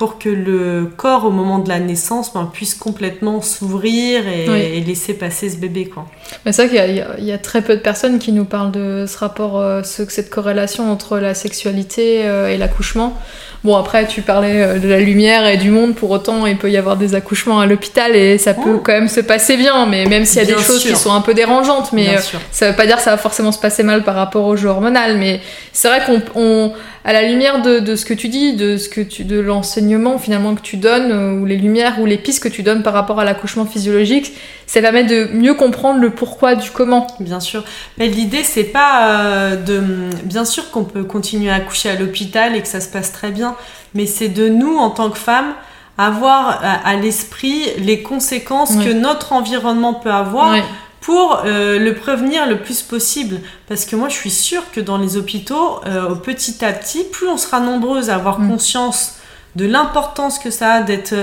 pour 0.00 0.18
que 0.18 0.30
le 0.30 0.90
corps 0.96 1.26
au 1.26 1.30
moment 1.30 1.58
de 1.58 1.68
la 1.68 1.78
naissance 1.78 2.32
ben, 2.32 2.48
puisse 2.50 2.74
complètement 2.74 3.42
s'ouvrir 3.42 4.26
et, 4.26 4.80
laisser 4.80 5.12
passer 5.12 5.50
ce 5.50 5.58
bébé 5.58 5.90
quoi. 5.92 6.06
Mais 6.46 6.52
c'est 6.52 6.66
vrai 6.66 7.04
qu'il 7.18 7.26
y, 7.26 7.32
a 7.32 7.36
très 7.36 7.60
peu 7.60 7.76
de 7.76 7.82
personnes 7.82 8.18
qui 8.18 8.32
nous 8.32 8.46
parlent 8.46 8.70
de 8.70 9.04
ce 9.06 9.18
rapport, 9.18 9.60
euh, 9.60 9.82
cette 9.84 10.30
corrélation 10.30 10.90
entre 10.90 11.18
la 11.18 11.34
sexualité 11.34 12.22
euh, 12.24 12.48
et 12.48 12.56
l'accouchement. 12.56 13.14
Bon, 13.62 13.76
après, 13.76 14.06
tu 14.06 14.22
parlais 14.22 14.62
euh, 14.62 14.78
de 14.78 14.88
la 14.88 15.00
lumière 15.00 15.46
et 15.46 15.58
du 15.58 15.70
monde, 15.70 15.94
pour 15.94 16.10
autant, 16.10 16.46
il 16.46 16.56
peut 16.56 16.70
y 16.70 16.78
avoir 16.78 16.96
des 16.96 17.14
accouchements 17.14 17.60
à 17.60 17.66
l'hôpital 17.66 18.16
et 18.16 18.38
ça 18.38 18.54
peut 18.54 18.76
oh. 18.76 18.82
quand 18.82 18.92
même 18.92 19.08
se 19.08 19.20
passer 19.20 19.58
bien, 19.58 19.84
mais 19.84 20.06
même 20.06 20.24
s'il 20.24 20.38
y 20.42 20.50
a 20.50 20.56
des 20.56 20.62
choses 20.62 20.82
qui 20.82 20.96
sont 20.96 21.12
un 21.12 21.20
peu 21.20 21.34
dérangeantes, 21.34 21.92
mais 21.92 22.16
euh, 22.16 22.20
ça 22.52 22.70
veut 22.70 22.76
pas 22.76 22.86
dire 22.86 22.96
que 22.96 23.02
ça 23.02 23.10
va 23.10 23.18
forcément 23.18 23.52
se 23.52 23.58
passer 23.58 23.82
mal 23.82 24.02
par 24.02 24.14
rapport 24.14 24.46
au 24.46 24.56
jeu 24.56 24.68
hormonal, 24.68 25.18
mais 25.18 25.42
c'est 25.72 25.88
vrai 25.88 26.00
qu'on, 26.06 26.72
à 27.04 27.12
la 27.12 27.22
lumière 27.22 27.62
de, 27.62 27.78
de, 27.78 27.96
ce 27.96 28.04
que 28.04 28.14
tu 28.14 28.28
dis, 28.28 28.54
de 28.54 28.76
ce 28.76 28.88
que 28.88 29.00
tu, 29.00 29.24
de 29.24 29.38
l'enseignement 29.38 30.18
finalement 30.18 30.54
que 30.54 30.60
tu 30.60 30.76
donnes, 30.76 31.12
euh, 31.12 31.40
ou 31.40 31.46
les 31.46 31.56
lumières 31.56 32.00
ou 32.00 32.06
les 32.06 32.18
pistes 32.18 32.42
que 32.42 32.48
tu 32.48 32.62
donnes 32.62 32.82
par 32.82 32.92
rapport 32.92 33.20
à 33.20 33.24
l'accouchement 33.24 33.64
physiologique, 33.64 34.32
ça 34.66 34.80
permet 34.80 35.04
de 35.04 35.28
mieux 35.32 35.54
comprendre 35.54 36.00
le 36.00 36.10
pourquoi 36.10 36.54
du 36.54 36.70
comment. 36.70 37.06
Bien 37.20 37.40
sûr. 37.40 37.64
Mais 37.98 38.08
l'idée, 38.08 38.44
c'est 38.44 38.64
pas 38.64 39.56
de. 39.56 39.82
Bien 40.24 40.44
sûr 40.44 40.70
qu'on 40.70 40.84
peut 40.84 41.04
continuer 41.04 41.50
à 41.50 41.56
accoucher 41.56 41.90
à 41.90 41.96
l'hôpital 41.96 42.54
et 42.54 42.60
que 42.60 42.68
ça 42.68 42.80
se 42.80 42.88
passe 42.88 43.12
très 43.12 43.30
bien 43.30 43.56
mais 43.94 44.06
c'est 44.06 44.28
de 44.28 44.48
nous, 44.48 44.76
en 44.76 44.90
tant 44.90 45.10
que 45.10 45.18
femmes, 45.18 45.52
avoir 45.98 46.60
à, 46.62 46.96
l'esprit 46.96 47.64
les 47.78 48.02
conséquences 48.02 48.74
que 48.76 48.92
notre 48.92 49.32
environnement 49.34 49.92
peut 49.92 50.10
avoir 50.10 50.56
pour 51.00 51.42
euh, 51.44 51.78
le 51.78 51.94
prévenir 51.94 52.46
le 52.46 52.58
plus 52.58 52.82
possible. 52.82 53.40
Parce 53.68 53.84
que 53.84 53.96
moi, 53.96 54.08
je 54.08 54.14
suis 54.14 54.30
sûre 54.30 54.70
que 54.72 54.80
dans 54.80 54.98
les 54.98 55.16
hôpitaux, 55.16 55.80
euh, 55.86 56.14
petit 56.14 56.64
à 56.64 56.72
petit, 56.72 57.04
plus 57.04 57.28
on 57.28 57.36
sera 57.36 57.60
nombreuses 57.60 58.10
à 58.10 58.16
avoir 58.16 58.40
mm. 58.40 58.50
conscience 58.50 59.16
de 59.56 59.66
l'importance 59.66 60.38
que 60.38 60.50
ça 60.50 60.74
a 60.74 60.82
d'être 60.82 61.14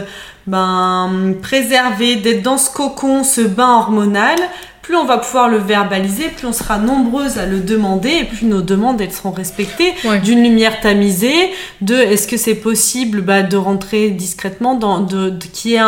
ben, 0.47 1.33
préservé, 1.41 2.17
d'être 2.17 2.41
dans 2.41 2.57
ce 2.57 2.69
cocon, 2.69 3.23
ce 3.23 3.41
bain 3.41 3.77
hormonal, 3.77 4.37
plus 4.81 4.95
on 4.95 5.05
va 5.05 5.17
pouvoir 5.17 5.49
le 5.49 5.57
verbaliser, 5.57 6.29
plus 6.29 6.47
on 6.47 6.53
sera 6.53 6.77
nombreuses 6.77 7.37
à 7.37 7.45
le 7.45 7.59
demander 7.59 8.09
et 8.09 8.23
plus 8.23 8.45
nos 8.45 8.61
demandes 8.61 9.01
elles 9.01 9.11
seront 9.11 9.31
respectées. 9.31 9.93
D'une 10.23 10.41
lumière 10.41 10.79
tamisée, 10.79 11.51
de 11.81 11.95
est-ce 11.95 12.27
que 12.27 12.37
c'est 12.37 12.55
possible 12.55 13.21
bah, 13.21 13.43
de 13.43 13.57
rentrer 13.57 14.11
discrètement 14.11 14.75
dans 14.75 15.01
de, 15.01 15.37
y 15.65 15.73
ait 15.73 15.81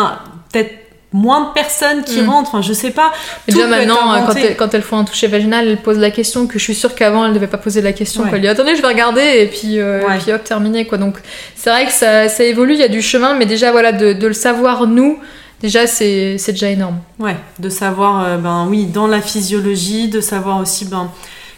peut-être 0.52 0.79
moins 1.12 1.48
de 1.48 1.54
personnes 1.54 2.04
qui 2.04 2.22
mm. 2.22 2.30
rentrent, 2.30 2.50
enfin 2.50 2.62
je 2.62 2.74
sais 2.74 2.92
pas. 2.92 3.12
déjà 3.48 3.68
maintenant, 3.68 3.98
quand, 4.26 4.36
elles, 4.36 4.56
quand 4.56 4.74
elles 4.74 4.84
font 4.84 4.98
un 4.98 5.06
toucher 5.06 5.28
vaginal, 5.28 5.68
elles 5.68 5.78
posent 5.78 5.98
la 5.98 6.12
question 6.12 6.46
que 6.46 6.60
je 6.60 6.64
suis 6.64 6.76
sûre 6.76 6.94
qu'avant 6.94 7.24
elles 7.26 7.32
ne 7.32 7.36
devaient 7.36 7.48
pas 7.48 7.58
poser 7.58 7.82
la 7.82 7.94
question. 7.94 8.24
Ouais. 8.24 8.30
Elles 8.34 8.42
disent 8.42 8.50
attendez, 8.52 8.76
je 8.76 8.82
vais 8.82 8.88
regarder 8.88 9.22
et 9.22 9.48
puis, 9.48 9.80
euh, 9.80 10.02
et 10.02 10.20
puis 10.20 10.32
hop, 10.32 10.44
terminé 10.44 10.86
quoi. 10.86 10.98
Donc 10.98 11.18
c'est 11.56 11.70
vrai 11.72 11.86
que 11.86 11.92
ça, 11.92 12.30
ça, 12.30 12.44
évolue, 12.44 12.74
il 12.74 12.80
y 12.80 12.84
a 12.84 12.90
du 12.90 13.02
chemin, 13.02 13.34
mais 13.34 13.46
déjà 13.46 13.72
voilà, 13.72 13.92
de, 13.92 14.14
de 14.14 14.28
le 14.28 14.34
savoir 14.34 14.86
nous, 14.86 15.20
déjà 15.62 15.88
c'est 15.88 16.38
déjà 16.48 16.70
énorme. 16.70 17.00
Ouais, 17.18 17.36
de 17.58 17.70
savoir, 17.70 18.24
euh, 18.24 18.38
ben 18.38 18.68
oui, 18.70 18.86
dans 18.86 19.08
la 19.08 19.22
physiologie, 19.22 20.10
de 20.10 20.22
savoir 20.22 20.60
aussi 20.60 20.86
ben, 20.86 21.10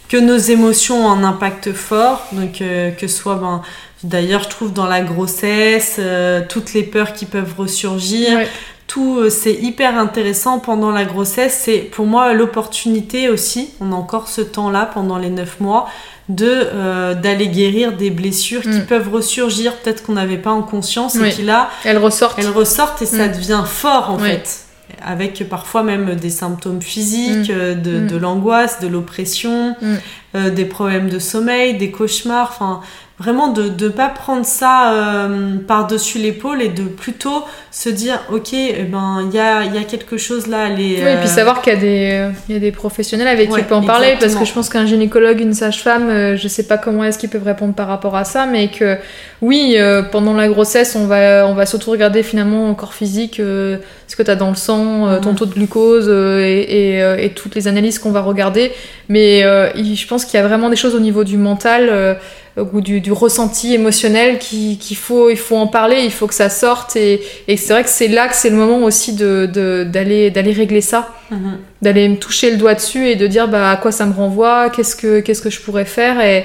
que 0.08 0.16
nos 0.16 0.36
émotions 0.36 1.06
ont 1.06 1.10
un 1.10 1.24
impact 1.24 1.72
fort, 1.72 2.26
donc 2.32 2.60
euh, 2.60 2.90
que 2.90 3.06
ce 3.06 3.16
soit, 3.16 3.36
ben, 3.36 3.62
d'ailleurs 4.04 4.42
je 4.42 4.48
trouve 4.48 4.72
dans 4.72 4.86
la 4.86 5.00
grossesse, 5.00 5.96
euh, 5.98 6.42
toutes 6.48 6.74
les 6.74 6.82
peurs 6.82 7.14
qui 7.14 7.24
peuvent 7.24 7.54
ressurgir, 7.56 8.40
tout 8.86 9.18
euh, 9.18 9.30
c'est 9.30 9.54
hyper 9.54 9.96
intéressant 9.98 10.58
pendant 10.58 10.90
la 10.90 11.04
grossesse. 11.04 11.60
C'est 11.64 11.78
pour 11.78 12.06
moi 12.06 12.32
l'opportunité 12.34 13.28
aussi, 13.28 13.70
on 13.80 13.92
a 13.92 13.94
encore 13.94 14.28
ce 14.28 14.40
temps-là 14.40 14.90
pendant 14.92 15.18
les 15.18 15.30
9 15.30 15.60
mois, 15.60 15.88
de 16.28 16.46
euh, 16.48 17.14
d'aller 17.14 17.48
guérir 17.48 17.92
des 17.96 18.10
blessures 18.10 18.62
qui 18.62 18.68
Mm. 18.68 18.86
peuvent 18.86 19.12
ressurgir, 19.12 19.74
peut-être 19.76 20.04
qu'on 20.04 20.12
n'avait 20.12 20.36
pas 20.38 20.50
en 20.52 20.62
conscience, 20.62 21.16
Oui. 21.20 21.28
et 21.28 21.32
qui 21.32 21.42
là, 21.42 21.68
Elle 21.84 21.98
ressortent. 21.98 22.38
elles 22.38 22.48
ressortent 22.50 23.02
et 23.02 23.06
ça 23.06 23.28
Mm. 23.28 23.32
devient 23.32 23.62
fort 23.66 24.10
en 24.10 24.16
Oui. 24.20 24.28
fait. 24.30 24.60
Avec 25.04 25.48
parfois 25.48 25.82
même 25.82 26.14
des 26.14 26.30
symptômes 26.30 26.82
physiques, 26.82 27.48
Mm. 27.48 27.52
euh, 27.52 27.74
de, 27.74 28.06
de 28.06 28.16
l'angoisse, 28.16 28.78
de 28.80 28.86
l'oppression, 28.88 29.74
Mm. 29.80 29.94
euh, 30.36 30.50
des 30.50 30.64
problèmes 30.64 31.08
de 31.08 31.18
sommeil, 31.18 31.74
des 31.78 31.90
cauchemars, 31.90 32.50
enfin 32.54 32.80
vraiment 33.22 33.48
de 33.48 33.64
ne 33.84 33.88
pas 33.88 34.08
prendre 34.08 34.44
ça 34.44 34.92
euh, 34.92 35.56
par-dessus 35.66 36.18
l'épaule 36.18 36.60
et 36.60 36.68
de 36.68 36.82
plutôt 36.82 37.44
se 37.70 37.88
dire 37.88 38.20
ok, 38.32 38.52
eh 38.52 38.82
ben 38.82 39.20
il 39.28 39.34
y 39.34 39.38
a, 39.40 39.64
y 39.64 39.78
a 39.78 39.84
quelque 39.84 40.16
chose 40.16 40.46
là, 40.48 40.68
les, 40.68 40.96
Oui, 40.96 41.00
et 41.00 41.06
euh, 41.06 41.20
puis 41.20 41.28
savoir 41.28 41.62
qu'il 41.62 41.72
y, 41.72 41.76
a 41.76 41.80
des, 41.80 42.10
euh, 42.12 42.30
y 42.52 42.56
a 42.56 42.58
des 42.58 42.72
professionnels 42.72 43.28
avec 43.28 43.48
qui 43.48 43.60
on 43.60 43.64
peut 43.64 43.74
en 43.74 43.82
parler, 43.82 44.16
parce 44.20 44.34
que 44.34 44.44
je 44.44 44.52
pense 44.52 44.68
qu'un 44.68 44.86
gynécologue, 44.86 45.40
une 45.40 45.54
sage-femme, 45.54 46.08
euh, 46.10 46.36
je 46.36 46.48
sais 46.48 46.64
pas 46.64 46.78
comment 46.78 47.04
est-ce 47.04 47.18
qu'ils 47.18 47.30
peuvent 47.30 47.44
répondre 47.44 47.74
par 47.74 47.86
rapport 47.88 48.16
à 48.16 48.24
ça, 48.24 48.46
mais 48.46 48.68
que 48.68 48.96
oui, 49.40 49.74
euh, 49.76 50.02
pendant 50.02 50.34
la 50.34 50.48
grossesse, 50.48 50.94
on 50.96 51.06
va, 51.06 51.46
on 51.46 51.54
va 51.54 51.66
surtout 51.66 51.90
regarder 51.90 52.22
finalement 52.22 52.70
au 52.70 52.74
corps 52.74 52.94
physique, 52.94 53.40
euh, 53.40 53.78
ce 54.08 54.16
que 54.16 54.22
tu 54.22 54.30
as 54.30 54.36
dans 54.36 54.50
le 54.50 54.56
sang, 54.56 55.06
euh, 55.08 55.20
ton 55.20 55.30
Mhm. 55.30 55.36
taux 55.36 55.46
de 55.46 55.54
glucose 55.54 56.06
euh, 56.08 56.40
et, 56.44 56.94
et, 56.96 57.02
euh, 57.02 57.16
et 57.18 57.30
toutes 57.30 57.54
les 57.54 57.66
analyses 57.68 57.98
qu'on 57.98 58.10
va 58.12 58.20
regarder. 58.20 58.72
Mais 59.08 59.42
euh, 59.44 59.70
je 59.74 60.06
pense 60.06 60.24
qu'il 60.24 60.38
y 60.38 60.42
a 60.42 60.46
vraiment 60.46 60.68
des 60.68 60.76
choses 60.76 60.94
au 60.94 61.00
niveau 61.00 61.24
du 61.24 61.38
mental 61.38 61.88
euh, 61.90 62.14
ou 62.56 62.80
du, 62.82 63.00
du 63.00 63.12
ressenti 63.12 63.72
émotionnel 63.74 64.38
qui- 64.38 64.76
qu'il 64.78 64.96
faut, 64.96 65.30
il 65.30 65.38
faut 65.38 65.56
en 65.56 65.66
parler, 65.66 66.02
il 66.04 66.10
faut 66.12 66.26
que 66.26 66.34
ça 66.34 66.50
sorte. 66.50 66.96
Et, 66.96 67.22
et 67.48 67.56
c'est 67.56 67.72
vrai 67.72 67.82
que 67.82 67.88
c'est 67.88 68.08
là 68.08 68.28
que 68.28 68.34
c'est 68.34 68.50
le 68.50 68.56
moment 68.56 68.78
aussi 68.84 69.14
de- 69.14 69.48
de- 69.52 69.84
d'aller 69.84 70.30
d'aller 70.30 70.52
régler 70.52 70.80
ça 70.82 71.08
mhm. 71.30 71.58
d'aller 71.80 72.08
me 72.08 72.16
toucher 72.16 72.50
le 72.50 72.58
doigt 72.58 72.74
dessus 72.74 73.08
et 73.08 73.16
de 73.16 73.26
dire 73.26 73.48
bah, 73.48 73.70
à 73.70 73.76
quoi 73.76 73.90
ça 73.90 74.04
me 74.06 74.12
renvoie, 74.12 74.68
qu'est-ce 74.70 74.94
que, 74.96 75.20
qu'est-ce 75.20 75.40
que 75.42 75.50
je 75.50 75.60
pourrais 75.60 75.86
faire. 75.86 76.20
Et, 76.20 76.44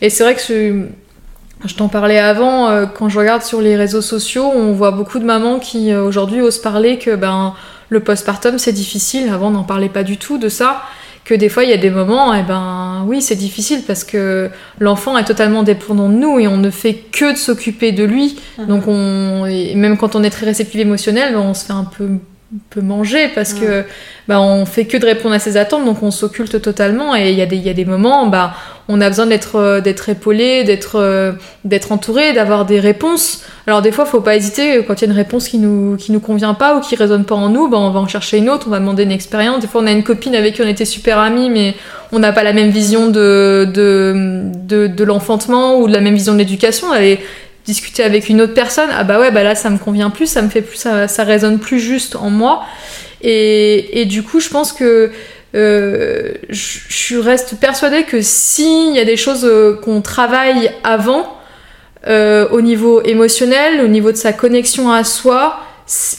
et 0.00 0.10
c'est 0.10 0.22
vrai 0.22 0.34
que 0.36 0.40
je, 0.48 0.84
je 1.66 1.74
t'en 1.74 1.88
parlais 1.88 2.18
avant, 2.20 2.68
euh, 2.68 2.86
quand 2.86 3.08
je 3.08 3.18
regarde 3.18 3.42
sur 3.42 3.60
les 3.60 3.74
réseaux 3.76 4.00
sociaux, 4.02 4.48
on 4.54 4.72
voit 4.72 4.92
beaucoup 4.92 5.18
de 5.18 5.24
mamans 5.24 5.58
qui 5.58 5.92
euh, 5.92 6.04
aujourd'hui 6.04 6.40
osent 6.40 6.58
parler 6.58 6.98
que 6.98 7.16
ben, 7.16 7.54
le 7.88 7.98
postpartum 8.00 8.58
c'est 8.58 8.72
difficile. 8.72 9.28
Avant 9.28 9.48
on 9.48 9.50
n'en 9.50 9.64
parlait 9.64 9.88
pas 9.88 10.04
du 10.04 10.18
tout 10.18 10.38
de 10.38 10.48
ça. 10.48 10.82
Que 11.28 11.34
des 11.34 11.50
fois 11.50 11.62
il 11.64 11.68
y 11.68 11.74
a 11.74 11.76
des 11.76 11.90
moments, 11.90 12.32
et 12.32 12.42
ben 12.42 13.04
oui, 13.06 13.20
c'est 13.20 13.34
difficile 13.34 13.82
parce 13.86 14.02
que 14.02 14.48
l'enfant 14.78 15.18
est 15.18 15.24
totalement 15.24 15.62
dépendant 15.62 16.08
de 16.08 16.14
nous 16.14 16.38
et 16.38 16.48
on 16.48 16.56
ne 16.56 16.70
fait 16.70 16.94
que 16.94 17.32
de 17.32 17.36
s'occuper 17.36 17.92
de 17.92 18.02
lui. 18.02 18.38
Mhm. 18.56 18.66
Donc 18.66 18.88
on, 18.88 19.44
et 19.44 19.74
même 19.74 19.98
quand 19.98 20.16
on 20.16 20.22
est 20.22 20.30
très 20.30 20.46
réceptif 20.46 20.80
émotionnel, 20.80 21.36
on 21.36 21.52
se 21.52 21.66
fait 21.66 21.74
un 21.74 21.84
peu, 21.84 22.12
un 22.54 22.58
peu 22.70 22.80
manger 22.80 23.28
parce 23.34 23.52
que 23.52 23.84
ben, 24.26 24.40
on 24.40 24.64
fait 24.64 24.86
que 24.86 24.96
de 24.96 25.04
répondre 25.04 25.34
à 25.34 25.38
ses 25.38 25.58
attentes, 25.58 25.84
donc 25.84 26.02
on 26.02 26.10
s'occulte 26.10 26.62
totalement. 26.62 27.14
Et 27.14 27.30
il 27.30 27.36
y, 27.38 27.42
a 27.42 27.46
des- 27.46 27.56
y 27.58 27.68
a 27.68 27.74
des 27.74 27.84
moments, 27.84 28.26
ben, 28.26 28.52
on 28.88 29.02
a 29.02 29.08
besoin 29.10 29.26
d'être 29.26 29.56
euh, 29.56 29.80
d'être 29.82 30.08
épaulé, 30.08 30.64
d'être 30.64 30.96
euh, 30.98 31.32
d'être 31.66 31.92
entouré, 31.92 32.32
d'avoir 32.32 32.64
des 32.64 32.80
réponses. 32.80 33.42
Alors 33.66 33.82
des 33.82 33.92
fois, 33.92 34.06
faut 34.06 34.22
pas 34.22 34.34
hésiter 34.34 34.82
quand 34.86 34.94
il 34.94 35.04
y 35.04 35.08
a 35.08 35.10
une 35.12 35.16
réponse 35.18 35.46
qui 35.48 35.58
nous 35.58 35.96
qui 35.98 36.10
nous 36.10 36.20
convient 36.20 36.54
pas 36.54 36.74
ou 36.76 36.80
qui 36.80 36.96
résonne 36.96 37.24
pas 37.26 37.34
en 37.34 37.50
nous, 37.50 37.68
ben, 37.68 37.76
on 37.76 37.90
va 37.90 38.00
en 38.00 38.08
chercher 38.08 38.38
une 38.38 38.48
autre, 38.48 38.68
on 38.68 38.70
va 38.70 38.78
demander 38.80 39.02
une 39.02 39.12
expérience. 39.12 39.60
Des 39.60 39.66
fois, 39.66 39.82
on 39.82 39.86
a 39.86 39.92
une 39.92 40.02
copine 40.04 40.34
avec 40.34 40.54
qui 40.54 40.62
on 40.62 40.68
était 40.68 40.86
super 40.86 41.18
amis, 41.18 41.50
mais 41.50 41.74
on 42.12 42.18
n'a 42.18 42.32
pas 42.32 42.44
la 42.44 42.54
même 42.54 42.70
vision 42.70 43.08
de 43.08 43.68
de 43.74 44.44
de, 44.64 44.86
de 44.86 45.04
l'enfantement 45.04 45.76
ou 45.80 45.86
de 45.86 45.92
la 45.92 46.00
même 46.00 46.14
vision 46.14 46.32
de 46.32 46.38
l'éducation. 46.38 46.86
Discuter 47.68 48.02
avec 48.02 48.30
une 48.30 48.40
autre 48.40 48.54
personne, 48.54 48.88
ah 48.90 49.04
bah 49.04 49.20
ouais, 49.20 49.30
bah 49.30 49.42
là 49.42 49.54
ça 49.54 49.68
me 49.68 49.76
convient 49.76 50.08
plus, 50.08 50.26
ça 50.26 50.40
me 50.40 50.48
fait 50.48 50.62
plus, 50.62 50.78
ça, 50.78 51.06
ça 51.06 51.22
résonne 51.22 51.58
plus 51.58 51.78
juste 51.78 52.16
en 52.16 52.30
moi. 52.30 52.64
Et, 53.20 54.00
et 54.00 54.06
du 54.06 54.22
coup, 54.22 54.40
je 54.40 54.48
pense 54.48 54.72
que 54.72 55.10
euh, 55.54 56.32
je, 56.48 56.78
je 56.88 57.18
reste 57.18 57.60
persuadée 57.60 58.04
que 58.04 58.22
s'il 58.22 58.94
y 58.94 59.00
a 59.00 59.04
des 59.04 59.18
choses 59.18 59.44
euh, 59.44 59.74
qu'on 59.74 60.00
travaille 60.00 60.70
avant, 60.82 61.36
euh, 62.06 62.48
au 62.50 62.62
niveau 62.62 63.02
émotionnel, 63.02 63.82
au 63.82 63.88
niveau 63.88 64.12
de 64.12 64.16
sa 64.16 64.32
connexion 64.32 64.90
à 64.90 65.04
soi, 65.04 65.58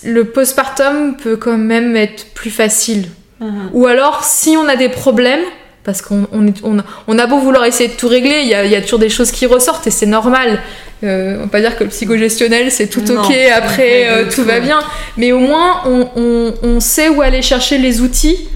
le 0.04 0.26
postpartum 0.26 1.16
peut 1.18 1.36
quand 1.36 1.58
même 1.58 1.96
être 1.96 2.28
plus 2.36 2.52
facile. 2.52 3.08
Mhm. 3.40 3.70
Ou 3.74 3.88
alors, 3.88 4.24
si 4.24 4.56
on 4.56 4.68
a 4.68 4.76
des 4.76 4.90
problèmes, 4.90 5.46
parce 5.84 6.04
qu'on 6.04 6.28
on 6.32 6.54
on 6.64 6.80
a, 6.80 6.84
on 7.08 7.18
a 7.18 7.26
beau 7.26 7.40
vouloir 7.40 7.66
essayer 7.66 7.90
de 7.90 7.96
tout 7.96 8.08
régler, 8.08 8.42
il 8.42 8.48
y 8.48 8.70
y 8.70 8.76
a 8.76 8.82
toujours 8.82 9.00
des 9.00 9.10
choses 9.10 9.32
qui 9.32 9.48
ressortent 9.48 9.88
et 9.88 9.92
c'est 9.92 10.06
normal. 10.06 10.60
Euh, 11.04 11.38
on 11.38 11.42
va 11.44 11.48
pas 11.48 11.62
dire 11.62 11.78
que 11.78 11.86
le 11.86 11.90
psychogestionnel 11.90 12.72
c'est 12.72 12.88
tout 12.88 13.00
Non, 13.02 13.22
ok, 13.22 13.34
après 13.56 14.10
euh, 14.10 14.26
tout 14.30 14.44
va 14.44 14.60
bien, 14.60 14.80
mais 15.16 15.32
au 15.32 15.40
moins 15.40 15.82
on, 15.86 16.10
on- 16.18 16.54
on 16.62 16.80
sait 16.82 17.08
où 17.08 17.22
aller 17.22 17.42
chercher 17.42 17.78
les 17.78 18.02
outils 18.02 18.50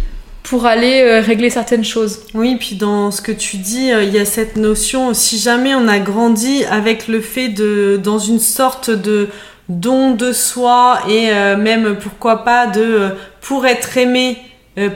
pour 0.43 0.65
aller 0.65 1.01
euh, 1.05 1.21
régler 1.21 1.49
certaines 1.49 1.85
choses. 1.85 2.19
Oui, 2.33 2.57
puis 2.59 2.75
dans 2.75 3.11
ce 3.11 3.21
que 3.21 3.31
tu 3.31 3.55
dis, 3.55 3.93
euh, 3.93 4.03
il 4.03 4.13
y 4.13 4.19
a 4.19 4.25
cette 4.25 4.57
notion, 4.57 5.13
si 5.13 5.39
jamais 5.39 5.73
on 5.73 5.87
a 5.87 5.99
grandi 5.99 6.65
avec 6.69 7.07
le 7.07 7.21
fait 7.21 7.47
de, 7.47 7.97
dans 8.03 8.19
une 8.19 8.39
sorte 8.39 8.89
de 8.89 9.29
don 9.69 10.11
de 10.11 10.33
soi 10.33 10.99
et 11.09 11.27
même 11.55 11.95
pourquoi 11.95 12.43
pas 12.43 12.67
de, 12.67 13.11
pour 13.39 13.65
être 13.65 13.97
aimé 13.97 14.37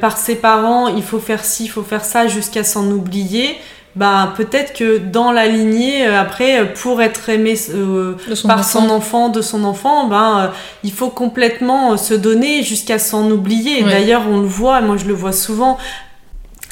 par 0.02 0.18
ses 0.18 0.36
parents, 0.36 0.89
il 0.89 1.04
faut 1.04 1.20
faire 1.20 1.45
ci, 1.45 1.64
il 1.66 1.70
faut 1.70 1.84
faire 1.84 2.04
ça 2.04 2.28
jusqu'à 2.28 2.66
s'en 2.66 2.86
oublier. 2.91 3.56
Bah 3.98 4.32
peut-être 4.38 4.74
que 4.74 5.00
dans 5.00 5.32
la 5.32 5.48
lignée, 5.48 6.06
euh, 6.06 6.22
après, 6.22 6.60
euh, 6.60 6.66
pour 6.66 7.02
être 7.02 7.30
aimé 7.30 7.56
euh, 7.74 8.16
son 8.36 8.48
par 8.48 8.60
enfant. 8.60 8.82
son 8.82 8.89
enfant, 8.91 9.30
de 9.30 9.41
son 9.41 9.64
enfant, 9.64 10.06
ben 10.06 10.39
euh, 10.39 10.48
il 10.84 10.91
faut 10.91 11.10
complètement 11.10 11.98
se 11.98 12.14
donner 12.14 12.62
jusqu'à 12.62 13.00
s'en 13.00 13.32
oublier. 13.32 13.84
Ouais. 13.84 13.89
D'ailleurs, 13.89 14.22
on 14.30 14.39
le 14.39 14.45
voit, 14.45 14.82
moi 14.82 14.98
je 14.98 15.06
le 15.06 15.16
vois 15.16 15.32
souvent 15.32 15.80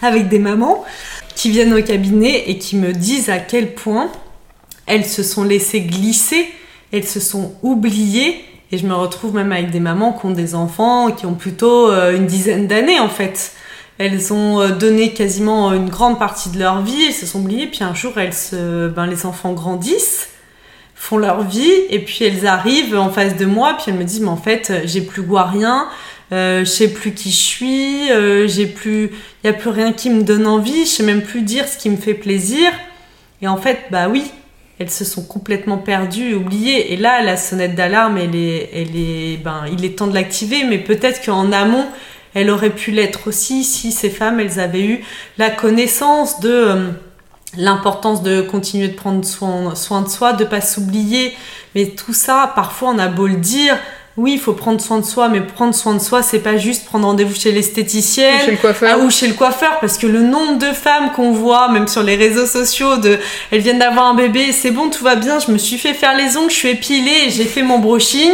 avec 0.03 0.27
des 0.29 0.37
mamans 0.37 0.85
qui 1.35 1.49
viennent 1.49 1.73
au 1.73 1.81
cabinet 1.81 2.43
et 2.47 2.59
qui 2.59 2.75
me 2.75 2.93
disent 2.93 3.31
à 3.31 3.39
quel 3.39 3.73
point 3.73 4.11
elles 4.85 5.05
se 5.05 5.23
sont 5.23 5.43
laissées 5.43 5.81
glisser, 5.81 6.47
elles 6.93 7.07
se 7.07 7.19
sont 7.19 7.53
oubliées. 7.63 8.45
Et 8.71 8.77
je 8.77 8.85
me 8.85 8.93
retrouve 8.93 9.33
même 9.33 9.51
avec 9.51 9.71
des 9.71 9.79
mamans 9.79 10.13
qui 10.13 10.27
ont 10.27 10.31
des 10.31 10.53
enfants 10.53 11.09
qui 11.11 11.25
ont 11.25 11.33
plutôt 11.33 11.89
euh, 11.89 12.15
une 12.15 12.27
dizaine 12.27 12.67
d'années 12.67 12.99
en 12.99 13.09
fait. 13.09 13.53
Elles 13.97 14.33
ont 14.33 14.59
euh, 14.59 14.69
donné 14.71 15.13
quasiment 15.13 15.73
une 15.73 15.89
grande 15.89 16.19
partie 16.19 16.49
de 16.49 16.59
leur 16.59 16.81
vie, 16.81 17.05
elles 17.07 17.13
se 17.13 17.25
sont 17.25 17.39
oubliées, 17.39 17.67
puis 17.67 17.83
un 17.83 17.93
jour 17.93 18.13
elles 18.17 18.33
se, 18.33 18.89
ben, 18.89 19.05
les 19.05 19.25
enfants 19.25 19.53
grandissent, 19.53 20.29
font 20.95 21.17
leur 21.17 21.43
vie, 21.43 21.71
et 21.89 21.99
puis 21.99 22.25
elles 22.25 22.45
arrivent 22.45 22.97
en 22.97 23.09
face 23.09 23.37
de 23.37 23.45
moi, 23.45 23.75
puis 23.77 23.85
elles 23.87 23.97
me 23.97 24.03
disent 24.03 24.21
mais 24.21 24.27
en 24.27 24.37
fait 24.37 24.69
euh, 24.69 24.81
j'ai 24.85 25.01
plus 25.01 25.21
goût 25.21 25.37
à 25.37 25.45
rien, 25.45 25.87
euh, 26.31 26.59
je 26.61 26.69
sais 26.69 26.89
plus 26.89 27.13
qui 27.13 27.29
je 27.29 27.35
suis, 27.35 28.07
j'ai 28.47 28.65
plus, 28.65 29.11
il 29.43 29.47
y 29.47 29.49
a 29.49 29.53
plus 29.53 29.69
rien 29.69 29.93
qui 29.93 30.09
me 30.09 30.23
donne 30.23 30.47
envie, 30.47 30.85
je 30.85 30.89
sais 30.89 31.03
même 31.03 31.21
plus 31.21 31.41
dire 31.41 31.67
ce 31.67 31.77
qui 31.77 31.89
me 31.89 31.97
fait 31.97 32.15
plaisir. 32.15 32.71
Et 33.41 33.47
en 33.47 33.57
fait 33.57 33.79
bah 33.91 34.07
oui, 34.09 34.23
elles 34.79 34.89
se 34.89 35.05
sont 35.05 35.23
complètement 35.23 35.77
perdues, 35.77 36.33
oubliées. 36.33 36.93
Et 36.93 36.97
là, 36.97 37.21
la 37.21 37.37
sonnette 37.37 37.75
d'alarme, 37.75 38.17
elle 38.17 38.35
est, 38.35 38.69
elle 38.73 38.95
est, 38.95 39.37
ben, 39.37 39.63
il 39.71 39.85
est 39.85 39.97
temps 39.97 40.07
de 40.07 40.13
l'activer, 40.13 40.63
mais 40.65 40.79
peut-être 40.79 41.23
qu'en 41.23 41.51
amont, 41.51 41.85
elle 42.35 42.51
aurait 42.51 42.69
pu 42.69 42.91
l'être 42.91 43.27
aussi 43.27 43.63
si 43.63 43.91
ces 43.91 44.11
femmes, 44.11 44.39
elles 44.39 44.59
avaient 44.59 44.83
eu 44.85 45.03
la 45.39 45.49
connaissance 45.49 46.39
de 46.41 46.51
euh, 46.51 46.89
l'importance 47.57 48.21
de 48.21 48.41
continuer 48.41 48.89
de 48.89 48.93
prendre 48.95 49.25
soin, 49.25 49.73
soin 49.73 50.01
de 50.01 50.09
soi, 50.09 50.33
de 50.33 50.43
pas 50.43 50.61
s'oublier. 50.61 51.33
Mais 51.73 51.87
tout 51.87 52.13
ça, 52.13 52.51
parfois, 52.53 52.89
on 52.93 52.99
a 52.99 53.07
beau 53.07 53.25
le 53.27 53.37
dire. 53.37 53.77
Oui, 54.17 54.33
il 54.33 54.39
faut 54.39 54.53
prendre 54.53 54.79
soin 54.79 54.99
de 54.99 55.05
soi, 55.05 55.27
mais 55.27 55.41
prendre 55.41 55.73
soin 55.75 55.93
de 55.93 55.99
soi, 55.99 56.23
c'est 56.23 56.39
pas 56.39 56.55
juste 56.55 56.85
prendre 56.85 57.05
rendez-vous 57.05 57.35
chez 57.35 57.51
l'esthéticienne, 57.51 58.39
Chez 58.45 58.51
le 58.51 58.57
coiffeur. 58.57 58.99
ou 59.01 59.09
chez 59.09 59.27
le 59.27 59.33
coiffeur, 59.33 59.77
parce 59.81 59.97
que 59.97 60.07
le 60.07 60.21
nombre 60.21 60.57
de 60.57 60.71
femmes 60.73 61.11
qu'on 61.13 61.33
voit, 61.33 61.69
même 61.69 61.87
sur 61.89 62.01
les 62.01 62.15
réseaux 62.15 62.45
sociaux, 62.45 62.95
de 62.95 63.17
elles 63.51 63.59
viennent 63.59 63.79
d'avoir 63.79 64.05
un 64.05 64.13
bébé, 64.13 64.53
c'est 64.53 64.71
bon, 64.71 64.89
tout 64.89 65.03
va 65.03 65.15
bien, 65.15 65.39
je 65.39 65.51
me 65.51 65.57
suis 65.57 65.77
fait 65.77 65.93
faire 65.93 66.15
les 66.15 66.37
ongles, 66.37 66.49
je 66.49 66.55
suis 66.55 66.69
épilée, 66.69 67.29
j'ai 67.29 67.43
fait 67.43 67.61
mon 67.61 67.79
brushing. 67.79 68.31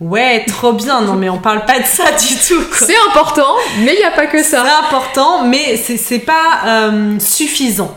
Ouais, 0.00 0.44
trop 0.46 0.72
bien. 0.74 1.00
Non, 1.00 1.14
mais 1.14 1.28
on 1.30 1.38
parle 1.38 1.64
pas 1.64 1.78
de 1.78 1.84
ça 1.86 2.04
du 2.12 2.34
tout. 2.46 2.62
C'est 2.74 2.96
important, 3.08 3.54
mais 3.80 3.94
il 3.94 3.98
n'y 3.98 4.04
a 4.04 4.10
pas 4.10 4.26
que 4.26 4.42
ça. 4.42 4.62
C'est 4.64 4.86
important, 4.86 5.44
mais 5.44 5.76
c'est 5.76 5.96
c'est 5.96 6.18
pas 6.18 6.60
euh, 6.66 7.18
suffisant. 7.18 7.96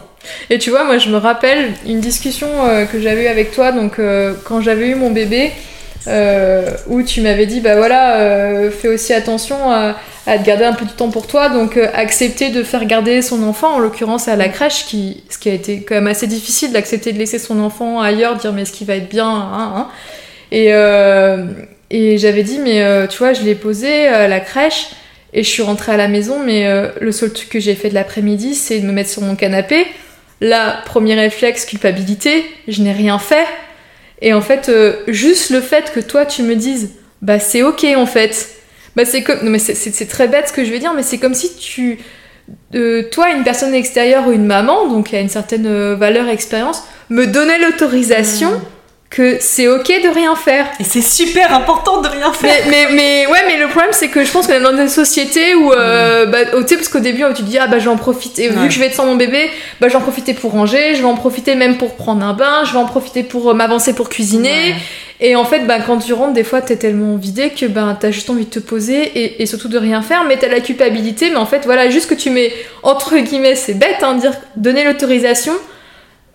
Et 0.49 0.59
tu 0.59 0.69
vois, 0.69 0.83
moi 0.83 0.97
je 0.97 1.09
me 1.09 1.17
rappelle 1.17 1.73
une 1.85 1.99
discussion 1.99 2.47
euh, 2.65 2.85
que 2.85 2.99
j'avais 3.01 3.23
eue 3.23 3.27
avec 3.27 3.51
toi, 3.51 3.71
donc 3.71 3.99
euh, 3.99 4.33
quand 4.45 4.61
j'avais 4.61 4.87
eu 4.87 4.95
mon 4.95 5.11
bébé, 5.11 5.51
euh, 6.07 6.69
où 6.87 7.01
tu 7.03 7.21
m'avais 7.21 7.45
dit, 7.45 7.61
bah 7.61 7.75
voilà, 7.75 8.17
euh, 8.17 8.69
fais 8.71 8.89
aussi 8.89 9.13
attention 9.13 9.71
à, 9.71 9.95
à 10.27 10.37
te 10.37 10.45
garder 10.45 10.65
un 10.65 10.73
peu 10.73 10.85
de 10.85 10.91
temps 10.91 11.09
pour 11.09 11.25
toi, 11.27 11.49
donc 11.49 11.77
euh, 11.77 11.87
accepter 11.93 12.49
de 12.49 12.63
faire 12.63 12.85
garder 12.85 13.21
son 13.21 13.43
enfant, 13.43 13.75
en 13.75 13.79
l'occurrence 13.79 14.27
à 14.27 14.35
la 14.35 14.49
crèche, 14.49 14.85
qui, 14.85 15.23
ce 15.29 15.37
qui 15.37 15.49
a 15.49 15.53
été 15.53 15.81
quand 15.83 15.95
même 15.95 16.07
assez 16.07 16.27
difficile 16.27 16.71
d'accepter 16.71 17.11
de 17.11 17.17
laisser 17.17 17.39
son 17.39 17.59
enfant 17.59 17.99
ailleurs, 17.99 18.35
dire 18.35 18.53
mais 18.53 18.61
est-ce 18.63 18.71
qu'il 18.73 18.87
va 18.87 18.95
être 18.95 19.09
bien, 19.09 19.27
hein, 19.29 19.73
hein. 19.75 19.87
Et, 20.51 20.67
euh, 20.73 21.45
et 21.89 22.17
j'avais 22.17 22.43
dit, 22.43 22.59
mais 22.59 22.81
euh, 22.83 23.07
tu 23.07 23.17
vois, 23.19 23.33
je 23.33 23.41
l'ai 23.41 23.55
posé 23.55 24.07
à 24.07 24.27
la 24.27 24.39
crèche. 24.39 24.87
Et 25.31 25.43
je 25.43 25.49
suis 25.49 25.61
rentrée 25.61 25.91
à 25.91 25.97
la 25.97 26.07
maison, 26.07 26.39
mais 26.43 26.65
euh, 26.65 26.87
le 27.01 27.11
seul 27.11 27.31
truc 27.31 27.49
que 27.49 27.59
j'ai 27.59 27.75
fait 27.75 27.89
de 27.89 27.93
l'après-midi, 27.93 28.55
c'est 28.55 28.79
de 28.79 28.85
me 28.87 28.91
mettre 28.91 29.11
sur 29.11 29.21
mon 29.21 29.35
canapé. 29.35 29.85
Là, 30.41 30.81
premier 30.85 31.13
réflexe, 31.13 31.65
culpabilité, 31.65 32.43
je 32.67 32.81
n'ai 32.81 32.91
rien 32.93 33.19
fait. 33.19 33.45
Et 34.23 34.33
en 34.33 34.41
fait, 34.41 34.69
euh, 34.69 34.93
juste 35.07 35.51
le 35.51 35.61
fait 35.61 35.91
que 35.93 35.99
toi, 35.99 36.25
tu 36.25 36.41
me 36.41 36.55
dises 36.55 36.91
bah 37.21 37.37
c'est 37.37 37.61
ok 37.61 37.85
en 37.95 38.05
fait. 38.07 38.49
Bah 38.95 39.05
c'est 39.05 39.21
comme, 39.21 39.39
non 39.43 39.51
mais 39.51 39.59
c'est- 39.59 40.07
très 40.09 40.27
bête 40.27 40.47
ce 40.47 40.53
que 40.53 40.65
je 40.65 40.71
vais 40.71 40.79
dire, 40.79 40.93
mais 40.95 41.03
c'est 41.03 41.19
comme 41.19 41.35
si 41.35 41.55
tu, 41.57 41.99
euh, 42.73 43.03
toi, 43.11 43.29
une 43.29 43.43
personne 43.43 43.75
extérieure 43.75 44.27
ou 44.27 44.31
une 44.31 44.45
maman, 44.45 44.87
donc 44.87 45.09
qui 45.09 45.15
a 45.15 45.19
une 45.19 45.29
certaine 45.29 45.67
euh, 45.67 45.95
valeur 45.95 46.27
expérience, 46.27 46.83
me 47.09 47.27
donnait 47.27 47.59
l'autorisation 47.59 48.49
Mm. 48.51 48.61
Que 49.09 49.37
c'est 49.39 49.67
ok 49.67 49.87
de 50.03 50.09
rien 50.09 50.35
faire. 50.35 50.67
Et 50.79 50.83
c'est 50.83 51.01
super 51.01 51.53
important 51.53 52.01
de 52.01 52.07
rien 52.07 52.31
faire. 52.31 52.53
Mais, 52.67 52.87
mais, 52.87 52.93
mais 52.93 53.27
ouais, 53.27 53.39
mais 53.47 53.57
le 53.57 53.67
problème 53.67 53.91
c'est 53.91 54.09
que 54.09 54.23
je 54.23 54.31
pense 54.31 54.45
qu'on 54.45 54.53
est 54.53 54.59
dans 54.59 54.77
une 54.77 54.87
société 54.87 55.55
où, 55.55 55.73
euh, 55.73 56.27
bah, 56.27 56.37
oh, 56.53 56.61
tu 56.61 56.69
sais, 56.69 56.75
parce 56.75 56.89
qu'au 56.89 56.99
début 56.99 57.23
tu 57.35 57.41
te 57.41 57.47
dis, 57.47 57.57
ah 57.57 57.67
bah 57.67 57.79
je 57.79 57.85
vais 57.85 57.89
en 57.89 57.97
profiter, 57.97 58.49
vu 58.49 58.67
que 58.67 58.73
je 58.73 58.79
vais 58.79 58.85
être 58.85 58.95
sans 58.95 59.05
mon 59.05 59.15
bébé, 59.15 59.49
bah 59.79 59.87
je 59.87 59.93
vais 59.93 59.99
en 59.99 60.03
profiter 60.03 60.33
pour 60.33 60.51
ranger, 60.51 60.93
je 60.93 60.99
vais 60.99 61.07
en 61.07 61.15
profiter 61.15 61.55
même 61.55 61.77
pour 61.77 61.95
prendre 61.95 62.23
un 62.23 62.33
bain, 62.33 62.63
je 62.65 62.71
vais 62.71 62.77
en 62.77 62.85
profiter 62.85 63.23
pour 63.23 63.49
euh, 63.49 63.53
m'avancer 63.53 63.93
pour 63.93 64.09
cuisiner. 64.09 64.49
Ouais. 64.49 64.75
Et 65.21 65.35
en 65.35 65.43
fait, 65.43 65.67
bah, 65.67 65.79
quand 65.85 65.97
tu 65.97 66.13
rentres, 66.13 66.33
des 66.33 66.45
fois 66.45 66.61
t'es 66.61 66.77
tellement 66.77 67.17
vidé 67.17 67.49
que 67.49 67.65
bah, 67.65 67.97
t'as 67.99 68.11
juste 68.11 68.29
envie 68.29 68.45
de 68.45 68.51
te 68.51 68.59
poser 68.59 69.01
et, 69.01 69.41
et 69.41 69.45
surtout 69.47 69.67
de 69.67 69.77
rien 69.77 70.01
faire, 70.01 70.23
mais 70.25 70.37
t'as 70.37 70.47
la 70.47 70.61
culpabilité, 70.61 71.29
mais 71.31 71.37
en 71.37 71.47
fait, 71.47 71.65
voilà, 71.65 71.89
juste 71.89 72.09
que 72.09 72.15
tu 72.15 72.29
mets 72.29 72.53
entre 72.83 73.17
guillemets, 73.17 73.55
c'est 73.55 73.73
bête, 73.73 74.03
hein, 74.03 74.13
dire 74.15 74.33
donner 74.55 74.83
l'autorisation, 74.83 75.53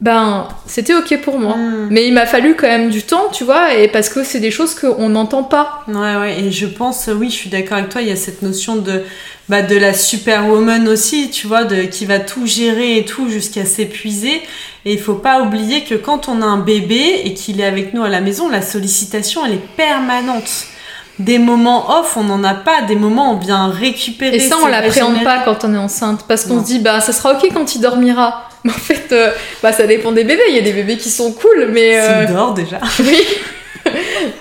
ben 0.00 0.48
c'était 0.66 0.94
ok 0.94 1.20
pour 1.22 1.38
moi. 1.38 1.56
Mm. 1.56 1.88
Mais 1.90 2.06
il 2.06 2.14
m'a 2.14 2.26
fallu 2.26 2.56
quand 2.56 2.66
même 2.66 2.90
du 2.90 3.02
temps, 3.02 3.28
tu 3.32 3.44
vois, 3.44 3.74
et 3.74 3.88
parce 3.88 4.08
que 4.08 4.24
c'est 4.24 4.40
des 4.40 4.50
choses 4.50 4.74
qu'on 4.74 5.08
n'entend 5.08 5.44
pas. 5.44 5.82
Ouais, 5.88 6.16
ouais, 6.16 6.40
et 6.40 6.52
je 6.52 6.66
pense, 6.66 7.08
oui, 7.14 7.30
je 7.30 7.34
suis 7.34 7.50
d'accord 7.50 7.78
avec 7.78 7.90
toi, 7.90 8.02
il 8.02 8.08
y 8.08 8.12
a 8.12 8.16
cette 8.16 8.42
notion 8.42 8.76
de, 8.76 9.02
bah, 9.48 9.62
de 9.62 9.76
la 9.76 9.94
superwoman 9.94 10.88
aussi, 10.88 11.30
tu 11.30 11.46
vois, 11.46 11.64
de, 11.64 11.82
qui 11.82 12.06
va 12.06 12.18
tout 12.18 12.46
gérer 12.46 12.98
et 12.98 13.04
tout 13.04 13.28
jusqu'à 13.28 13.64
s'épuiser. 13.64 14.42
Et 14.84 14.92
il 14.92 14.98
faut 14.98 15.14
pas 15.14 15.40
oublier 15.42 15.84
que 15.84 15.94
quand 15.94 16.28
on 16.28 16.42
a 16.42 16.46
un 16.46 16.58
bébé 16.58 17.22
et 17.24 17.34
qu'il 17.34 17.60
est 17.60 17.66
avec 17.66 17.94
nous 17.94 18.02
à 18.02 18.08
la 18.08 18.20
maison, 18.20 18.50
la 18.50 18.62
sollicitation, 18.62 19.46
elle 19.46 19.54
est 19.54 19.68
permanente. 19.76 20.66
Des 21.18 21.38
moments 21.38 22.00
off, 22.00 22.16
on 22.16 22.24
n'en 22.24 22.42
a 22.42 22.54
pas. 22.54 22.82
Des 22.82 22.96
moments, 22.96 23.32
on 23.32 23.36
vient 23.38 23.68
récupérer. 23.68 24.36
Et 24.36 24.40
ça, 24.40 24.56
on 24.62 24.66
l'appréhende 24.66 25.22
pas 25.22 25.38
quand 25.44 25.64
on 25.64 25.72
est 25.72 25.78
enceinte, 25.78 26.24
parce 26.26 26.44
qu'on 26.44 26.60
se 26.60 26.66
dit, 26.66 26.80
bah 26.80 27.00
ça 27.00 27.12
sera 27.12 27.32
ok 27.32 27.48
quand 27.54 27.74
il 27.76 27.80
dormira. 27.80 28.48
Mais 28.64 28.70
en 28.70 28.74
fait, 28.74 29.12
euh, 29.12 29.30
bah 29.62 29.72
ça 29.72 29.86
dépend 29.86 30.10
des 30.12 30.24
bébés. 30.24 30.42
Il 30.48 30.56
y 30.56 30.58
a 30.58 30.62
des 30.62 30.72
bébés 30.72 30.96
qui 30.96 31.10
sont 31.10 31.32
cool, 31.32 31.68
mais. 31.70 31.98
euh, 31.98 32.24
S'il 32.26 32.34
dort 32.34 32.54
déjà. 32.54 32.80
Oui. 33.00 33.22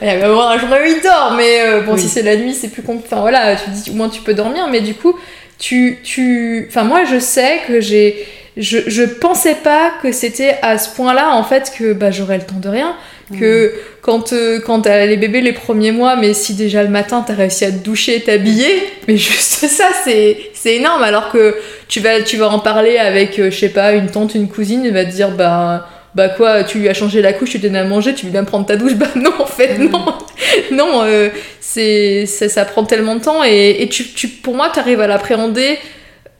Il 0.01 0.07
y 0.07 0.09
avoir 0.09 0.51
un 0.51 0.57
jour 0.57 0.69
où 0.71 0.85
il 0.87 1.01
dort, 1.01 1.33
mais 1.35 1.59
euh, 1.61 1.81
bon, 1.81 1.93
Oui. 1.95 1.99
si 2.01 2.07
c'est 2.07 2.21
la 2.21 2.35
nuit, 2.37 2.53
c'est 2.53 2.69
plus 2.69 2.81
compliqué. 2.81 3.09
Enfin 3.11 3.21
voilà, 3.21 3.55
tu 3.57 3.69
dis 3.69 3.89
au 3.91 3.93
moins 3.93 4.07
tu 4.09 4.21
peux 4.21 4.33
dormir, 4.33 4.67
mais 4.71 4.79
du 4.79 4.93
coup, 4.93 5.17
tu, 5.59 5.99
tu, 6.03 6.65
enfin 6.69 6.83
moi 6.83 7.03
je 7.03 7.19
sais 7.19 7.59
que 7.67 7.81
j'ai, 7.81 8.25
je, 8.55 8.77
je 8.87 9.03
pensais 9.03 9.55
pas 9.55 9.91
que 10.01 10.11
c'était 10.13 10.55
à 10.61 10.77
ce 10.77 10.89
point-là 10.95 11.31
en 11.35 11.43
fait 11.43 11.73
que 11.77 11.91
bah 11.93 12.09
j'aurais 12.11 12.37
le 12.37 12.43
temps 12.45 12.59
de 12.61 12.69
rien. 12.69 12.95
Que 13.39 13.73
quand 14.01 14.31
euh, 14.33 14.59
quand 14.63 14.81
t'as 14.81 15.05
les 15.05 15.17
bébés 15.17 15.41
les 15.41 15.53
premiers 15.53 15.91
mois, 15.91 16.15
mais 16.17 16.33
si 16.33 16.53
déjà 16.53 16.83
le 16.83 16.89
matin 16.89 17.23
t'as 17.25 17.33
réussi 17.33 17.65
à 17.65 17.71
te 17.71 17.77
doucher, 17.77 18.21
t'habiller, 18.21 18.83
mais 19.07 19.17
juste 19.17 19.65
ça 19.67 19.87
c'est 20.03 20.37
c'est 20.53 20.75
énorme. 20.75 21.01
Alors 21.03 21.31
que 21.31 21.55
tu 21.93 21.99
vas 21.99 22.21
tu 22.21 22.37
vas 22.37 22.49
en 22.49 22.59
parler 22.59 22.97
avec 22.97 23.37
euh, 23.39 23.51
je 23.51 23.57
sais 23.59 23.69
pas 23.69 23.93
une 23.93 24.07
tante, 24.09 24.33
une 24.35 24.47
cousine, 24.47 24.83
elle 24.85 24.93
va 24.93 25.05
te 25.05 25.11
dire 25.11 25.29
bah 25.31 25.87
bah 26.15 26.29
quoi, 26.29 26.63
tu 26.63 26.77
lui 26.79 26.89
as 26.89 26.93
changé 26.93 27.21
la 27.23 27.33
couche, 27.33 27.49
tu 27.51 27.57
lui 27.57 27.63
donnes 27.63 27.75
à 27.75 27.83
manger, 27.85 28.13
tu 28.13 28.25
veux 28.27 28.31
bien 28.31 28.43
prendre 28.43 28.65
ta 28.67 28.75
douche 28.75 28.93
Bah 29.03 29.07
non, 29.15 29.31
en 29.39 29.45
fait, 29.47 29.77
Mm. 29.79 29.89
non. 29.89 30.05
non, 30.71 31.01
euh, 31.05 31.29
c'est, 31.59 32.25
ça, 32.27 32.49
ça 32.49 32.65
prend 32.65 32.83
tellement 32.83 33.15
de 33.15 33.21
temps 33.21 33.43
et, 33.43 33.77
et 33.81 33.89
tu, 33.89 34.03
tu, 34.13 34.27
pour 34.27 34.55
moi, 34.55 34.69
tu 34.71 34.79
arrives 34.79 35.01
à 35.01 35.07
l'appréhender. 35.07 35.79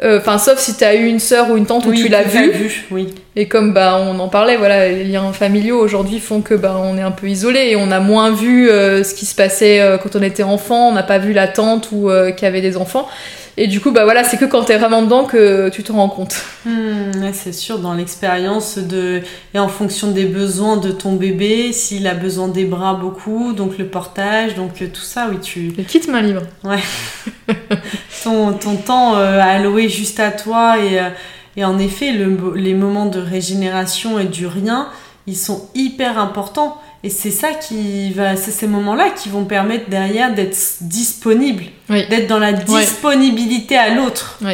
euh, 0.03 0.19
Enfin, 0.19 0.37
sauf 0.37 0.59
si 0.59 0.77
tu 0.77 0.83
as 0.83 0.93
eu 0.95 1.05
une 1.07 1.17
sœur 1.19 1.49
ou 1.49 1.57
une 1.57 1.65
tante 1.65 1.85
où 1.87 1.93
tu 1.93 2.07
l'as 2.07 2.21
vu. 2.21 2.85
Oui. 2.91 3.15
Et 3.35 3.47
comme 3.47 3.73
bah, 3.73 3.99
on 3.99 4.19
en 4.19 4.27
parlait, 4.27 4.57
voilà, 4.57 4.89
les 4.89 5.05
liens 5.05 5.33
familiaux 5.33 5.79
aujourd'hui 5.79 6.19
font 6.19 6.41
que 6.41 6.53
bah, 6.53 6.79
on 6.79 6.95
est 6.99 7.01
un 7.01 7.09
peu 7.11 7.27
isolé 7.27 7.69
et 7.71 7.75
on 7.75 7.89
a 7.89 7.99
moins 7.99 8.29
vu 8.31 8.69
euh, 8.69 9.03
ce 9.03 9.15
qui 9.15 9.25
se 9.25 9.33
passait 9.33 9.81
quand 10.03 10.15
on 10.15 10.21
était 10.21 10.43
enfant, 10.43 10.89
on 10.89 10.93
n'a 10.93 11.01
pas 11.03 11.17
vu 11.17 11.33
la 11.33 11.47
tante 11.47 11.89
ou 11.91 12.11
qui 12.37 12.45
avait 12.45 12.61
des 12.61 12.77
enfants. 12.77 13.07
Et 13.55 13.67
du 13.67 13.79
coup, 13.81 13.91
bah 13.91 14.03
voilà, 14.03 14.23
c'est 14.23 14.37
que 14.37 14.45
quand 14.45 14.63
t'es 14.63 14.77
vraiment 14.77 15.03
dedans 15.03 15.25
que 15.25 15.69
tu 15.69 15.83
te 15.83 15.91
rends 15.91 16.09
compte. 16.09 16.35
Hmm, 16.65 17.11
ouais, 17.21 17.33
c'est 17.33 17.53
sûr, 17.53 17.77
dans 17.77 17.93
l'expérience 17.93 18.79
de 18.79 19.21
et 19.53 19.59
en 19.59 19.67
fonction 19.67 20.09
des 20.09 20.25
besoins 20.25 20.77
de 20.77 20.89
ton 20.91 21.13
bébé, 21.13 21.71
s'il 21.71 22.07
a 22.07 22.15
besoin 22.15 22.47
des 22.47 22.65
bras 22.65 22.95
beaucoup, 22.95 23.53
donc 23.53 23.77
le 23.77 23.85
portage, 23.85 24.55
donc 24.55 24.81
euh, 24.81 24.87
tout 24.91 25.01
ça, 25.03 25.27
oui, 25.29 25.37
tu 25.39 25.71
Le 25.77 25.83
kit 25.83 26.01
main 26.09 26.21
libre. 26.21 26.41
ton, 28.23 28.53
ton 28.53 28.75
temps 28.75 29.17
euh, 29.17 29.39
à 29.39 29.45
allouer 29.51 29.89
juste 29.89 30.19
à 30.19 30.31
toi 30.31 30.79
et, 30.79 30.99
euh, 30.99 31.09
et 31.55 31.63
en 31.65 31.77
effet, 31.77 32.11
le- 32.11 32.53
les 32.55 32.73
moments 32.73 33.05
de 33.05 33.19
régénération 33.19 34.17
et 34.19 34.25
du 34.25 34.47
rien, 34.47 34.87
ils 35.27 35.37
sont 35.37 35.67
hyper 35.75 36.17
importants. 36.17 36.81
Et 37.05 37.09
c'est 37.09 37.31
ça 37.31 37.49
qui 37.53 38.11
va, 38.11 38.37
c'est 38.37 38.51
ces 38.51 38.67
moments-là 38.67 39.09
qui 39.09 39.27
vont 39.29 39.43
permettre 39.43 39.89
derrière 39.89 40.33
d'être 40.33 40.57
disponible, 40.81 41.65
Oui. 41.89 42.07
d'être 42.07 42.27
dans 42.27 42.39
la 42.39 42.53
disponibilité 42.53 43.75
à 43.77 43.93
l'autre. 43.93 44.37
Oui. 44.41 44.53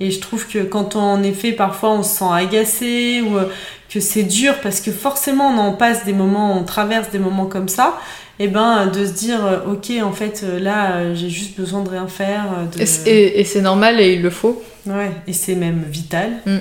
Et 0.00 0.10
je 0.10 0.18
trouve 0.20 0.46
que 0.48 0.58
quand 0.58 0.96
on, 0.96 1.00
en 1.00 1.22
effet, 1.22 1.52
parfois 1.52 1.92
on 1.92 2.02
se 2.02 2.18
sent 2.18 2.24
agacé 2.32 3.22
ou 3.24 3.36
euh, 3.38 3.44
que 3.88 4.00
c'est 4.00 4.24
dur 4.24 4.54
parce 4.60 4.80
que 4.80 4.90
forcément 4.90 5.48
on 5.50 5.58
en 5.58 5.72
passe 5.72 6.04
des 6.04 6.12
moments, 6.12 6.58
on 6.58 6.64
traverse 6.64 7.10
des 7.10 7.20
moments 7.20 7.46
comme 7.46 7.68
ça, 7.68 8.00
et 8.40 8.48
ben 8.48 8.86
de 8.88 9.06
se 9.06 9.12
dire 9.12 9.46
euh, 9.46 9.58
ok 9.72 9.92
en 10.02 10.10
fait 10.10 10.42
euh, 10.42 10.58
là 10.58 11.14
j'ai 11.14 11.30
juste 11.30 11.56
besoin 11.56 11.84
de 11.84 11.90
rien 11.90 12.08
faire. 12.08 12.42
de- 12.76 12.82
et 13.08 13.44
c'est 13.44 13.60
normal 13.60 14.00
et 14.00 14.14
il 14.14 14.22
le 14.22 14.30
faut. 14.30 14.60
Ouais, 14.84 15.12
et 15.28 15.32
c'est 15.32 15.54
même 15.54 15.84
vital. 15.88 16.32
Mm. 16.44 16.56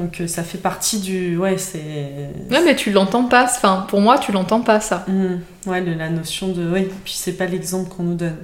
Donc 0.00 0.20
euh, 0.20 0.26
ça 0.26 0.42
fait 0.42 0.58
partie 0.58 1.00
du. 1.00 1.36
Ouais, 1.36 1.58
c'est. 1.58 2.30
Ouais, 2.50 2.64
mais 2.64 2.74
tu 2.74 2.90
l'entends 2.90 3.24
pas. 3.24 3.44
Enfin, 3.44 3.84
pour 3.88 4.00
moi, 4.00 4.18
tu 4.18 4.32
l'entends 4.32 4.62
pas, 4.62 4.80
ça. 4.80 5.04
Mm. 5.08 5.68
Ouais, 5.68 5.80
la 5.82 6.08
notion 6.08 6.48
de. 6.48 6.68
Oui, 6.72 6.88
puis 7.04 7.14
c'est 7.14 7.34
pas 7.34 7.46
l'exemple 7.46 7.90
qu'on 7.90 8.04
nous 8.04 8.14
donne. 8.14 8.36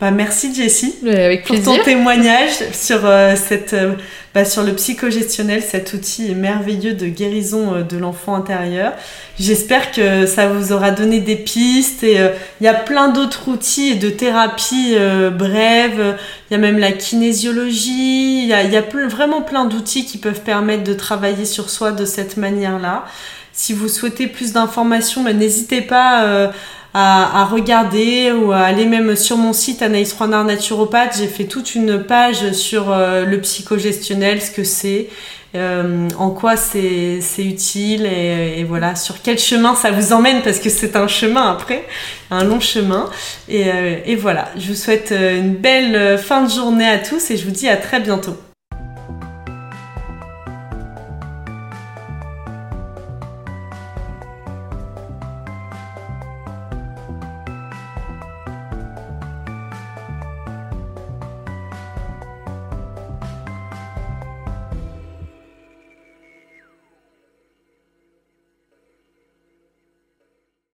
Bah, 0.00 0.12
merci 0.12 0.54
Jessie 0.54 0.94
Avec 1.04 1.44
pour 1.44 1.60
ton 1.60 1.76
témoignage 1.82 2.52
sur, 2.72 3.00
euh, 3.04 3.34
cette, 3.34 3.72
euh, 3.72 3.94
bah, 4.32 4.44
sur 4.44 4.62
le 4.62 4.72
psychogestionnel, 4.74 5.60
cet 5.60 5.92
outil 5.92 6.36
merveilleux 6.36 6.94
de 6.94 7.06
guérison 7.06 7.74
euh, 7.74 7.82
de 7.82 7.98
l'enfant 7.98 8.36
intérieur. 8.36 8.92
J'espère 9.40 9.90
que 9.90 10.24
ça 10.24 10.46
vous 10.46 10.72
aura 10.72 10.92
donné 10.92 11.18
des 11.18 11.34
pistes 11.34 12.04
et 12.04 12.16
il 12.60 12.64
y 12.64 12.68
a 12.68 12.74
plein 12.74 13.08
d'autres 13.08 13.48
outils 13.48 13.88
et 13.88 13.94
de 13.96 14.08
thérapies 14.10 14.94
brèves. 15.36 16.16
Il 16.48 16.54
y 16.54 16.56
a 16.56 16.58
même 16.58 16.78
la 16.78 16.92
kinésiologie. 16.92 18.42
Il 18.42 18.46
y 18.48 18.52
a, 18.52 18.62
il 18.62 18.72
y 18.72 18.76
a 18.76 18.82
ple- 18.82 19.08
vraiment 19.08 19.42
plein 19.42 19.64
d'outils 19.64 20.06
qui 20.06 20.18
peuvent 20.18 20.42
permettre 20.42 20.84
de 20.84 20.94
travailler 20.94 21.44
sur 21.44 21.70
soi 21.70 21.92
de 21.92 22.04
cette 22.04 22.36
manière-là. 22.36 23.04
Si 23.52 23.72
vous 23.72 23.88
souhaitez 23.88 24.28
plus 24.28 24.52
d'informations, 24.52 25.22
bah, 25.24 25.32
n'hésitez 25.32 25.80
pas 25.80 26.50
à, 26.94 27.42
à 27.42 27.44
regarder 27.44 28.32
ou 28.32 28.52
à 28.52 28.60
aller 28.60 28.86
même 28.86 29.16
sur 29.16 29.36
mon 29.36 29.52
site 29.52 29.82
Anaïs 29.82 30.12
Roinard 30.12 30.44
Naturopathe. 30.44 31.16
J'ai 31.18 31.26
fait 31.26 31.44
toute 31.44 31.74
une 31.74 32.02
page 32.02 32.52
sur 32.52 32.90
euh, 32.90 33.24
le 33.24 33.40
psychogestionnel, 33.40 34.40
ce 34.42 34.50
que 34.50 34.64
c'est, 34.64 35.08
euh, 35.54 36.08
en 36.18 36.30
quoi 36.30 36.56
c'est 36.56 37.20
c'est 37.22 37.44
utile 37.44 38.04
et, 38.06 38.60
et 38.60 38.64
voilà, 38.64 38.94
sur 38.96 39.22
quel 39.22 39.38
chemin 39.38 39.74
ça 39.74 39.90
vous 39.90 40.12
emmène 40.12 40.42
parce 40.42 40.58
que 40.58 40.68
c'est 40.68 40.94
un 40.96 41.08
chemin 41.08 41.50
après, 41.50 41.84
un 42.30 42.44
long 42.44 42.60
chemin. 42.60 43.08
Et, 43.48 43.68
euh, 43.68 43.96
et 44.04 44.16
voilà, 44.16 44.50
je 44.56 44.68
vous 44.68 44.74
souhaite 44.74 45.12
euh, 45.12 45.38
une 45.38 45.54
belle 45.54 45.96
euh, 45.96 46.18
fin 46.18 46.42
de 46.42 46.50
journée 46.50 46.88
à 46.88 46.98
tous 46.98 47.30
et 47.30 47.36
je 47.36 47.44
vous 47.44 47.50
dis 47.50 47.68
à 47.68 47.76
très 47.76 48.00
bientôt. 48.00 48.36